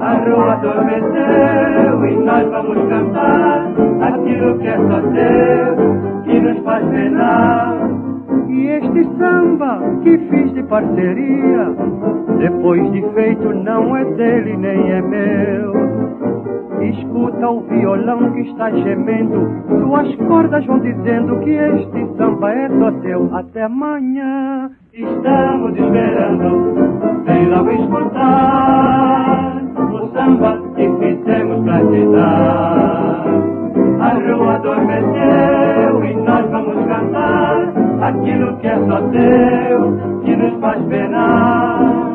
A 0.00 0.12
rua 0.24 0.52
adormeceu 0.52 2.06
e 2.06 2.16
nós 2.24 2.48
vamos 2.50 2.78
cantar 2.88 3.72
aquilo 4.02 4.58
que 4.58 4.68
é 4.68 4.76
só 4.76 5.00
teu, 5.00 5.76
que 6.24 6.40
nos 6.40 6.58
faz 6.64 6.84
penar. 6.88 7.78
E 8.48 8.66
este 8.66 9.04
samba 9.18 9.80
que 10.02 10.18
fiz 10.18 10.52
de 10.52 10.62
parceria, 10.64 11.74
depois 12.38 12.92
de 12.92 13.02
feito 13.14 13.54
não 13.54 13.96
é 13.96 14.04
dele 14.04 14.56
nem 14.56 14.90
é 14.90 15.00
meu. 15.00 15.72
Escuta 16.82 17.50
o 17.50 17.60
violão 17.62 18.30
que 18.32 18.40
está 18.40 18.70
gemendo, 18.70 19.48
suas 19.82 20.14
cordas 20.16 20.64
vão 20.66 20.78
dizendo 20.78 21.38
que 21.40 21.50
este 21.50 22.06
samba 22.16 22.52
é 22.52 22.68
só 22.68 22.92
teu. 23.00 23.30
Até 23.34 23.62
amanhã 23.62 24.70
estamos 24.92 25.72
esperando, 25.76 27.24
vem 27.24 27.48
logo 27.48 27.70
escutar 27.70 29.62
o 29.76 30.08
samba 30.12 30.58
que 30.76 30.88
fizemos 30.98 31.64
pra 31.64 31.80
te 31.80 32.06
dar. 32.12 33.24
A 34.00 34.14
rua 34.14 34.54
adormeceu 34.54 36.04
e 36.04 36.14
nós 36.14 36.50
vamos 36.50 36.86
cantar 36.86 37.87
aquilo 38.00 38.56
que 38.58 38.66
é 38.66 38.76
só 38.76 39.00
teu, 39.10 40.22
que 40.24 40.36
nos 40.36 40.60
faz 40.60 40.82
penar. 40.84 42.08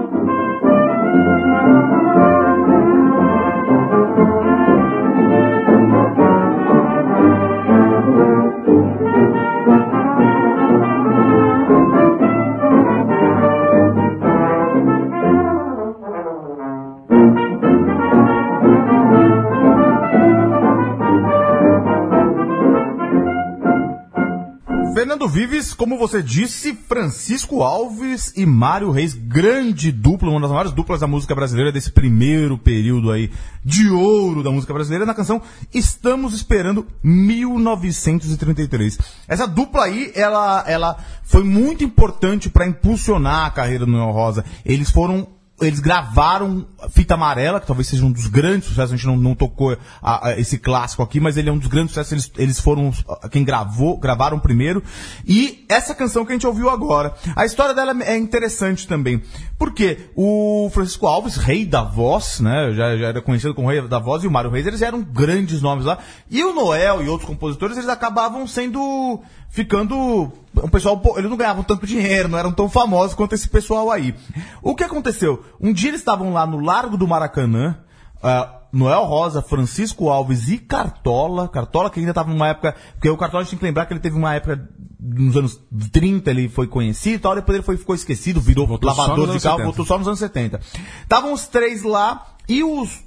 Fernando 25.24 25.28
Vives, 25.28 25.74
como 25.74 25.98
você 25.98 26.22
disse, 26.22 26.74
Francisco 26.74 27.64
Alves 27.64 28.34
e 28.36 28.46
Mário 28.46 28.92
Reis, 28.92 29.14
grande 29.14 29.92
dupla, 29.92 30.30
uma 30.30 30.42
das 30.42 30.50
maiores 30.50 30.72
duplas 30.74 31.00
da 31.00 31.08
música 31.08 31.34
brasileira 31.34 31.72
desse 31.72 31.92
primeiro 31.92 32.58
período 32.58 33.12
aí 33.12 33.32
de 33.64 33.90
ouro 33.90 34.44
da 34.44 34.52
música 34.52 34.74
brasileira, 34.74 35.06
na 35.06 35.14
canção 35.14 35.42
Estamos 35.74 36.34
Esperando 36.34 36.86
1933. 37.02 38.98
Essa 39.28 39.48
dupla 39.48 39.86
aí, 39.86 40.12
ela, 40.14 40.64
ela 40.68 40.98
foi 41.24 41.44
muito 41.44 41.84
importante 41.84 42.50
para 42.50 42.68
impulsionar 42.68 43.46
a 43.46 43.52
carreira 43.52 43.86
do 43.86 43.92
Noel 43.92 44.12
Rosa. 44.12 44.44
Eles 44.66 44.90
foram 44.90 45.28
eles 45.62 45.80
gravaram 45.80 46.66
Fita 46.90 47.14
Amarela, 47.14 47.60
que 47.60 47.68
talvez 47.68 47.88
seja 47.88 48.04
um 48.04 48.12
dos 48.12 48.28
grandes 48.28 48.68
sucessos, 48.68 48.92
a 48.92 48.96
gente 48.98 49.06
não, 49.06 49.16
não 49.16 49.36
tocou 49.36 49.78
a- 50.02 50.30
a 50.30 50.40
esse 50.40 50.58
clássico 50.58 51.02
aqui, 51.04 51.20
mas 51.20 51.38
ele 51.38 51.48
é 51.48 51.52
um 51.54 51.58
dos 51.58 51.68
grandes 51.70 51.92
sucessos, 51.94 52.12
eles, 52.12 52.32
eles 52.38 52.60
foram 52.60 52.92
ah, 53.08 53.30
quem 53.30 53.44
gravou, 53.46 53.98
gravaram 53.98 54.40
primeiro. 54.40 54.84
E 55.26 55.64
essa 55.70 55.94
canção 55.96 56.26
que 56.26 56.32
a 56.32 56.36
gente 56.36 56.48
ouviu 56.48 56.70
agora, 56.70 57.14
a 57.36 57.46
história 57.46 57.74
dela 57.74 57.96
é 58.04 58.18
interessante 58.18 58.88
também. 58.88 59.22
Porque 59.58 60.10
o 60.16 60.70
Francisco 60.74 61.08
Alves, 61.08 61.38
rei 61.38 61.66
da 61.66 61.84
voz, 61.84 62.40
né, 62.42 62.74
já, 62.74 62.98
já 62.98 63.08
era 63.08 63.22
conhecido 63.22 63.54
como 63.54 63.70
rei 63.70 63.82
da 63.88 64.00
voz, 64.00 64.24
e 64.24 64.28
o 64.28 64.32
Mário 64.32 64.50
Reis, 64.50 64.66
eles 64.68 64.82
eram 64.82 65.02
grandes 65.02 65.62
nomes 65.62 65.86
lá. 65.86 66.00
E 66.30 66.44
o 66.44 66.54
Noel 66.54 67.02
e 67.04 67.08
outros 67.08 67.30
compositores, 67.30 67.78
eles 67.78 67.90
acabavam 67.90 68.46
sendo 68.48 69.22
ficando. 69.54 70.34
Um 70.56 70.68
pessoal, 70.68 71.02
eles 71.16 71.30
não 71.30 71.38
ganhavam 71.38 71.64
tanto 71.64 71.86
dinheiro, 71.86 72.28
não 72.28 72.38
eram 72.38 72.52
tão 72.52 72.68
famosos 72.68 73.16
quanto 73.16 73.34
esse 73.34 73.48
pessoal 73.48 73.92
aí. 73.92 74.14
O 74.62 74.76
que 74.76 74.84
aconteceu? 74.84 75.44
Um 75.62 75.72
dia 75.72 75.92
eles 75.92 76.02
estavam 76.02 76.34
lá 76.34 76.46
no 76.46 76.60
Largo 76.60 76.98
do 76.98 77.08
Maracanã, 77.08 77.78
ah, 78.22 78.62
Noel 78.72 79.04
Rosa, 79.04 79.42
Francisco 79.44 80.10
Alves 80.10 80.50
e 80.50 80.58
Cartola. 80.58 81.48
Cartola 81.48 81.90
que 81.90 82.00
ainda 82.00 82.12
estava 82.12 82.32
numa 82.32 82.48
época. 82.48 82.76
Porque 82.94 83.10
o 83.10 83.18
Cartola 83.18 83.42
a 83.42 83.44
gente 83.44 83.52
tem 83.52 83.60
que 83.60 83.66
lembrar 83.66 83.86
que 83.86 83.94
ele 83.94 84.00
teve 84.00 84.18
uma 84.18 84.34
época. 84.34 84.68
Nos 85.00 85.38
anos 85.38 85.60
30 85.92 86.32
ele 86.32 86.50
foi 86.50 86.66
conhecido 86.66 87.16
e 87.16 87.20
tal, 87.20 87.36
depois 87.36 87.56
ele 87.56 87.66
foi, 87.66 87.76
ficou 87.76 87.94
esquecido, 87.94 88.40
virou 88.40 88.66
Voltou 88.66 88.90
lavador 88.90 89.28
de 89.32 89.40
carro, 89.42 89.58
70. 89.58 89.64
voltou 89.64 89.86
só 89.86 89.98
nos 89.98 90.08
anos 90.08 90.20
70. 90.20 90.62
Estavam 91.04 91.34
os 91.34 91.46
três 91.46 91.84
lá 91.84 92.26
e 92.48 92.64
os 92.64 93.04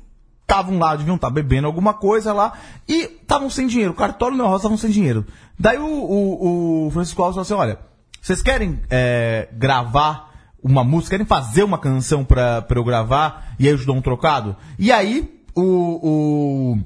estavam 0.47 0.78
lá, 0.78 0.94
deviam 0.94 1.16
estar 1.16 1.28
bebendo 1.28 1.66
alguma 1.66 1.92
coisa 1.92 2.32
lá, 2.32 2.53
e 2.88 3.03
estavam 3.03 3.51
sem 3.51 3.66
dinheiro. 3.66 3.90
O 3.92 3.97
Cartola 3.97 4.32
e 4.32 4.34
o 4.34 4.38
Noel 4.38 4.51
Rosa 4.51 4.61
estavam 4.61 4.78
sem 4.78 4.90
dinheiro. 4.90 5.26
Daí 5.59 5.76
o, 5.76 5.84
o, 5.84 6.86
o 6.86 6.90
Francisco 6.92 7.20
Alves 7.22 7.34
falou 7.34 7.42
assim: 7.42 7.55
olha, 7.55 7.80
vocês 8.22 8.40
querem 8.40 8.80
é, 8.88 9.49
gravar 9.53 10.32
uma 10.62 10.84
música, 10.84 11.11
querem 11.11 11.26
fazer 11.26 11.64
uma 11.64 11.78
canção 11.78 12.24
pra 12.24 12.64
eu 12.70 12.84
gravar 12.84 13.55
e 13.59 13.66
aí 13.66 13.72
eu 13.72 13.78
te 13.78 13.84
dou 13.84 13.97
um 13.97 14.03
trocado? 14.03 14.57
E 14.78 14.92
aí 14.92 15.42
o. 15.55 16.72
o 16.72 16.78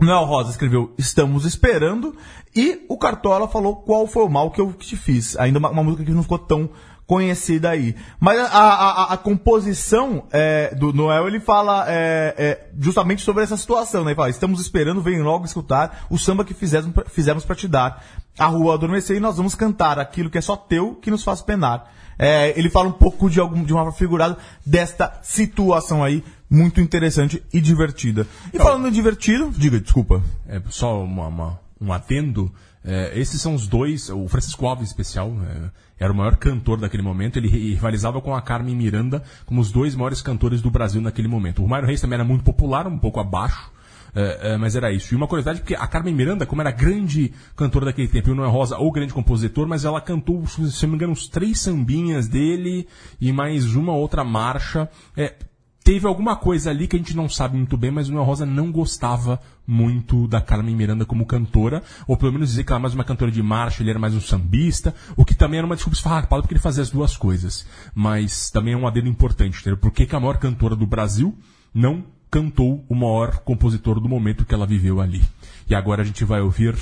Noel 0.00 0.24
Rosa 0.24 0.50
escreveu 0.50 0.92
Estamos 0.98 1.44
Esperando 1.44 2.16
e 2.56 2.84
o 2.88 2.98
Cartola 2.98 3.46
falou 3.46 3.76
qual 3.76 4.06
foi 4.06 4.24
o 4.24 4.28
mal 4.28 4.50
que 4.50 4.60
eu 4.60 4.72
te 4.72 4.96
fiz. 4.96 5.36
Ainda 5.36 5.60
uma, 5.60 5.70
uma 5.70 5.84
música 5.84 6.04
que 6.04 6.10
não 6.10 6.22
ficou 6.22 6.38
tão 6.38 6.70
conhecida 7.12 7.68
aí. 7.68 7.94
Mas 8.18 8.38
a, 8.38 8.46
a, 8.46 9.12
a- 9.12 9.16
composição 9.18 10.24
é, 10.32 10.74
do 10.74 10.94
Noel, 10.94 11.26
ele 11.28 11.40
fala 11.40 11.84
é, 11.86 12.34
é, 12.38 12.66
justamente 12.80 13.20
sobre 13.22 13.42
essa 13.44 13.54
situação, 13.56 14.02
né? 14.02 14.10
Ele 14.12 14.16
fala, 14.16 14.30
estamos 14.30 14.60
esperando, 14.62 15.02
vem 15.02 15.20
logo 15.20 15.44
escutar 15.44 16.06
o 16.08 16.18
samba 16.18 16.42
que 16.42 16.54
fizemos, 16.54 16.90
fizemos 17.10 17.44
pra 17.44 17.54
te 17.54 17.68
dar. 17.68 18.02
A 18.38 18.46
rua 18.46 18.74
adormecer 18.74 19.14
e 19.16 19.20
nós 19.20 19.36
vamos 19.36 19.54
cantar 19.54 19.98
aquilo 19.98 20.30
que 20.30 20.38
é 20.38 20.40
só 20.40 20.56
teu, 20.56 20.94
que 20.94 21.10
nos 21.10 21.22
faz 21.22 21.42
penar. 21.42 21.92
É, 22.18 22.58
ele 22.58 22.70
fala 22.70 22.88
um 22.88 22.92
pouco 22.92 23.28
de, 23.28 23.38
algum, 23.38 23.62
de 23.62 23.74
uma 23.74 23.92
figurada 23.92 24.38
desta 24.64 25.18
situação 25.22 26.02
aí, 26.02 26.24
muito 26.48 26.80
interessante 26.80 27.42
e 27.52 27.60
divertida. 27.60 28.26
E 28.54 28.58
falando 28.58 28.88
em 28.88 28.92
divertido, 28.92 29.50
diga, 29.54 29.78
desculpa. 29.78 30.22
É, 30.48 30.62
só 30.70 31.02
uma, 31.02 31.26
uma- 31.26 31.60
um 31.78 31.92
atendo. 31.92 32.50
É, 32.84 33.12
esses 33.18 33.40
são 33.40 33.54
os 33.54 33.66
dois. 33.66 34.08
O 34.08 34.26
Francisco 34.28 34.66
Alves, 34.66 34.88
em 34.88 34.90
especial, 34.90 35.30
é, 35.46 35.70
era 36.02 36.12
o 36.12 36.16
maior 36.16 36.36
cantor 36.36 36.78
daquele 36.80 37.02
momento. 37.02 37.38
Ele 37.38 37.48
ri- 37.48 37.70
rivalizava 37.74 38.20
com 38.20 38.34
a 38.34 38.42
Carmen 38.42 38.74
Miranda 38.74 39.22
como 39.46 39.60
os 39.60 39.70
dois 39.70 39.94
maiores 39.94 40.20
cantores 40.20 40.60
do 40.60 40.70
Brasil 40.70 41.00
naquele 41.00 41.28
momento. 41.28 41.62
O 41.64 41.68
Mário 41.68 41.86
Reis 41.86 42.00
também 42.00 42.14
era 42.16 42.24
muito 42.24 42.42
popular, 42.44 42.86
um 42.86 42.98
pouco 42.98 43.20
abaixo. 43.20 43.70
é, 44.14 44.52
é, 44.52 44.56
mas 44.58 44.76
era 44.76 44.92
isso. 44.92 45.14
E 45.14 45.16
uma 45.16 45.26
curiosidade, 45.26 45.60
porque 45.60 45.74
a 45.74 45.86
Carmen 45.86 46.14
Miranda, 46.14 46.44
como 46.44 46.60
era 46.60 46.70
grande 46.70 47.32
cantora 47.56 47.86
daquele 47.86 48.08
tempo, 48.08 48.28
e 48.28 48.32
o 48.32 48.34
Noé 48.34 48.48
Rosa, 48.48 48.76
ou 48.76 48.92
grande 48.92 49.14
compositor, 49.14 49.66
mas 49.66 49.84
ela 49.86 50.00
cantou, 50.02 50.46
se 50.46 50.82
não 50.82 50.90
me 50.90 50.96
engano, 50.96 51.12
uns 51.12 51.28
três 51.28 51.60
sambinhas 51.60 52.28
dele 52.28 52.86
e 53.20 53.32
mais 53.32 53.74
uma 53.74 53.94
outra 53.94 54.22
marcha. 54.22 54.88
É, 55.16 55.34
teve 55.82 56.06
alguma 56.06 56.36
coisa 56.36 56.70
ali 56.70 56.86
que 56.86 56.96
a 56.96 56.98
gente 56.98 57.16
não 57.16 57.28
sabe 57.28 57.56
muito 57.56 57.76
bem, 57.76 57.90
mas 57.90 58.08
o 58.08 58.12
Noel 58.12 58.24
Rosa 58.24 58.46
não 58.46 58.70
gostava 58.70 59.40
muito 59.66 60.26
da 60.28 60.40
Carmen 60.40 60.74
Miranda 60.74 61.04
como 61.04 61.26
cantora, 61.26 61.82
ou 62.06 62.16
pelo 62.16 62.32
menos 62.32 62.50
dizer 62.50 62.64
que 62.64 62.72
ela 62.72 62.76
era 62.76 62.82
mais 62.82 62.94
uma 62.94 63.04
cantora 63.04 63.30
de 63.30 63.42
marcha, 63.42 63.82
ele 63.82 63.90
era 63.90 63.98
mais 63.98 64.14
um 64.14 64.20
sambista, 64.20 64.94
o 65.16 65.24
que 65.24 65.34
também 65.34 65.58
era 65.58 65.66
uma 65.66 65.74
desculpa 65.74 65.96
esfarrapada 65.96 66.42
porque 66.42 66.54
ele 66.54 66.60
fazia 66.60 66.82
as 66.82 66.90
duas 66.90 67.16
coisas. 67.16 67.66
Mas 67.94 68.50
também 68.50 68.74
é 68.74 68.76
um 68.76 68.86
adendo 68.86 69.08
importante, 69.08 69.60
entendeu? 69.60 69.76
Por 69.76 69.90
que, 69.90 70.06
que 70.06 70.16
a 70.16 70.20
maior 70.20 70.38
cantora 70.38 70.76
do 70.76 70.86
Brasil 70.86 71.36
não 71.74 72.04
cantou 72.30 72.84
o 72.88 72.94
maior 72.94 73.38
compositor 73.38 74.00
do 74.00 74.08
momento 74.08 74.44
que 74.44 74.54
ela 74.54 74.66
viveu 74.66 75.00
ali? 75.00 75.22
E 75.68 75.74
agora 75.74 76.02
a 76.02 76.04
gente 76.04 76.24
vai 76.24 76.40
ouvir 76.40 76.76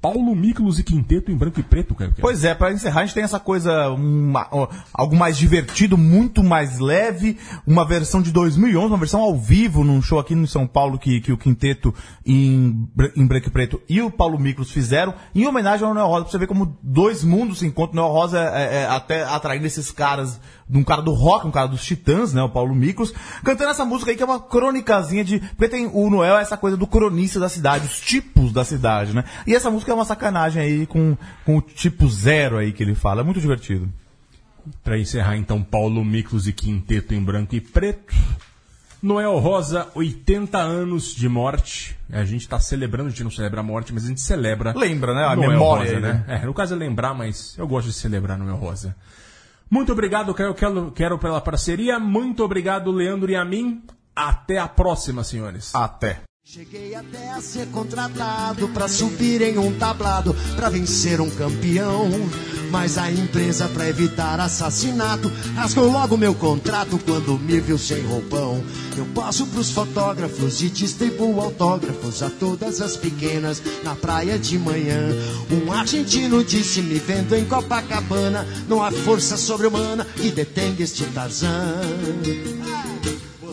Paulo 0.00 0.34
Miklos 0.36 0.78
e 0.78 0.82
Quinteto 0.84 1.30
em 1.32 1.36
branco 1.36 1.58
e 1.58 1.62
preto, 1.62 1.94
cara. 1.94 2.12
Pois 2.20 2.44
é, 2.44 2.54
pra 2.54 2.72
encerrar, 2.72 3.00
a 3.00 3.04
gente 3.06 3.14
tem 3.14 3.24
essa 3.24 3.40
coisa, 3.40 3.88
uma- 3.90 4.48
algo 4.94 5.16
mais 5.16 5.36
divertido, 5.36 5.96
muito 5.98 6.44
mais 6.44 6.78
leve, 6.78 7.36
uma 7.66 7.84
versão 7.84 8.22
de 8.22 8.30
2011, 8.30 8.86
uma 8.88 8.98
versão 8.98 9.20
ao 9.20 9.36
vivo, 9.36 9.82
num 9.82 10.00
show 10.00 10.18
aqui 10.18 10.34
no 10.34 10.46
São 10.46 10.66
Paulo 10.66 10.98
que, 10.98 11.20
que 11.20 11.32
o 11.32 11.38
Quinteto 11.38 11.94
em, 12.24 12.88
em 13.16 13.26
Branco 13.26 13.48
e 13.48 13.50
Preto 13.50 13.80
e 13.88 14.00
o 14.00 14.10
Paulo 14.10 14.38
Miklos 14.38 14.70
fizeram, 14.70 15.14
em 15.34 15.46
homenagem 15.46 15.86
ao 15.86 15.92
Noel 15.94 16.06
Rosa, 16.06 16.22
pra 16.24 16.30
você 16.32 16.38
ver 16.38 16.46
como 16.46 16.76
dois 16.82 17.24
mundos 17.24 17.58
se 17.58 17.66
encontram. 17.66 17.94
O 18.02 18.06
Noel 18.06 18.12
Rosa 18.14 18.38
é, 18.38 18.82
é 18.82 18.86
até 18.86 19.24
atraindo 19.24 19.66
esses 19.66 19.90
caras, 19.90 20.40
um 20.70 20.82
cara 20.84 21.02
do 21.02 21.12
rock, 21.12 21.46
um 21.46 21.50
cara 21.50 21.66
dos 21.68 21.84
Titãs, 21.84 22.32
né, 22.32 22.42
o 22.42 22.48
Paulo 22.48 22.74
Miklos, 22.74 23.12
cantando 23.44 23.70
essa 23.70 23.84
música 23.84 24.10
aí 24.10 24.16
que 24.16 24.22
é 24.22 24.26
uma 24.26 24.40
crônicazinha 24.40 25.24
de... 25.24 25.38
Porque 25.40 25.68
tem 25.68 25.90
o 25.92 26.10
Noel, 26.10 26.36
é 26.38 26.42
essa 26.42 26.56
coisa 26.56 26.76
do 26.76 26.86
cronista 26.86 27.38
da 27.40 27.48
cidade, 27.48 27.86
os 27.86 28.00
tipos 28.00 28.52
da 28.52 28.64
cidade, 28.64 29.14
né? 29.14 29.24
E 29.46 29.54
essa 29.54 29.70
música 29.70 29.85
é 29.90 29.94
uma 29.94 30.04
sacanagem 30.04 30.62
aí 30.62 30.86
com, 30.86 31.16
com 31.44 31.58
o 31.58 31.62
tipo 31.62 32.08
zero 32.08 32.58
aí 32.58 32.72
que 32.72 32.82
ele 32.82 32.94
fala, 32.94 33.20
é 33.20 33.24
muito 33.24 33.40
divertido. 33.40 33.88
Pra 34.82 34.98
encerrar, 34.98 35.36
então, 35.36 35.62
Paulo 35.62 36.04
Miklos 36.04 36.48
e 36.48 36.52
Quinteto 36.52 37.14
em 37.14 37.22
branco 37.22 37.54
e 37.54 37.60
preto. 37.60 38.14
Noel 39.02 39.38
Rosa, 39.38 39.88
80 39.94 40.58
anos 40.58 41.14
de 41.14 41.28
morte. 41.28 41.96
A 42.10 42.24
gente 42.24 42.48
tá 42.48 42.58
celebrando, 42.58 43.08
a 43.08 43.10
gente 43.10 43.22
não 43.22 43.30
celebra 43.30 43.60
a 43.60 43.62
morte, 43.62 43.92
mas 43.92 44.04
a 44.04 44.08
gente 44.08 44.20
celebra. 44.20 44.72
Lembra, 44.76 45.14
né? 45.14 45.24
A 45.24 45.36
Noel 45.36 45.50
memória 45.50 45.84
Rosa, 45.84 46.00
né? 46.00 46.24
né? 46.26 46.40
É, 46.42 46.46
no 46.46 46.52
caso 46.52 46.74
é 46.74 46.76
lembrar, 46.76 47.14
mas 47.14 47.56
eu 47.56 47.68
gosto 47.68 47.86
de 47.86 47.92
celebrar 47.92 48.36
Noel 48.36 48.56
Rosa. 48.56 48.96
Muito 49.70 49.92
obrigado, 49.92 50.34
quero, 50.34 50.54
quero, 50.54 50.90
quero 50.92 51.18
pela 51.18 51.40
parceria. 51.40 51.98
Muito 51.98 52.42
obrigado, 52.42 52.90
Leandro 52.90 53.30
e 53.30 53.36
a 53.36 53.44
mim. 53.44 53.82
Até 54.14 54.58
a 54.58 54.66
próxima, 54.66 55.22
senhores. 55.22 55.74
Até. 55.74 56.22
Cheguei 56.48 56.94
até 56.94 57.32
a 57.32 57.40
ser 57.40 57.66
contratado 57.72 58.68
pra 58.68 58.86
subir 58.86 59.42
em 59.42 59.58
um 59.58 59.76
tablado, 59.76 60.32
pra 60.54 60.70
vencer 60.70 61.20
um 61.20 61.28
campeão. 61.28 62.08
Mas 62.70 62.96
a 62.96 63.10
empresa, 63.10 63.68
pra 63.68 63.88
evitar 63.88 64.38
assassinato, 64.38 65.28
rasgou 65.56 65.90
logo 65.90 66.16
meu 66.16 66.36
contrato 66.36 67.00
quando 67.04 67.36
me 67.36 67.58
viu 67.58 67.76
sem 67.76 68.00
roupão. 68.02 68.64
Eu 68.96 69.04
passo 69.06 69.44
pros 69.48 69.72
fotógrafos 69.72 70.62
e 70.62 70.70
distribuo 70.70 71.40
autógrafos 71.40 72.22
a 72.22 72.30
todas 72.30 72.80
as 72.80 72.96
pequenas 72.96 73.60
na 73.82 73.96
praia 73.96 74.38
de 74.38 74.56
manhã. 74.56 75.08
Um 75.50 75.72
argentino 75.72 76.44
disse 76.44 76.80
me 76.80 77.00
vendo 77.00 77.34
em 77.34 77.44
Copacabana, 77.44 78.46
não 78.68 78.84
há 78.84 78.92
força 78.92 79.36
sobre-humana 79.36 80.06
que 80.14 80.30
detenha 80.30 80.76
este 80.78 81.04
Tarzan. 81.06 81.80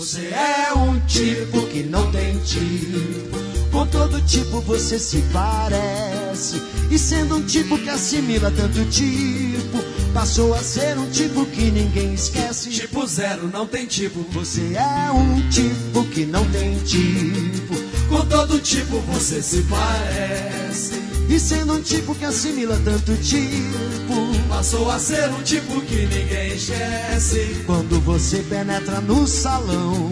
Você 0.03 0.33
é 0.33 0.73
um 0.73 0.99
tipo 1.07 1.65
que 1.67 1.81
não 1.81 2.11
tem 2.11 2.37
tipo. 2.39 3.39
Com 3.71 3.87
todo 3.87 4.19
tipo 4.23 4.59
você 4.59 4.99
se 4.99 5.23
parece. 5.31 6.61
E 6.91 6.99
sendo 6.99 7.37
um 7.37 7.45
tipo 7.45 7.77
que 7.77 7.89
assimila 7.89 8.51
tanto 8.51 8.83
tipo, 8.89 9.77
passou 10.13 10.53
a 10.55 10.59
ser 10.61 10.97
um 10.97 11.09
tipo 11.09 11.45
que 11.45 11.71
ninguém 11.71 12.13
esquece. 12.15 12.69
Tipo 12.69 13.07
zero, 13.07 13.47
não 13.47 13.65
tem 13.65 13.85
tipo. 13.85 14.19
Você 14.33 14.73
é 14.75 15.09
um 15.09 15.49
tipo 15.49 16.03
que 16.09 16.25
não 16.25 16.43
tem 16.51 16.77
tipo. 16.79 17.73
Com 18.09 18.25
todo 18.25 18.59
tipo 18.59 18.99
você 18.99 19.41
se 19.41 19.61
parece. 19.69 21.01
E 21.29 21.39
sendo 21.39 21.75
um 21.75 21.81
tipo 21.81 22.13
que 22.13 22.25
assimila 22.25 22.77
tanto 22.83 23.15
tipo, 23.15 24.13
passou 24.53 24.87
a 24.91 24.99
ser 24.99 25.29
um 25.31 25.41
tipo 25.41 25.81
que 25.81 26.05
ninguém 26.05 26.53
esquece. 26.53 27.63
Quando 27.65 27.99
você 28.01 28.37
penetra 28.43 29.01
no 29.01 29.25
salão 29.25 30.11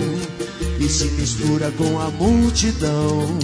e 0.80 0.90
se 0.90 1.06
mistura 1.12 1.72
com 1.72 2.00
a 2.00 2.10
multidão, 2.10 3.38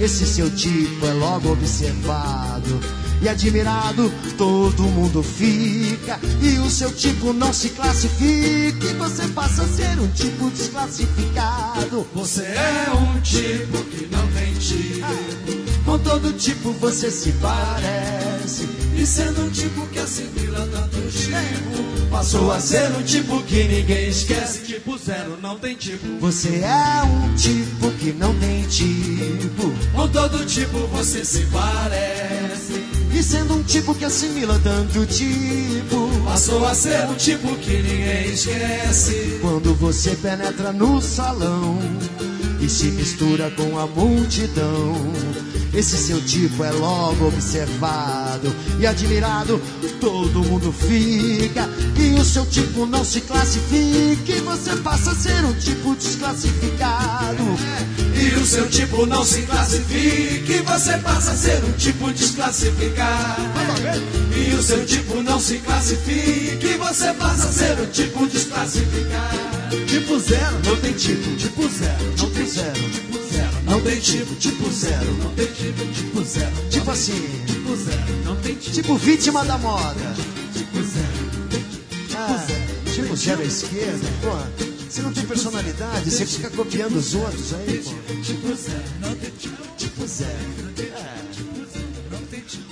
esse 0.00 0.26
seu 0.26 0.50
tipo 0.50 1.06
é 1.06 1.12
logo 1.12 1.52
observado 1.52 2.80
e 3.22 3.28
admirado, 3.28 4.12
todo 4.36 4.82
mundo 4.82 5.22
fica. 5.22 6.18
E 6.42 6.58
o 6.58 6.68
seu 6.68 6.92
tipo 6.92 7.32
não 7.32 7.52
se 7.52 7.68
classifica, 7.68 8.84
e 8.84 8.94
você 8.94 9.28
passa 9.28 9.62
a 9.62 9.68
ser 9.68 10.00
um 10.00 10.08
tipo 10.08 10.50
desclassificado. 10.50 12.04
Você 12.14 12.42
é 12.42 12.90
um 12.92 13.20
tipo 13.20 13.78
que 13.84 14.08
não 14.08 14.26
tem 14.32 14.52
tipo. 14.54 15.51
Com 15.84 15.98
todo 15.98 16.32
tipo 16.34 16.72
você 16.72 17.10
se 17.10 17.32
parece. 17.32 18.68
E 18.96 19.06
sendo 19.06 19.42
um 19.42 19.50
tipo 19.50 19.86
que 19.88 19.98
assimila 19.98 20.68
tanto 20.70 20.96
tipo, 21.10 22.08
passou 22.10 22.52
a 22.52 22.60
ser 22.60 22.90
um 22.92 23.02
tipo 23.02 23.42
que 23.42 23.64
ninguém 23.64 24.08
esquece. 24.08 24.60
Tipo 24.60 24.96
zero, 24.98 25.38
não 25.40 25.58
tem 25.58 25.74
tipo. 25.74 26.06
Você 26.20 26.60
é 26.60 27.02
um 27.02 27.34
tipo 27.34 27.90
que 27.92 28.12
não 28.12 28.34
tem 28.38 28.62
tipo. 28.68 29.72
Com 29.94 30.08
todo 30.08 30.44
tipo 30.44 30.78
você 30.88 31.24
se 31.24 31.46
parece. 31.46 32.84
E 33.14 33.22
sendo 33.22 33.54
um 33.54 33.62
tipo 33.62 33.94
que 33.94 34.04
assimila 34.04 34.58
tanto 34.64 35.04
tipo, 35.04 36.08
passou 36.24 36.66
a 36.66 36.74
ser 36.74 37.04
um 37.06 37.14
tipo 37.14 37.54
que 37.56 37.82
ninguém 37.82 38.32
esquece. 38.32 39.38
Quando 39.40 39.74
você 39.74 40.16
penetra 40.16 40.72
no 40.72 41.00
salão 41.00 41.78
e 42.60 42.68
se 42.68 42.86
mistura 42.86 43.50
com 43.50 43.78
a 43.78 43.86
multidão. 43.86 44.94
Esse 45.74 45.96
seu 45.96 46.20
tipo 46.20 46.62
é 46.62 46.70
logo 46.70 47.28
observado 47.28 48.54
e 48.78 48.86
admirado, 48.86 49.60
todo 50.00 50.44
mundo 50.44 50.70
fica. 50.70 51.66
E 51.98 52.14
o 52.20 52.24
seu 52.24 52.44
tipo 52.44 52.84
não 52.84 53.02
se 53.02 53.22
classifica, 53.22 54.32
e 54.32 54.40
você 54.40 54.76
passa 54.76 55.12
a 55.12 55.14
ser 55.14 55.44
um 55.44 55.54
tipo 55.54 55.94
desclassificado. 55.94 57.42
E 58.14 58.34
o 58.38 58.44
seu 58.44 58.68
tipo 58.68 59.06
não 59.06 59.24
se 59.24 59.42
classifica, 59.42 60.52
e 60.52 60.62
você 60.62 60.98
passa 60.98 61.30
a 61.30 61.36
ser 61.36 61.64
um 61.64 61.72
tipo 61.72 62.12
desclassificado. 62.12 63.42
E 64.36 64.54
o 64.54 64.62
seu 64.62 64.84
tipo 64.84 65.22
não 65.22 65.40
se 65.40 65.58
classifica, 65.58 66.66
e 66.66 66.76
você 66.76 67.12
passa 67.14 67.48
a 67.48 67.52
ser 67.52 67.80
um 67.80 67.86
tipo 67.86 68.26
desclassificado 68.26 69.61
tipo 69.86 70.18
zero, 70.18 70.58
não 70.64 70.76
tem 70.76 70.92
tipo, 70.92 71.36
tipo 71.36 71.68
zero, 71.68 72.14
não 72.18 72.30
tem 72.30 72.46
zero, 72.46 72.90
tipo 72.90 73.18
zero, 73.32 73.62
não 73.64 73.80
tem 73.80 74.00
tipo, 74.00 74.34
tipo 74.36 74.70
zero, 74.72 75.12
não 75.18 75.34
tem 75.34 75.46
tipo, 75.46 75.92
tipo 75.92 76.24
zero, 76.24 76.68
tipo 76.70 76.90
assim, 76.90 77.44
tipo 77.46 77.76
zero, 77.76 78.24
não 78.24 78.36
tem 78.36 78.54
tipo, 78.54 78.74
tipo 78.74 78.96
vítima 78.96 79.44
da 79.44 79.58
moda, 79.58 80.14
tipo 80.52 80.82
zero, 80.82 81.48
tipo, 81.50 81.68
tipo 82.08 82.16
ah, 82.16 82.46
tipo 82.92 83.16
zero 83.16 83.40
à 83.40 83.44
esquerda, 83.44 84.08
pô, 84.20 84.64
você 84.88 85.02
não 85.02 85.12
tem 85.12 85.24
personalidade, 85.24 86.10
você 86.10 86.26
fica 86.26 86.50
copiando 86.50 86.96
os 86.96 87.14
outros 87.14 87.54
aí, 87.54 87.82
pô, 87.82 88.14
tipo 88.22 88.54
zero, 88.54 88.84
não 89.00 89.14
tem 89.14 89.30
tipo, 89.30 89.62
tipo 89.76 90.06
zero, 90.06 90.62
é. 90.94 91.22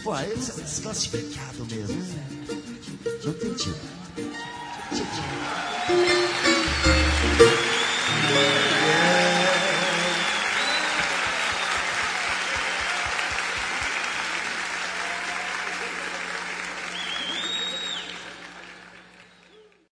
Pô, 0.02 0.12
aí 0.12 0.32
é 0.32 0.34
desclassificado 0.34 1.66
mesmo. 1.66 1.94
Né? 1.94 2.26
Não 3.24 3.32
tem 3.34 3.52
tipo. 3.54 3.78
Tipo. 4.94 6.69
Música 7.22 8.69